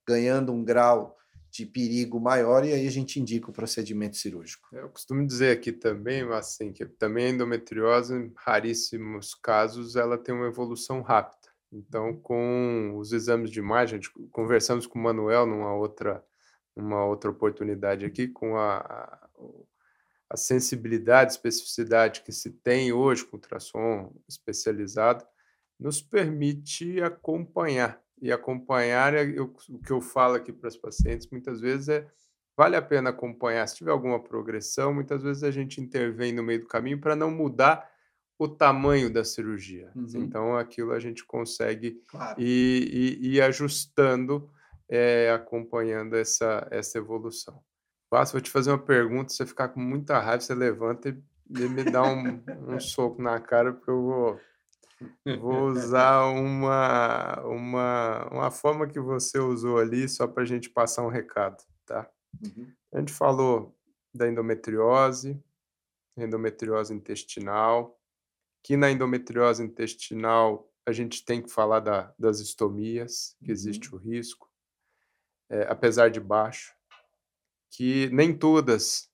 ganhando 0.06 0.52
um 0.52 0.64
grau 0.64 1.16
de 1.50 1.64
perigo 1.64 2.20
maior 2.20 2.64
e 2.64 2.72
aí 2.72 2.86
a 2.86 2.90
gente 2.90 3.18
indica 3.20 3.50
o 3.50 3.52
procedimento 3.52 4.16
cirúrgico. 4.16 4.68
Eu 4.72 4.88
costumo 4.90 5.26
dizer 5.26 5.56
aqui 5.56 5.72
também, 5.72 6.22
assim, 6.32 6.72
que 6.72 6.84
também 6.84 7.26
a 7.26 7.30
endometriose, 7.30 8.14
em 8.14 8.32
raríssimos 8.36 9.34
casos, 9.34 9.96
ela 9.96 10.18
tem 10.18 10.34
uma 10.34 10.46
evolução 10.46 11.00
rápida. 11.00 11.48
Então, 11.72 12.16
com 12.16 12.94
os 12.96 13.12
exames 13.12 13.50
de 13.50 13.58
imagem, 13.58 14.00
conversamos 14.30 14.86
com 14.86 14.98
o 14.98 15.02
Manuel 15.02 15.46
numa 15.46 15.74
outra, 15.74 16.24
numa 16.74 17.04
outra 17.04 17.30
oportunidade 17.30 18.04
aqui, 18.04 18.28
com 18.28 18.56
a, 18.56 19.28
a 20.30 20.36
sensibilidade, 20.36 21.32
especificidade 21.32 22.22
que 22.22 22.32
se 22.32 22.50
tem 22.50 22.92
hoje 22.92 23.24
com 23.24 23.36
ultrassom 23.36 24.14
especializado, 24.28 25.24
nos 25.78 26.02
permite 26.02 27.00
acompanhar 27.02 28.02
e 28.20 28.32
acompanhar, 28.32 29.14
eu, 29.14 29.54
o 29.68 29.78
que 29.78 29.90
eu 29.90 30.00
falo 30.00 30.34
aqui 30.34 30.52
para 30.52 30.68
as 30.68 30.76
pacientes 30.76 31.28
muitas 31.30 31.60
vezes 31.60 31.88
é 31.88 32.06
vale 32.56 32.74
a 32.74 32.82
pena 32.82 33.10
acompanhar. 33.10 33.66
Se 33.68 33.76
tiver 33.76 33.92
alguma 33.92 34.22
progressão, 34.22 34.92
muitas 34.92 35.22
vezes 35.22 35.44
a 35.44 35.50
gente 35.50 35.80
intervém 35.80 36.32
no 36.32 36.42
meio 36.42 36.60
do 36.60 36.66
caminho 36.66 37.00
para 37.00 37.14
não 37.14 37.30
mudar 37.30 37.88
o 38.36 38.48
tamanho 38.48 39.12
da 39.12 39.24
cirurgia. 39.24 39.90
Uhum. 39.94 40.06
Então, 40.16 40.56
aquilo 40.56 40.92
a 40.92 40.98
gente 40.98 41.24
consegue 41.24 42.02
claro. 42.08 42.40
ir, 42.40 42.94
ir, 42.94 43.34
ir, 43.34 43.42
ajustando, 43.42 44.50
é, 44.88 45.30
acompanhando 45.32 46.16
essa, 46.16 46.66
essa 46.70 46.98
evolução. 46.98 47.62
Passo, 48.10 48.32
vou 48.32 48.40
te 48.40 48.50
fazer 48.50 48.70
uma 48.70 48.78
pergunta, 48.78 49.32
você 49.32 49.44
ficar 49.44 49.68
com 49.68 49.80
muita 49.80 50.18
raiva, 50.18 50.40
você 50.40 50.54
levanta 50.54 51.08
e 51.10 51.68
me 51.68 51.84
dá 51.84 52.02
um, 52.02 52.42
um 52.66 52.78
soco 52.80 53.20
na 53.20 53.38
cara, 53.38 53.72
porque 53.72 53.90
eu 53.90 54.02
vou 54.02 54.40
Vou 55.40 55.68
usar 55.68 56.24
uma, 56.26 57.40
uma, 57.42 58.28
uma 58.30 58.50
forma 58.50 58.86
que 58.86 58.98
você 58.98 59.38
usou 59.38 59.78
ali, 59.78 60.08
só 60.08 60.26
para 60.26 60.42
a 60.42 60.46
gente 60.46 60.68
passar 60.68 61.02
um 61.02 61.08
recado, 61.08 61.62
tá? 61.86 62.10
Uhum. 62.42 62.72
A 62.92 62.98
gente 62.98 63.12
falou 63.12 63.76
da 64.12 64.28
endometriose, 64.28 65.40
endometriose 66.16 66.92
intestinal, 66.92 67.98
que 68.62 68.76
na 68.76 68.90
endometriose 68.90 69.62
intestinal 69.62 70.68
a 70.84 70.92
gente 70.92 71.24
tem 71.24 71.42
que 71.42 71.50
falar 71.50 71.80
da, 71.80 72.12
das 72.18 72.40
estomias, 72.40 73.36
que 73.40 73.46
uhum. 73.46 73.52
existe 73.52 73.94
o 73.94 73.98
risco, 73.98 74.50
é, 75.50 75.62
apesar 75.68 76.10
de 76.10 76.20
baixo, 76.20 76.74
que 77.70 78.08
nem 78.10 78.36
todas 78.36 79.08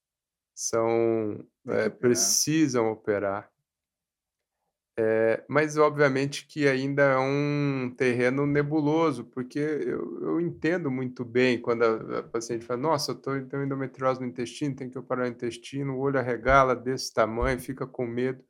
são 0.55 1.45
é, 1.67 1.89
precisam 1.91 2.91
operar 2.91 3.53
é, 4.97 5.45
mas 5.49 5.77
obviamente 5.77 6.47
que 6.47 6.69
ainda 6.69 7.03
é 7.03 7.19
um 7.19 7.93
terreno 7.97 8.47
nebuloso, 8.47 9.25
porque 9.25 9.59
eu, 9.59 10.23
eu 10.23 10.41
entendo 10.41 10.89
muito 10.89 11.25
bem 11.25 11.61
quando 11.61 11.83
a, 11.83 12.19
a 12.21 12.23
paciente 12.23 12.65
fala, 12.65 12.81
nossa, 12.81 13.11
eu 13.11 13.17
estou 13.17 13.41
tenho 13.43 13.65
endometriose 13.65 14.21
no 14.21 14.27
intestino, 14.27 14.77
tem 14.77 14.89
que 14.89 14.99
operar 14.99 15.27
o 15.27 15.31
intestino, 15.31 15.95
o 15.95 15.99
olho 15.99 16.19
arregala 16.19 16.77
desse 16.77 17.13
tamanho, 17.13 17.59
fica 17.59 17.87
com 17.87 18.07
medo. 18.07 18.45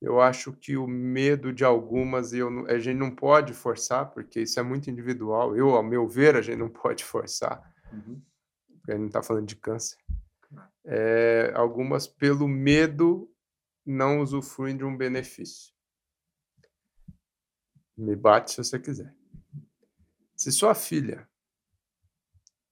Eu 0.00 0.20
acho 0.20 0.52
que 0.52 0.76
o 0.76 0.86
medo 0.86 1.52
de 1.52 1.64
algumas 1.64 2.32
eu 2.32 2.66
a 2.68 2.78
gente 2.78 2.98
não 2.98 3.10
pode 3.10 3.52
forçar, 3.52 4.10
porque 4.12 4.40
isso 4.42 4.58
é 4.58 4.62
muito 4.62 4.90
individual. 4.90 5.56
Eu, 5.56 5.70
ao 5.74 5.82
meu 5.82 6.06
ver, 6.06 6.36
a 6.36 6.42
gente 6.42 6.58
não 6.58 6.68
pode 6.68 7.04
forçar. 7.04 7.62
Uhum. 7.92 8.20
Porque 8.78 8.92
a 8.92 8.94
gente 8.94 9.00
não 9.00 9.06
está 9.08 9.22
falando 9.22 9.46
de 9.46 9.56
câncer. 9.56 9.96
É, 10.84 11.52
algumas, 11.54 12.06
pelo 12.06 12.46
medo, 12.46 13.28
não 13.86 14.20
usufruem 14.20 14.76
de 14.76 14.84
um 14.84 14.96
benefício. 14.96 15.72
Me 17.96 18.16
bate 18.16 18.50
se 18.50 18.58
você 18.58 18.78
quiser. 18.78 19.14
Se 20.34 20.52
sua 20.52 20.74
filha 20.74 21.28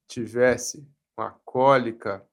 tivesse 0.07 0.87
uma 1.17 1.31
cólica 1.45 2.27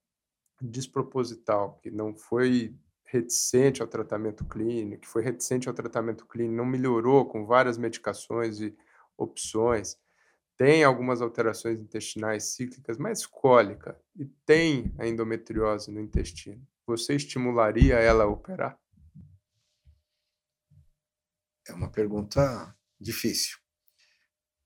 desproposital, 0.60 1.80
que 1.82 1.90
não 1.90 2.16
foi 2.16 2.76
reticente 3.06 3.82
ao 3.82 3.88
tratamento 3.88 4.46
clínico, 4.46 5.02
que 5.02 5.08
foi 5.08 5.22
reticente 5.22 5.68
ao 5.68 5.76
tratamento 5.76 6.26
clínico, 6.26 6.56
não 6.56 6.66
melhorou 6.66 7.26
com 7.26 7.46
várias 7.46 7.78
medicações 7.78 8.60
e 8.60 8.76
opções, 9.18 10.00
tem 10.58 10.84
algumas 10.84 11.22
alterações 11.22 11.82
intestinais 11.82 12.44
cíclicas, 12.44 12.98
mas 12.98 13.26
cólica, 13.26 14.00
e 14.16 14.26
tem 14.46 14.94
a 14.98 15.08
endometriose 15.08 15.92
no 15.92 16.00
intestino, 16.00 16.66
você 16.92 17.16
estimularia 17.16 17.96
ela 17.96 18.26
a 18.26 18.28
operar? 18.28 18.78
É 21.68 21.74
uma 21.74 21.89
pergunta 21.89 22.76
difícil, 23.00 23.58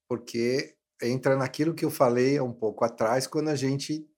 porque 0.08 0.76
entra 1.02 1.36
naquilo 1.36 1.76
que 1.76 1.86
eu 1.86 1.92
falei 1.92 2.38
há 2.38 2.44
um 2.44 2.54
pouco 2.54 2.84
atrás, 2.84 3.28
quando 3.28 3.50
a 3.50 3.56
gente 3.56 4.10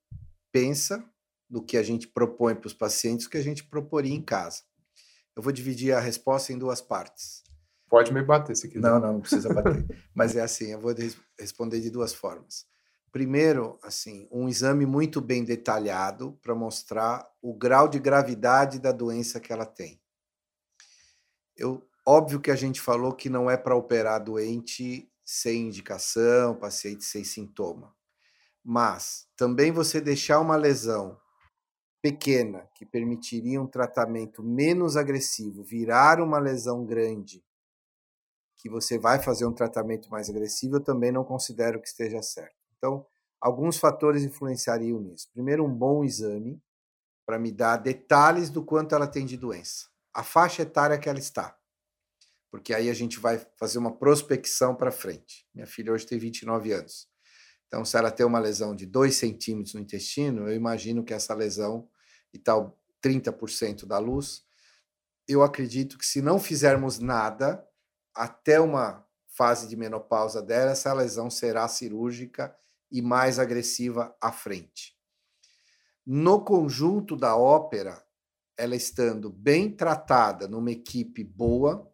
pensa 0.50 1.04
do 1.50 1.62
que 1.62 1.76
a 1.76 1.82
gente 1.82 2.08
propõe 2.08 2.54
para 2.54 2.66
os 2.66 2.74
pacientes, 2.74 3.26
o 3.26 3.30
que 3.30 3.36
a 3.36 3.42
gente 3.42 3.64
proporia 3.64 4.14
em 4.14 4.22
casa. 4.22 4.62
Eu 5.36 5.42
vou 5.42 5.52
dividir 5.52 5.92
a 5.92 6.00
resposta 6.00 6.52
em 6.52 6.58
duas 6.58 6.80
partes. 6.80 7.42
Pode 7.88 8.12
me 8.12 8.22
bater 8.22 8.56
se 8.56 8.68
quiser. 8.68 8.80
Não, 8.80 8.98
não, 8.98 9.14
não 9.14 9.20
precisa 9.20 9.52
bater. 9.52 9.84
Mas 10.14 10.34
é 10.34 10.40
assim, 10.40 10.72
eu 10.72 10.80
vou 10.80 10.94
responder 11.38 11.80
de 11.80 11.90
duas 11.90 12.14
formas. 12.14 12.66
Primeiro, 13.10 13.78
assim, 13.82 14.28
um 14.30 14.48
exame 14.48 14.84
muito 14.84 15.20
bem 15.20 15.44
detalhado 15.44 16.38
para 16.42 16.54
mostrar 16.54 17.26
o 17.40 17.54
grau 17.54 17.88
de 17.88 17.98
gravidade 17.98 18.78
da 18.78 18.92
doença 18.92 19.40
que 19.40 19.52
ela 19.52 19.64
tem. 19.64 20.00
Eu, 21.56 21.88
óbvio 22.06 22.40
que 22.40 22.50
a 22.50 22.56
gente 22.56 22.80
falou 22.80 23.14
que 23.14 23.30
não 23.30 23.50
é 23.50 23.56
para 23.56 23.74
operar 23.74 24.22
doente 24.22 25.10
sem 25.24 25.66
indicação, 25.66 26.54
paciente 26.54 27.04
sem 27.04 27.24
sintoma. 27.24 27.94
Mas 28.62 29.26
também 29.36 29.72
você 29.72 30.00
deixar 30.00 30.40
uma 30.40 30.56
lesão 30.56 31.18
pequena 32.02 32.68
que 32.74 32.86
permitiria 32.86 33.60
um 33.60 33.66
tratamento 33.66 34.42
menos 34.42 34.96
agressivo 34.96 35.64
virar 35.64 36.20
uma 36.20 36.38
lesão 36.38 36.84
grande 36.84 37.44
que 38.58 38.68
você 38.68 38.98
vai 38.98 39.22
fazer 39.22 39.46
um 39.46 39.52
tratamento 39.52 40.10
mais 40.10 40.28
agressivo, 40.28 40.76
eu 40.76 40.80
também 40.80 41.12
não 41.12 41.24
considero 41.24 41.80
que 41.80 41.88
esteja 41.88 42.20
certo. 42.22 42.57
Então, 42.78 43.04
alguns 43.40 43.76
fatores 43.76 44.22
influenciariam 44.22 45.00
nisso. 45.00 45.28
Primeiro, 45.32 45.64
um 45.64 45.72
bom 45.72 46.02
exame 46.02 46.62
para 47.26 47.38
me 47.38 47.52
dar 47.52 47.76
detalhes 47.76 48.48
do 48.48 48.64
quanto 48.64 48.94
ela 48.94 49.06
tem 49.06 49.26
de 49.26 49.36
doença, 49.36 49.86
a 50.14 50.22
faixa 50.24 50.62
etária 50.62 50.98
que 50.98 51.10
ela 51.10 51.18
está, 51.18 51.58
porque 52.50 52.72
aí 52.72 52.88
a 52.88 52.94
gente 52.94 53.20
vai 53.20 53.38
fazer 53.58 53.78
uma 53.78 53.94
prospecção 53.94 54.74
para 54.74 54.90
frente. 54.90 55.46
Minha 55.54 55.66
filha 55.66 55.92
hoje 55.92 56.06
tem 56.06 56.18
29 56.18 56.72
anos. 56.72 57.06
Então, 57.66 57.84
se 57.84 57.98
ela 57.98 58.10
tem 58.10 58.24
uma 58.24 58.38
lesão 58.38 58.74
de 58.74 58.86
2 58.86 59.14
centímetros 59.14 59.74
no 59.74 59.80
intestino, 59.80 60.48
eu 60.48 60.54
imagino 60.54 61.04
que 61.04 61.12
essa 61.12 61.34
lesão 61.34 61.86
e 62.32 62.38
tal 62.38 62.80
30% 63.04 63.84
da 63.84 63.98
luz, 63.98 64.42
eu 65.28 65.42
acredito 65.42 65.98
que 65.98 66.06
se 66.06 66.22
não 66.22 66.40
fizermos 66.40 66.98
nada, 66.98 67.62
até 68.14 68.58
uma 68.58 69.06
fase 69.26 69.68
de 69.68 69.76
menopausa 69.76 70.40
dela, 70.40 70.70
essa 70.70 70.92
lesão 70.94 71.28
será 71.28 71.68
cirúrgica 71.68 72.56
e 72.90 73.02
mais 73.02 73.38
agressiva 73.38 74.16
à 74.20 74.32
frente. 74.32 74.96
No 76.06 76.44
conjunto 76.44 77.16
da 77.16 77.36
ópera, 77.36 78.02
ela 78.56 78.74
estando 78.74 79.30
bem 79.30 79.70
tratada 79.70 80.48
numa 80.48 80.72
equipe 80.72 81.22
boa, 81.22 81.92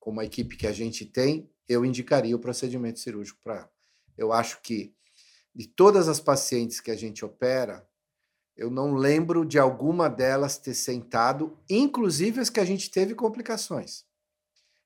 como 0.00 0.20
a 0.20 0.24
equipe 0.24 0.56
que 0.56 0.66
a 0.66 0.72
gente 0.72 1.04
tem, 1.04 1.50
eu 1.68 1.84
indicaria 1.84 2.34
o 2.34 2.38
procedimento 2.38 3.00
cirúrgico 3.00 3.40
para 3.42 3.56
ela. 3.56 3.70
Eu 4.16 4.32
acho 4.32 4.60
que 4.62 4.94
de 5.54 5.68
todas 5.68 6.08
as 6.08 6.20
pacientes 6.20 6.80
que 6.80 6.90
a 6.90 6.96
gente 6.96 7.24
opera, 7.24 7.88
eu 8.56 8.70
não 8.70 8.94
lembro 8.94 9.44
de 9.44 9.58
alguma 9.58 10.08
delas 10.08 10.58
ter 10.58 10.74
sentado, 10.74 11.58
inclusive 11.68 12.40
as 12.40 12.50
que 12.50 12.60
a 12.60 12.64
gente 12.64 12.90
teve 12.90 13.14
complicações. 13.14 14.04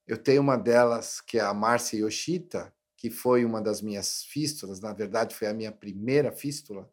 Eu 0.07 0.17
tenho 0.17 0.41
uma 0.41 0.57
delas 0.57 1.21
que 1.21 1.39
é 1.39 1.43
a 1.43 1.55
Márcia 1.55 1.99
Yoshita, 1.99 2.73
que 2.99 3.11
foi 3.11 3.45
uma 3.45 3.63
das 3.63 3.81
minhas 3.81 4.25
fístulas, 4.25 4.81
na 4.81 4.93
verdade 4.93 5.35
foi 5.35 5.47
a 5.47 5.55
minha 5.55 5.71
primeira 5.71 6.33
fístula, 6.33 6.91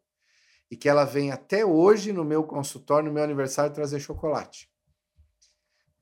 e 0.70 0.76
que 0.76 0.88
ela 0.88 1.04
vem 1.04 1.32
até 1.32 1.66
hoje 1.66 2.12
no 2.12 2.24
meu 2.24 2.44
consultório, 2.44 3.08
no 3.08 3.14
meu 3.14 3.24
aniversário, 3.24 3.74
trazer 3.74 3.98
chocolate. 3.98 4.70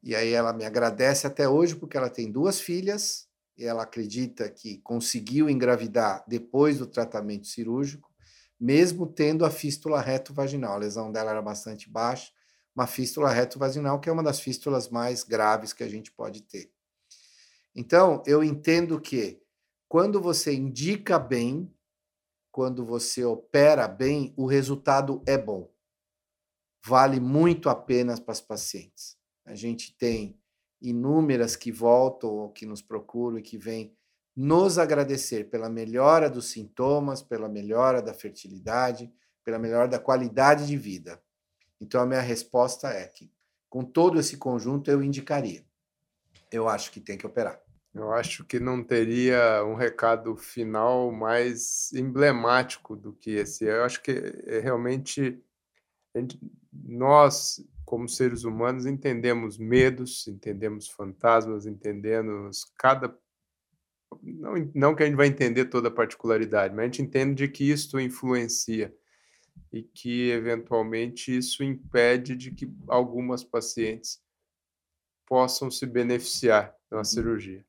E 0.02 0.14
aí 0.14 0.32
ela 0.32 0.52
me 0.52 0.66
agradece 0.66 1.26
até 1.26 1.48
hoje 1.48 1.74
porque 1.74 1.96
ela 1.96 2.10
tem 2.10 2.30
duas 2.30 2.60
filhas 2.60 3.26
e 3.56 3.64
ela 3.64 3.84
acredita 3.84 4.48
que 4.50 4.76
conseguiu 4.78 5.48
engravidar 5.48 6.22
depois 6.28 6.78
do 6.78 6.86
tratamento 6.86 7.46
cirúrgico, 7.46 8.12
mesmo 8.60 9.06
tendo 9.06 9.44
a 9.44 9.50
fístula 9.50 10.02
reto-vaginal. 10.02 10.74
A 10.74 10.78
lesão 10.78 11.10
dela 11.10 11.30
era 11.30 11.40
bastante 11.40 11.88
baixa, 11.88 12.30
uma 12.76 12.86
fístula 12.86 13.30
reto-vaginal, 13.30 13.98
que 14.00 14.10
é 14.10 14.12
uma 14.12 14.22
das 14.22 14.38
fístulas 14.38 14.90
mais 14.90 15.24
graves 15.24 15.72
que 15.72 15.82
a 15.82 15.88
gente 15.88 16.12
pode 16.12 16.42
ter. 16.42 16.70
Então, 17.74 18.22
eu 18.26 18.44
entendo 18.44 19.00
que 19.00 19.43
quando 19.94 20.20
você 20.20 20.52
indica 20.52 21.20
bem, 21.20 21.72
quando 22.50 22.84
você 22.84 23.24
opera 23.24 23.86
bem, 23.86 24.34
o 24.36 24.44
resultado 24.44 25.22
é 25.24 25.38
bom. 25.38 25.72
Vale 26.84 27.20
muito 27.20 27.68
a 27.68 27.76
pena 27.76 28.20
para 28.20 28.32
as 28.32 28.40
pacientes. 28.40 29.16
A 29.44 29.54
gente 29.54 29.96
tem 29.96 30.36
inúmeras 30.82 31.54
que 31.54 31.70
voltam 31.70 32.28
ou 32.28 32.50
que 32.50 32.66
nos 32.66 32.82
procuram 32.82 33.38
e 33.38 33.42
que 33.42 33.56
vêm 33.56 33.96
nos 34.34 34.78
agradecer 34.78 35.48
pela 35.48 35.70
melhora 35.70 36.28
dos 36.28 36.46
sintomas, 36.46 37.22
pela 37.22 37.48
melhora 37.48 38.02
da 38.02 38.12
fertilidade, 38.12 39.14
pela 39.44 39.60
melhora 39.60 39.86
da 39.86 40.00
qualidade 40.00 40.66
de 40.66 40.76
vida. 40.76 41.22
Então, 41.80 42.00
a 42.00 42.06
minha 42.06 42.20
resposta 42.20 42.88
é 42.88 43.06
que, 43.06 43.32
com 43.70 43.84
todo 43.84 44.18
esse 44.18 44.38
conjunto, 44.38 44.90
eu 44.90 45.04
indicaria. 45.04 45.64
Eu 46.50 46.68
acho 46.68 46.90
que 46.90 47.00
tem 47.00 47.16
que 47.16 47.28
operar. 47.28 47.63
Eu 47.94 48.12
acho 48.12 48.44
que 48.44 48.58
não 48.58 48.82
teria 48.82 49.64
um 49.64 49.74
recado 49.74 50.36
final 50.36 51.12
mais 51.12 51.92
emblemático 51.92 52.96
do 52.96 53.12
que 53.12 53.30
esse. 53.30 53.64
Eu 53.64 53.84
acho 53.84 54.02
que 54.02 54.10
é 54.46 54.58
realmente 54.58 55.40
nós, 56.72 57.64
como 57.84 58.08
seres 58.08 58.42
humanos, 58.42 58.84
entendemos 58.84 59.56
medos, 59.56 60.26
entendemos 60.26 60.88
fantasmas, 60.88 61.66
entendemos 61.66 62.64
cada. 62.76 63.16
Não, 64.20 64.54
não 64.74 64.94
que 64.94 65.04
a 65.04 65.06
gente 65.06 65.16
vai 65.16 65.28
entender 65.28 65.66
toda 65.66 65.86
a 65.88 65.92
particularidade, 65.92 66.74
mas 66.74 66.82
a 66.82 66.86
gente 66.86 67.02
entende 67.02 67.46
de 67.46 67.48
que 67.48 67.70
isso 67.70 68.00
influencia 68.00 68.92
e 69.72 69.82
que, 69.82 70.30
eventualmente, 70.30 71.36
isso 71.36 71.62
impede 71.62 72.34
de 72.34 72.50
que 72.50 72.68
algumas 72.88 73.44
pacientes 73.44 74.20
possam 75.26 75.70
se 75.70 75.86
beneficiar 75.86 76.74
de 76.88 76.94
uma 76.94 76.98
uhum. 76.98 77.04
cirurgia. 77.04 77.64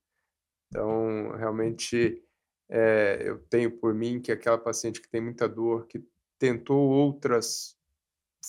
Então, 0.75 1.31
realmente, 1.37 2.21
é, 2.67 3.21
eu 3.23 3.39
tenho 3.49 3.71
por 3.71 3.93
mim 3.93 4.19
que 4.19 4.29
aquela 4.29 4.57
paciente 4.57 4.99
que 4.99 5.07
tem 5.07 5.21
muita 5.21 5.47
dor, 5.47 5.87
que 5.87 6.05
tentou 6.37 6.89
outras 6.89 7.77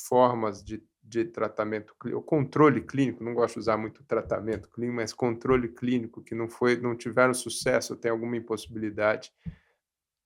formas 0.08 0.60
de, 0.64 0.82
de 1.00 1.24
tratamento, 1.24 1.94
o 2.12 2.20
controle 2.20 2.80
clínico, 2.80 3.22
não 3.22 3.32
gosto 3.32 3.54
de 3.54 3.60
usar 3.60 3.76
muito 3.76 4.02
tratamento 4.02 4.68
clínico, 4.68 4.96
mas 4.96 5.12
controle 5.12 5.68
clínico, 5.68 6.20
que 6.20 6.34
não 6.34 6.48
foi, 6.48 6.76
não 6.80 6.96
tiveram 6.96 7.32
sucesso, 7.32 7.94
tem 7.94 8.10
alguma 8.10 8.36
impossibilidade, 8.36 9.32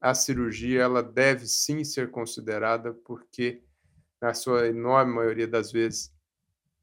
a 0.00 0.14
cirurgia 0.14 0.80
ela 0.80 1.02
deve 1.02 1.46
sim 1.46 1.84
ser 1.84 2.10
considerada, 2.10 2.94
porque 2.94 3.62
na 4.18 4.32
sua 4.32 4.68
enorme 4.68 5.12
maioria 5.12 5.46
das 5.46 5.70
vezes 5.70 6.10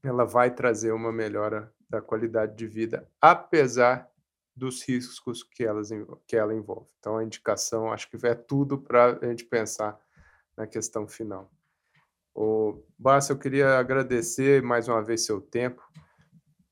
ela 0.03 0.25
vai 0.25 0.53
trazer 0.53 0.91
uma 0.91 1.11
melhora 1.11 1.73
da 1.89 2.01
qualidade 2.01 2.55
de 2.55 2.67
vida, 2.67 3.09
apesar 3.19 4.07
dos 4.57 4.83
riscos 4.83 5.43
que, 5.43 5.63
elas, 5.63 5.89
que 6.25 6.35
ela 6.35 6.53
envolve. 6.53 6.89
Então, 6.99 7.17
a 7.17 7.23
indicação, 7.23 7.91
acho 7.91 8.09
que 8.09 8.17
é 8.25 8.33
tudo 8.33 8.79
para 8.79 9.19
a 9.21 9.25
gente 9.27 9.45
pensar 9.45 9.99
na 10.57 10.65
questão 10.65 11.07
final. 11.07 11.51
O 12.33 12.83
Bárcio, 12.97 13.33
eu 13.33 13.37
queria 13.37 13.77
agradecer 13.77 14.61
mais 14.63 14.87
uma 14.87 15.03
vez 15.03 15.25
seu 15.25 15.39
tempo. 15.39 15.81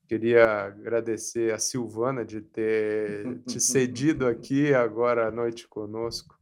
Queria 0.08 0.64
agradecer 0.66 1.52
a 1.52 1.58
Silvana 1.58 2.24
de 2.24 2.40
ter 2.40 3.40
te 3.46 3.60
cedido 3.60 4.26
aqui 4.26 4.74
agora 4.74 5.28
à 5.28 5.30
noite 5.30 5.68
conosco. 5.68 6.36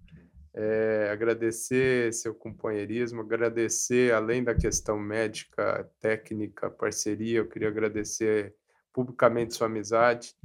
É, 0.57 1.11
agradecer 1.11 2.13
seu 2.15 2.35
companheirismo, 2.35 3.21
agradecer, 3.21 4.15
além 4.15 4.43
da 4.43 4.55
questão 4.55 4.99
médica, 4.99 5.91
técnica, 6.01 6.71
parceria, 6.71 7.39
eu 7.39 7.49
queria 7.49 7.69
agradecer 7.69 8.55
publicamente 8.93 9.55
sua 9.55 9.67
amizade 9.67 10.37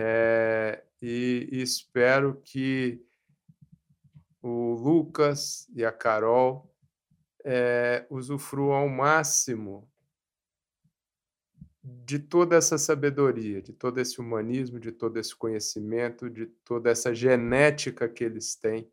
é, 0.00 0.84
e, 1.02 1.48
espero 1.50 2.40
que 2.44 3.04
o 4.40 4.74
Lucas 4.74 5.68
e 5.74 5.84
a 5.84 5.90
Carol 5.90 6.72
é, 7.44 8.06
usufruam 8.08 8.74
ao 8.74 8.88
máximo 8.88 9.90
de 11.82 12.20
toda 12.20 12.54
essa 12.54 12.78
sabedoria, 12.78 13.60
de 13.60 13.72
todo 13.72 13.98
esse 13.98 14.20
humanismo, 14.20 14.78
de 14.78 14.92
todo 14.92 15.18
esse 15.18 15.34
conhecimento, 15.34 16.30
de 16.30 16.46
toda 16.46 16.90
essa 16.90 17.12
genética 17.12 18.08
que 18.08 18.22
eles 18.22 18.54
têm, 18.54 18.88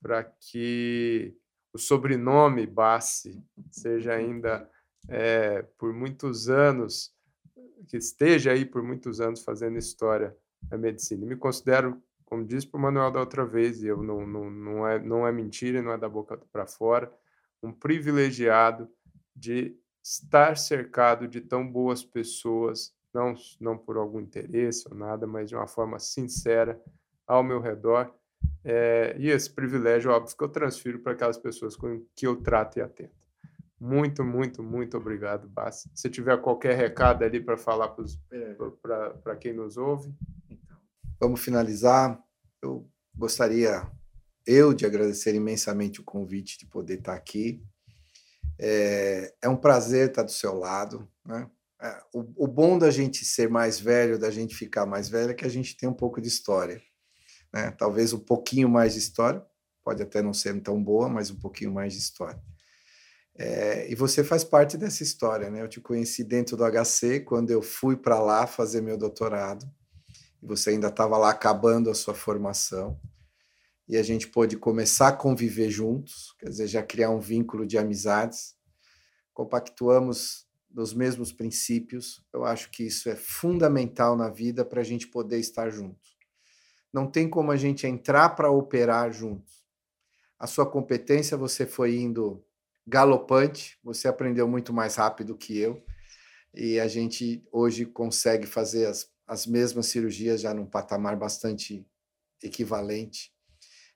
para 0.00 0.24
que 0.24 1.36
o 1.72 1.78
sobrenome 1.78 2.66
Bassi 2.66 3.40
seja 3.70 4.14
ainda 4.14 4.68
é, 5.08 5.62
por 5.78 5.92
muitos 5.92 6.48
anos, 6.48 7.14
que 7.86 7.96
esteja 7.96 8.52
aí 8.52 8.64
por 8.64 8.82
muitos 8.82 9.20
anos 9.20 9.42
fazendo 9.42 9.78
história 9.78 10.36
da 10.62 10.78
medicina. 10.78 11.24
E 11.24 11.28
me 11.28 11.36
considero, 11.36 12.00
como 12.24 12.44
disse 12.44 12.66
para 12.66 12.78
o 12.78 12.82
Manuel 12.82 13.10
da 13.10 13.20
outra 13.20 13.44
vez, 13.44 13.82
e 13.82 13.86
eu 13.86 14.02
não, 14.02 14.26
não, 14.26 14.50
não, 14.50 14.88
é, 14.88 14.98
não 14.98 15.26
é 15.26 15.32
mentira, 15.32 15.82
não 15.82 15.92
é 15.92 15.98
da 15.98 16.08
boca 16.08 16.38
para 16.52 16.66
fora, 16.66 17.12
um 17.62 17.72
privilegiado 17.72 18.88
de 19.34 19.76
estar 20.02 20.56
cercado 20.56 21.28
de 21.28 21.40
tão 21.40 21.66
boas 21.66 22.04
pessoas, 22.04 22.94
não, 23.14 23.34
não 23.60 23.78
por 23.78 23.96
algum 23.96 24.20
interesse 24.20 24.88
ou 24.90 24.96
nada, 24.96 25.26
mas 25.26 25.48
de 25.48 25.54
uma 25.54 25.66
forma 25.66 25.98
sincera 25.98 26.80
ao 27.26 27.42
meu 27.42 27.60
redor. 27.60 28.12
É, 28.64 29.14
e 29.18 29.28
esse 29.28 29.50
privilégio, 29.50 30.10
óbvio, 30.10 30.36
que 30.36 30.42
eu 30.42 30.48
transfiro 30.48 30.98
para 30.98 31.12
aquelas 31.12 31.38
pessoas 31.38 31.76
com 31.76 32.04
que 32.14 32.26
eu 32.26 32.36
trato 32.36 32.78
e 32.78 32.82
atendo. 32.82 33.21
Muito, 33.84 34.22
muito, 34.22 34.62
muito 34.62 34.96
obrigado, 34.96 35.48
Bassi. 35.48 35.90
Se 35.92 36.08
tiver 36.08 36.40
qualquer 36.40 36.76
recado 36.76 37.24
ali 37.24 37.40
para 37.40 37.56
falar 37.56 37.88
para 39.24 39.34
quem 39.34 39.52
nos 39.52 39.76
ouve. 39.76 40.14
Então, 40.48 40.78
vamos 41.18 41.40
finalizar. 41.40 42.16
Eu 42.62 42.88
gostaria, 43.12 43.84
eu, 44.46 44.72
de 44.72 44.86
agradecer 44.86 45.34
imensamente 45.34 46.00
o 46.00 46.04
convite 46.04 46.60
de 46.60 46.66
poder 46.66 47.00
estar 47.00 47.14
aqui 47.14 47.60
é, 48.56 49.34
é 49.42 49.48
um 49.48 49.56
prazer 49.56 50.10
estar 50.10 50.22
do 50.22 50.30
seu 50.30 50.54
lado. 50.54 51.10
Né? 51.26 51.50
É, 51.80 52.00
o, 52.14 52.44
o, 52.44 52.46
bom 52.46 52.78
da 52.78 52.88
gente 52.88 53.24
ser 53.24 53.50
mais 53.50 53.80
velho, 53.80 54.16
da 54.16 54.30
gente 54.30 54.54
ficar 54.54 54.86
mais 54.86 55.08
velho, 55.08 55.32
é 55.32 55.34
que 55.34 55.44
a 55.44 55.50
gente 55.50 55.76
tem 55.76 55.88
um 55.88 55.94
pouco 55.94 56.20
de 56.20 56.28
história. 56.28 56.80
Né? 57.52 57.72
Talvez 57.72 58.12
um 58.12 58.20
pouquinho 58.20 58.68
mais 58.68 58.92
de 58.92 59.00
história, 59.00 59.44
pode 59.82 60.00
até 60.00 60.22
não 60.22 60.32
ser 60.32 60.60
tão 60.62 60.80
boa, 60.80 61.08
mas 61.08 61.32
um 61.32 61.40
pouquinho 61.40 61.72
mais 61.72 61.94
de 61.94 61.98
história. 61.98 62.40
É, 63.34 63.90
e 63.90 63.94
você 63.94 64.22
faz 64.22 64.44
parte 64.44 64.76
dessa 64.76 65.02
história, 65.02 65.50
né? 65.50 65.62
Eu 65.62 65.68
te 65.68 65.80
conheci 65.80 66.22
dentro 66.22 66.56
do 66.56 66.64
HC 66.64 67.20
quando 67.20 67.50
eu 67.50 67.62
fui 67.62 67.96
para 67.96 68.20
lá 68.20 68.46
fazer 68.46 68.80
meu 68.82 68.98
doutorado. 68.98 69.66
E 70.42 70.46
você 70.46 70.70
ainda 70.70 70.88
estava 70.88 71.16
lá 71.16 71.30
acabando 71.30 71.88
a 71.88 71.94
sua 71.94 72.14
formação 72.14 73.00
e 73.88 73.96
a 73.96 74.02
gente 74.02 74.28
pôde 74.28 74.56
começar 74.56 75.08
a 75.08 75.16
conviver 75.16 75.70
juntos, 75.70 76.34
quer 76.38 76.48
dizer, 76.48 76.66
já 76.66 76.82
criar 76.82 77.10
um 77.10 77.20
vínculo 77.20 77.66
de 77.66 77.76
amizades. 77.76 78.54
Compactuamos 79.34 80.46
dos 80.70 80.94
mesmos 80.94 81.32
princípios. 81.32 82.24
Eu 82.32 82.44
acho 82.44 82.70
que 82.70 82.84
isso 82.84 83.08
é 83.08 83.16
fundamental 83.16 84.16
na 84.16 84.30
vida 84.30 84.64
para 84.64 84.80
a 84.80 84.84
gente 84.84 85.08
poder 85.08 85.38
estar 85.38 85.68
juntos. 85.70 86.16
Não 86.92 87.06
tem 87.10 87.28
como 87.28 87.50
a 87.50 87.56
gente 87.56 87.86
entrar 87.86 88.30
para 88.30 88.50
operar 88.50 89.12
juntos. 89.12 89.62
A 90.38 90.46
sua 90.46 90.64
competência, 90.64 91.36
você 91.36 91.66
foi 91.66 91.96
indo 91.96 92.44
galopante, 92.86 93.78
você 93.82 94.08
aprendeu 94.08 94.48
muito 94.48 94.72
mais 94.72 94.96
rápido 94.96 95.36
que 95.36 95.56
eu, 95.58 95.84
e 96.54 96.78
a 96.78 96.86
gente 96.86 97.46
hoje 97.50 97.86
consegue 97.86 98.46
fazer 98.46 98.86
as, 98.86 99.10
as 99.26 99.46
mesmas 99.46 99.86
cirurgias 99.86 100.40
já 100.40 100.52
num 100.52 100.66
patamar 100.66 101.16
bastante 101.16 101.86
equivalente. 102.42 103.32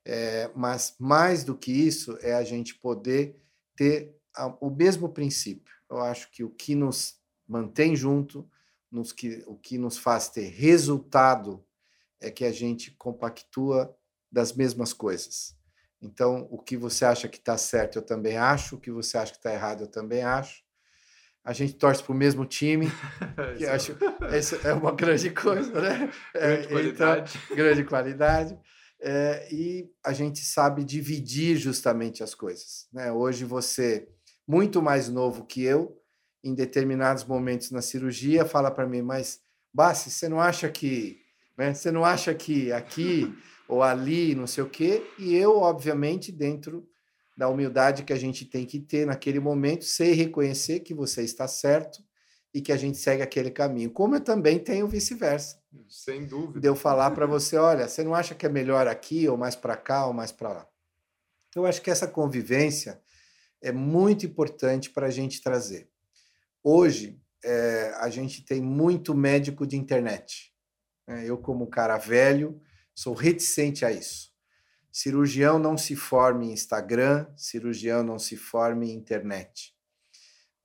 É, 0.04 0.50
mas 0.54 0.94
mais 0.98 1.42
do 1.42 1.56
que 1.56 1.72
isso 1.72 2.16
é 2.20 2.32
a 2.32 2.44
gente 2.44 2.76
poder 2.76 3.36
ter 3.76 4.16
a, 4.34 4.46
o 4.60 4.70
mesmo 4.70 5.08
princípio. 5.08 5.74
Eu 5.90 6.00
acho 6.00 6.30
que 6.30 6.44
o 6.44 6.50
que 6.50 6.74
nos 6.74 7.16
mantém 7.46 7.94
junto, 7.94 8.48
nos 8.90 9.12
que, 9.12 9.42
o 9.46 9.56
que 9.56 9.76
nos 9.76 9.98
faz 9.98 10.28
ter 10.28 10.48
resultado, 10.48 11.64
é 12.20 12.30
que 12.30 12.44
a 12.44 12.52
gente 12.52 12.92
compactua 12.92 13.94
das 14.30 14.52
mesmas 14.52 14.92
coisas. 14.92 15.56
Então, 16.00 16.46
o 16.50 16.58
que 16.58 16.76
você 16.76 17.04
acha 17.04 17.28
que 17.28 17.38
está 17.38 17.56
certo, 17.56 17.96
eu 17.96 18.02
também 18.02 18.36
acho. 18.36 18.76
O 18.76 18.80
que 18.80 18.90
você 18.90 19.16
acha 19.16 19.32
que 19.32 19.38
está 19.38 19.52
errado, 19.52 19.84
eu 19.84 19.90
também 19.90 20.22
acho. 20.22 20.62
A 21.44 21.52
gente 21.52 21.74
torce 21.74 22.02
para 22.02 22.12
o 22.12 22.16
mesmo 22.16 22.44
time, 22.44 22.86
que 23.56 23.64
é 23.64 23.70
acho 23.70 23.96
isso 24.36 24.56
é 24.66 24.72
uma 24.72 24.92
grande 24.92 25.30
coisa, 25.30 25.80
né? 25.80 26.10
Grande 26.34 26.64
é, 26.64 26.66
qualidade. 26.66 27.40
Então, 27.44 27.56
grande 27.56 27.84
qualidade 27.84 28.58
é, 29.00 29.48
e 29.52 29.90
a 30.04 30.12
gente 30.12 30.40
sabe 30.40 30.84
dividir 30.84 31.56
justamente 31.56 32.22
as 32.22 32.34
coisas. 32.34 32.86
Né? 32.92 33.12
Hoje 33.12 33.44
você, 33.44 34.08
muito 34.46 34.82
mais 34.82 35.08
novo 35.08 35.44
que 35.44 35.62
eu, 35.62 35.96
em 36.42 36.54
determinados 36.54 37.24
momentos 37.24 37.70
na 37.70 37.82
cirurgia, 37.82 38.44
fala 38.44 38.70
para 38.70 38.86
mim, 38.86 39.02
mas 39.02 39.40
Bassi, 39.72 40.10
você 40.10 40.28
não 40.28 40.40
acha 40.40 40.68
que, 40.70 41.20
né? 41.58 41.74
você 41.74 41.90
não 41.90 42.04
acha 42.04 42.34
que 42.34 42.72
aqui 42.72 43.32
ou 43.68 43.82
ali, 43.82 44.34
não 44.34 44.46
sei 44.46 44.62
o 44.64 44.70
quê? 44.70 45.02
E 45.18 45.34
eu, 45.34 45.58
obviamente, 45.58 46.30
dentro 46.30 46.88
da 47.36 47.48
humildade 47.48 48.04
que 48.04 48.12
a 48.12 48.18
gente 48.18 48.44
tem 48.44 48.64
que 48.64 48.80
ter 48.80 49.06
naquele 49.06 49.38
momento, 49.38 49.84
sei 49.84 50.12
reconhecer 50.12 50.80
que 50.80 50.94
você 50.94 51.22
está 51.22 51.46
certo 51.46 52.02
e 52.54 52.62
que 52.62 52.72
a 52.72 52.76
gente 52.76 52.96
segue 52.96 53.22
aquele 53.22 53.50
caminho. 53.50 53.90
Como 53.90 54.16
eu 54.16 54.20
também 54.20 54.58
tenho 54.58 54.88
vice-versa. 54.88 55.60
Sem 55.88 56.24
dúvida. 56.24 56.58
De 56.58 56.66
eu 56.66 56.74
falar 56.74 57.10
para 57.10 57.26
você, 57.26 57.58
olha, 57.58 57.86
você 57.86 58.02
não 58.02 58.14
acha 58.14 58.34
que 58.34 58.46
é 58.46 58.48
melhor 58.48 58.88
aqui, 58.88 59.28
ou 59.28 59.36
mais 59.36 59.54
para 59.54 59.76
cá, 59.76 60.06
ou 60.06 60.14
mais 60.14 60.32
para 60.32 60.48
lá? 60.48 60.68
Eu 61.54 61.66
acho 61.66 61.82
que 61.82 61.90
essa 61.90 62.06
convivência 62.06 63.00
é 63.62 63.72
muito 63.72 64.24
importante 64.24 64.90
para 64.90 65.08
a 65.08 65.10
gente 65.10 65.42
trazer. 65.42 65.88
Hoje, 66.62 67.20
é, 67.44 67.92
a 67.96 68.08
gente 68.08 68.44
tem 68.44 68.60
muito 68.60 69.14
médico 69.14 69.66
de 69.66 69.76
internet. 69.76 70.52
Né? 71.06 71.24
Eu, 71.26 71.36
como 71.36 71.66
cara 71.66 71.98
velho, 71.98 72.60
sou 72.96 73.14
reticente 73.14 73.84
a 73.84 73.92
isso. 73.92 74.34
Cirurgião 74.90 75.60
não 75.60 75.78
se 75.78 75.94
forma 75.94 76.46
em 76.46 76.52
Instagram, 76.52 77.28
cirurgião 77.36 78.02
não 78.02 78.18
se 78.18 78.36
forma 78.36 78.84
em 78.84 78.92
internet 78.92 79.76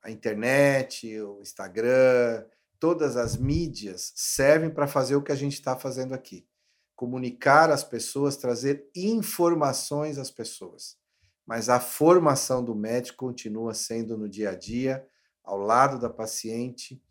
a 0.02 0.10
internet, 0.10 1.20
o 1.22 1.42
Instagram, 1.42 2.46
todas 2.80 3.16
as 3.16 3.38
mídias 3.38 4.12
servem 4.16 4.70
para 4.70 4.88
fazer 4.88 5.16
o 5.16 5.22
que 5.22 5.32
a 5.32 5.36
gente 5.36 5.54
está 5.54 5.78
fazendo 5.78 6.14
aqui. 6.14 6.48
Comunicar 6.96 7.70
às 7.70 7.84
pessoas, 7.84 8.36
trazer 8.36 8.90
informações 8.96 10.18
às 10.18 10.32
pessoas. 10.32 10.98
Mas 11.46 11.70
a 11.70 11.80
formação 11.80 12.64
do 12.64 12.74
médico 12.74 13.26
continua 13.26 13.74
sendo 13.74 14.18
no 14.18 14.28
dia 14.28 14.52
a 14.52 14.56
dia, 14.56 15.06
ao 15.44 15.58
lado 15.58 16.00
da 16.00 16.10
paciente, 16.10 17.02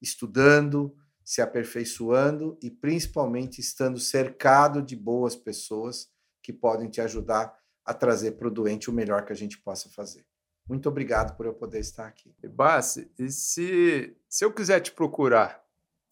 estudando, 0.00 0.94
se 1.26 1.42
aperfeiçoando 1.42 2.56
e 2.62 2.70
principalmente 2.70 3.60
estando 3.60 3.98
cercado 3.98 4.80
de 4.80 4.94
boas 4.94 5.34
pessoas 5.34 6.08
que 6.40 6.52
podem 6.52 6.88
te 6.88 7.00
ajudar 7.00 7.52
a 7.84 7.92
trazer 7.92 8.32
para 8.32 8.46
o 8.46 8.50
doente 8.50 8.88
o 8.88 8.92
melhor 8.92 9.24
que 9.24 9.32
a 9.32 9.36
gente 9.36 9.58
possa 9.58 9.90
fazer. 9.90 10.24
Muito 10.68 10.88
obrigado 10.88 11.36
por 11.36 11.44
eu 11.44 11.52
poder 11.52 11.80
estar 11.80 12.06
aqui. 12.06 12.32
Bassi, 12.48 13.10
e 13.18 13.28
se, 13.28 14.16
se 14.28 14.44
eu 14.44 14.52
quiser 14.52 14.78
te 14.78 14.92
procurar, 14.92 15.60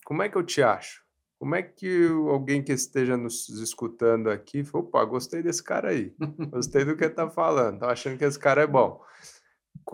como 0.04 0.20
é 0.20 0.28
que 0.28 0.36
eu 0.36 0.42
te 0.42 0.60
acho? 0.64 1.04
Como 1.38 1.54
é 1.54 1.62
que 1.62 2.08
alguém 2.28 2.60
que 2.60 2.72
esteja 2.72 3.16
nos 3.16 3.48
escutando 3.48 4.30
aqui 4.30 4.64
opa, 4.72 5.04
gostei 5.04 5.44
desse 5.44 5.62
cara 5.62 5.90
aí, 5.90 6.12
gostei 6.50 6.84
do 6.84 6.96
que 6.96 7.04
ele 7.04 7.12
está 7.12 7.30
falando, 7.30 7.78
tô 7.78 7.86
achando 7.86 8.18
que 8.18 8.24
esse 8.24 8.38
cara 8.38 8.62
é 8.62 8.66
bom. 8.66 9.00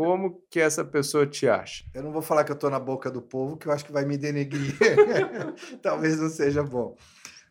Como 0.01 0.43
que 0.49 0.59
essa 0.59 0.83
pessoa 0.83 1.27
te 1.27 1.47
acha? 1.47 1.85
Eu 1.93 2.03
não 2.03 2.11
vou 2.11 2.23
falar 2.23 2.43
que 2.43 2.51
eu 2.51 2.55
estou 2.55 2.71
na 2.71 2.81
boca 2.81 3.11
do 3.11 3.21
povo, 3.21 3.59
que 3.59 3.67
eu 3.67 3.73
acho 3.73 3.85
que 3.85 3.93
vai 3.93 4.07
me 4.07 4.17
denegrir. 4.17 4.75
Talvez 5.83 6.19
não 6.19 6.31
seja 6.31 6.63
bom. 6.63 6.97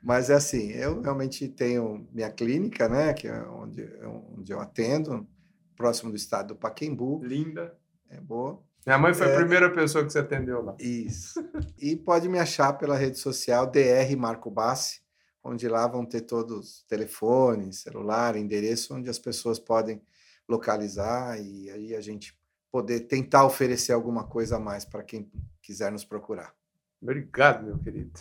Mas 0.01 0.31
é 0.31 0.33
assim, 0.33 0.71
eu 0.71 0.99
realmente 0.99 1.47
tenho 1.47 2.07
minha 2.11 2.31
clínica, 2.31 2.89
né, 2.89 3.13
que 3.13 3.27
é 3.27 3.39
onde, 3.43 3.87
onde 4.35 4.51
eu 4.51 4.59
atendo, 4.59 5.27
próximo 5.75 6.09
do 6.09 6.15
estado 6.15 6.47
do 6.47 6.55
Paquembu. 6.55 7.21
Linda. 7.23 7.77
É 8.09 8.19
boa. 8.19 8.59
Minha 8.83 8.97
mãe 8.97 9.13
foi 9.13 9.27
é, 9.27 9.31
a 9.31 9.37
primeira 9.37 9.71
pessoa 9.71 10.03
que 10.03 10.11
você 10.11 10.17
atendeu 10.17 10.63
lá. 10.63 10.75
Isso. 10.79 11.39
e 11.77 11.95
pode 11.95 12.27
me 12.27 12.39
achar 12.39 12.73
pela 12.73 12.97
rede 12.97 13.19
social 13.19 13.67
DR 13.67 14.17
Marco 14.17 14.49
Bassi, 14.49 15.01
onde 15.43 15.67
lá 15.67 15.85
vão 15.85 16.03
ter 16.03 16.21
todos 16.21 16.83
telefone, 16.87 17.71
celular, 17.71 18.35
endereço, 18.35 18.95
onde 18.95 19.07
as 19.07 19.19
pessoas 19.19 19.59
podem 19.59 20.01
localizar 20.49 21.39
e 21.39 21.69
aí 21.69 21.95
a 21.95 22.01
gente 22.01 22.38
poder 22.71 23.01
tentar 23.01 23.45
oferecer 23.45 23.93
alguma 23.93 24.25
coisa 24.25 24.57
a 24.57 24.59
mais 24.59 24.85
para 24.85 25.03
quem 25.03 25.31
quiser 25.61 25.91
nos 25.91 26.05
procurar. 26.05 26.53
Obrigado, 27.01 27.65
meu 27.65 27.77
querido. 27.79 28.11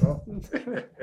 Tá 0.00 0.20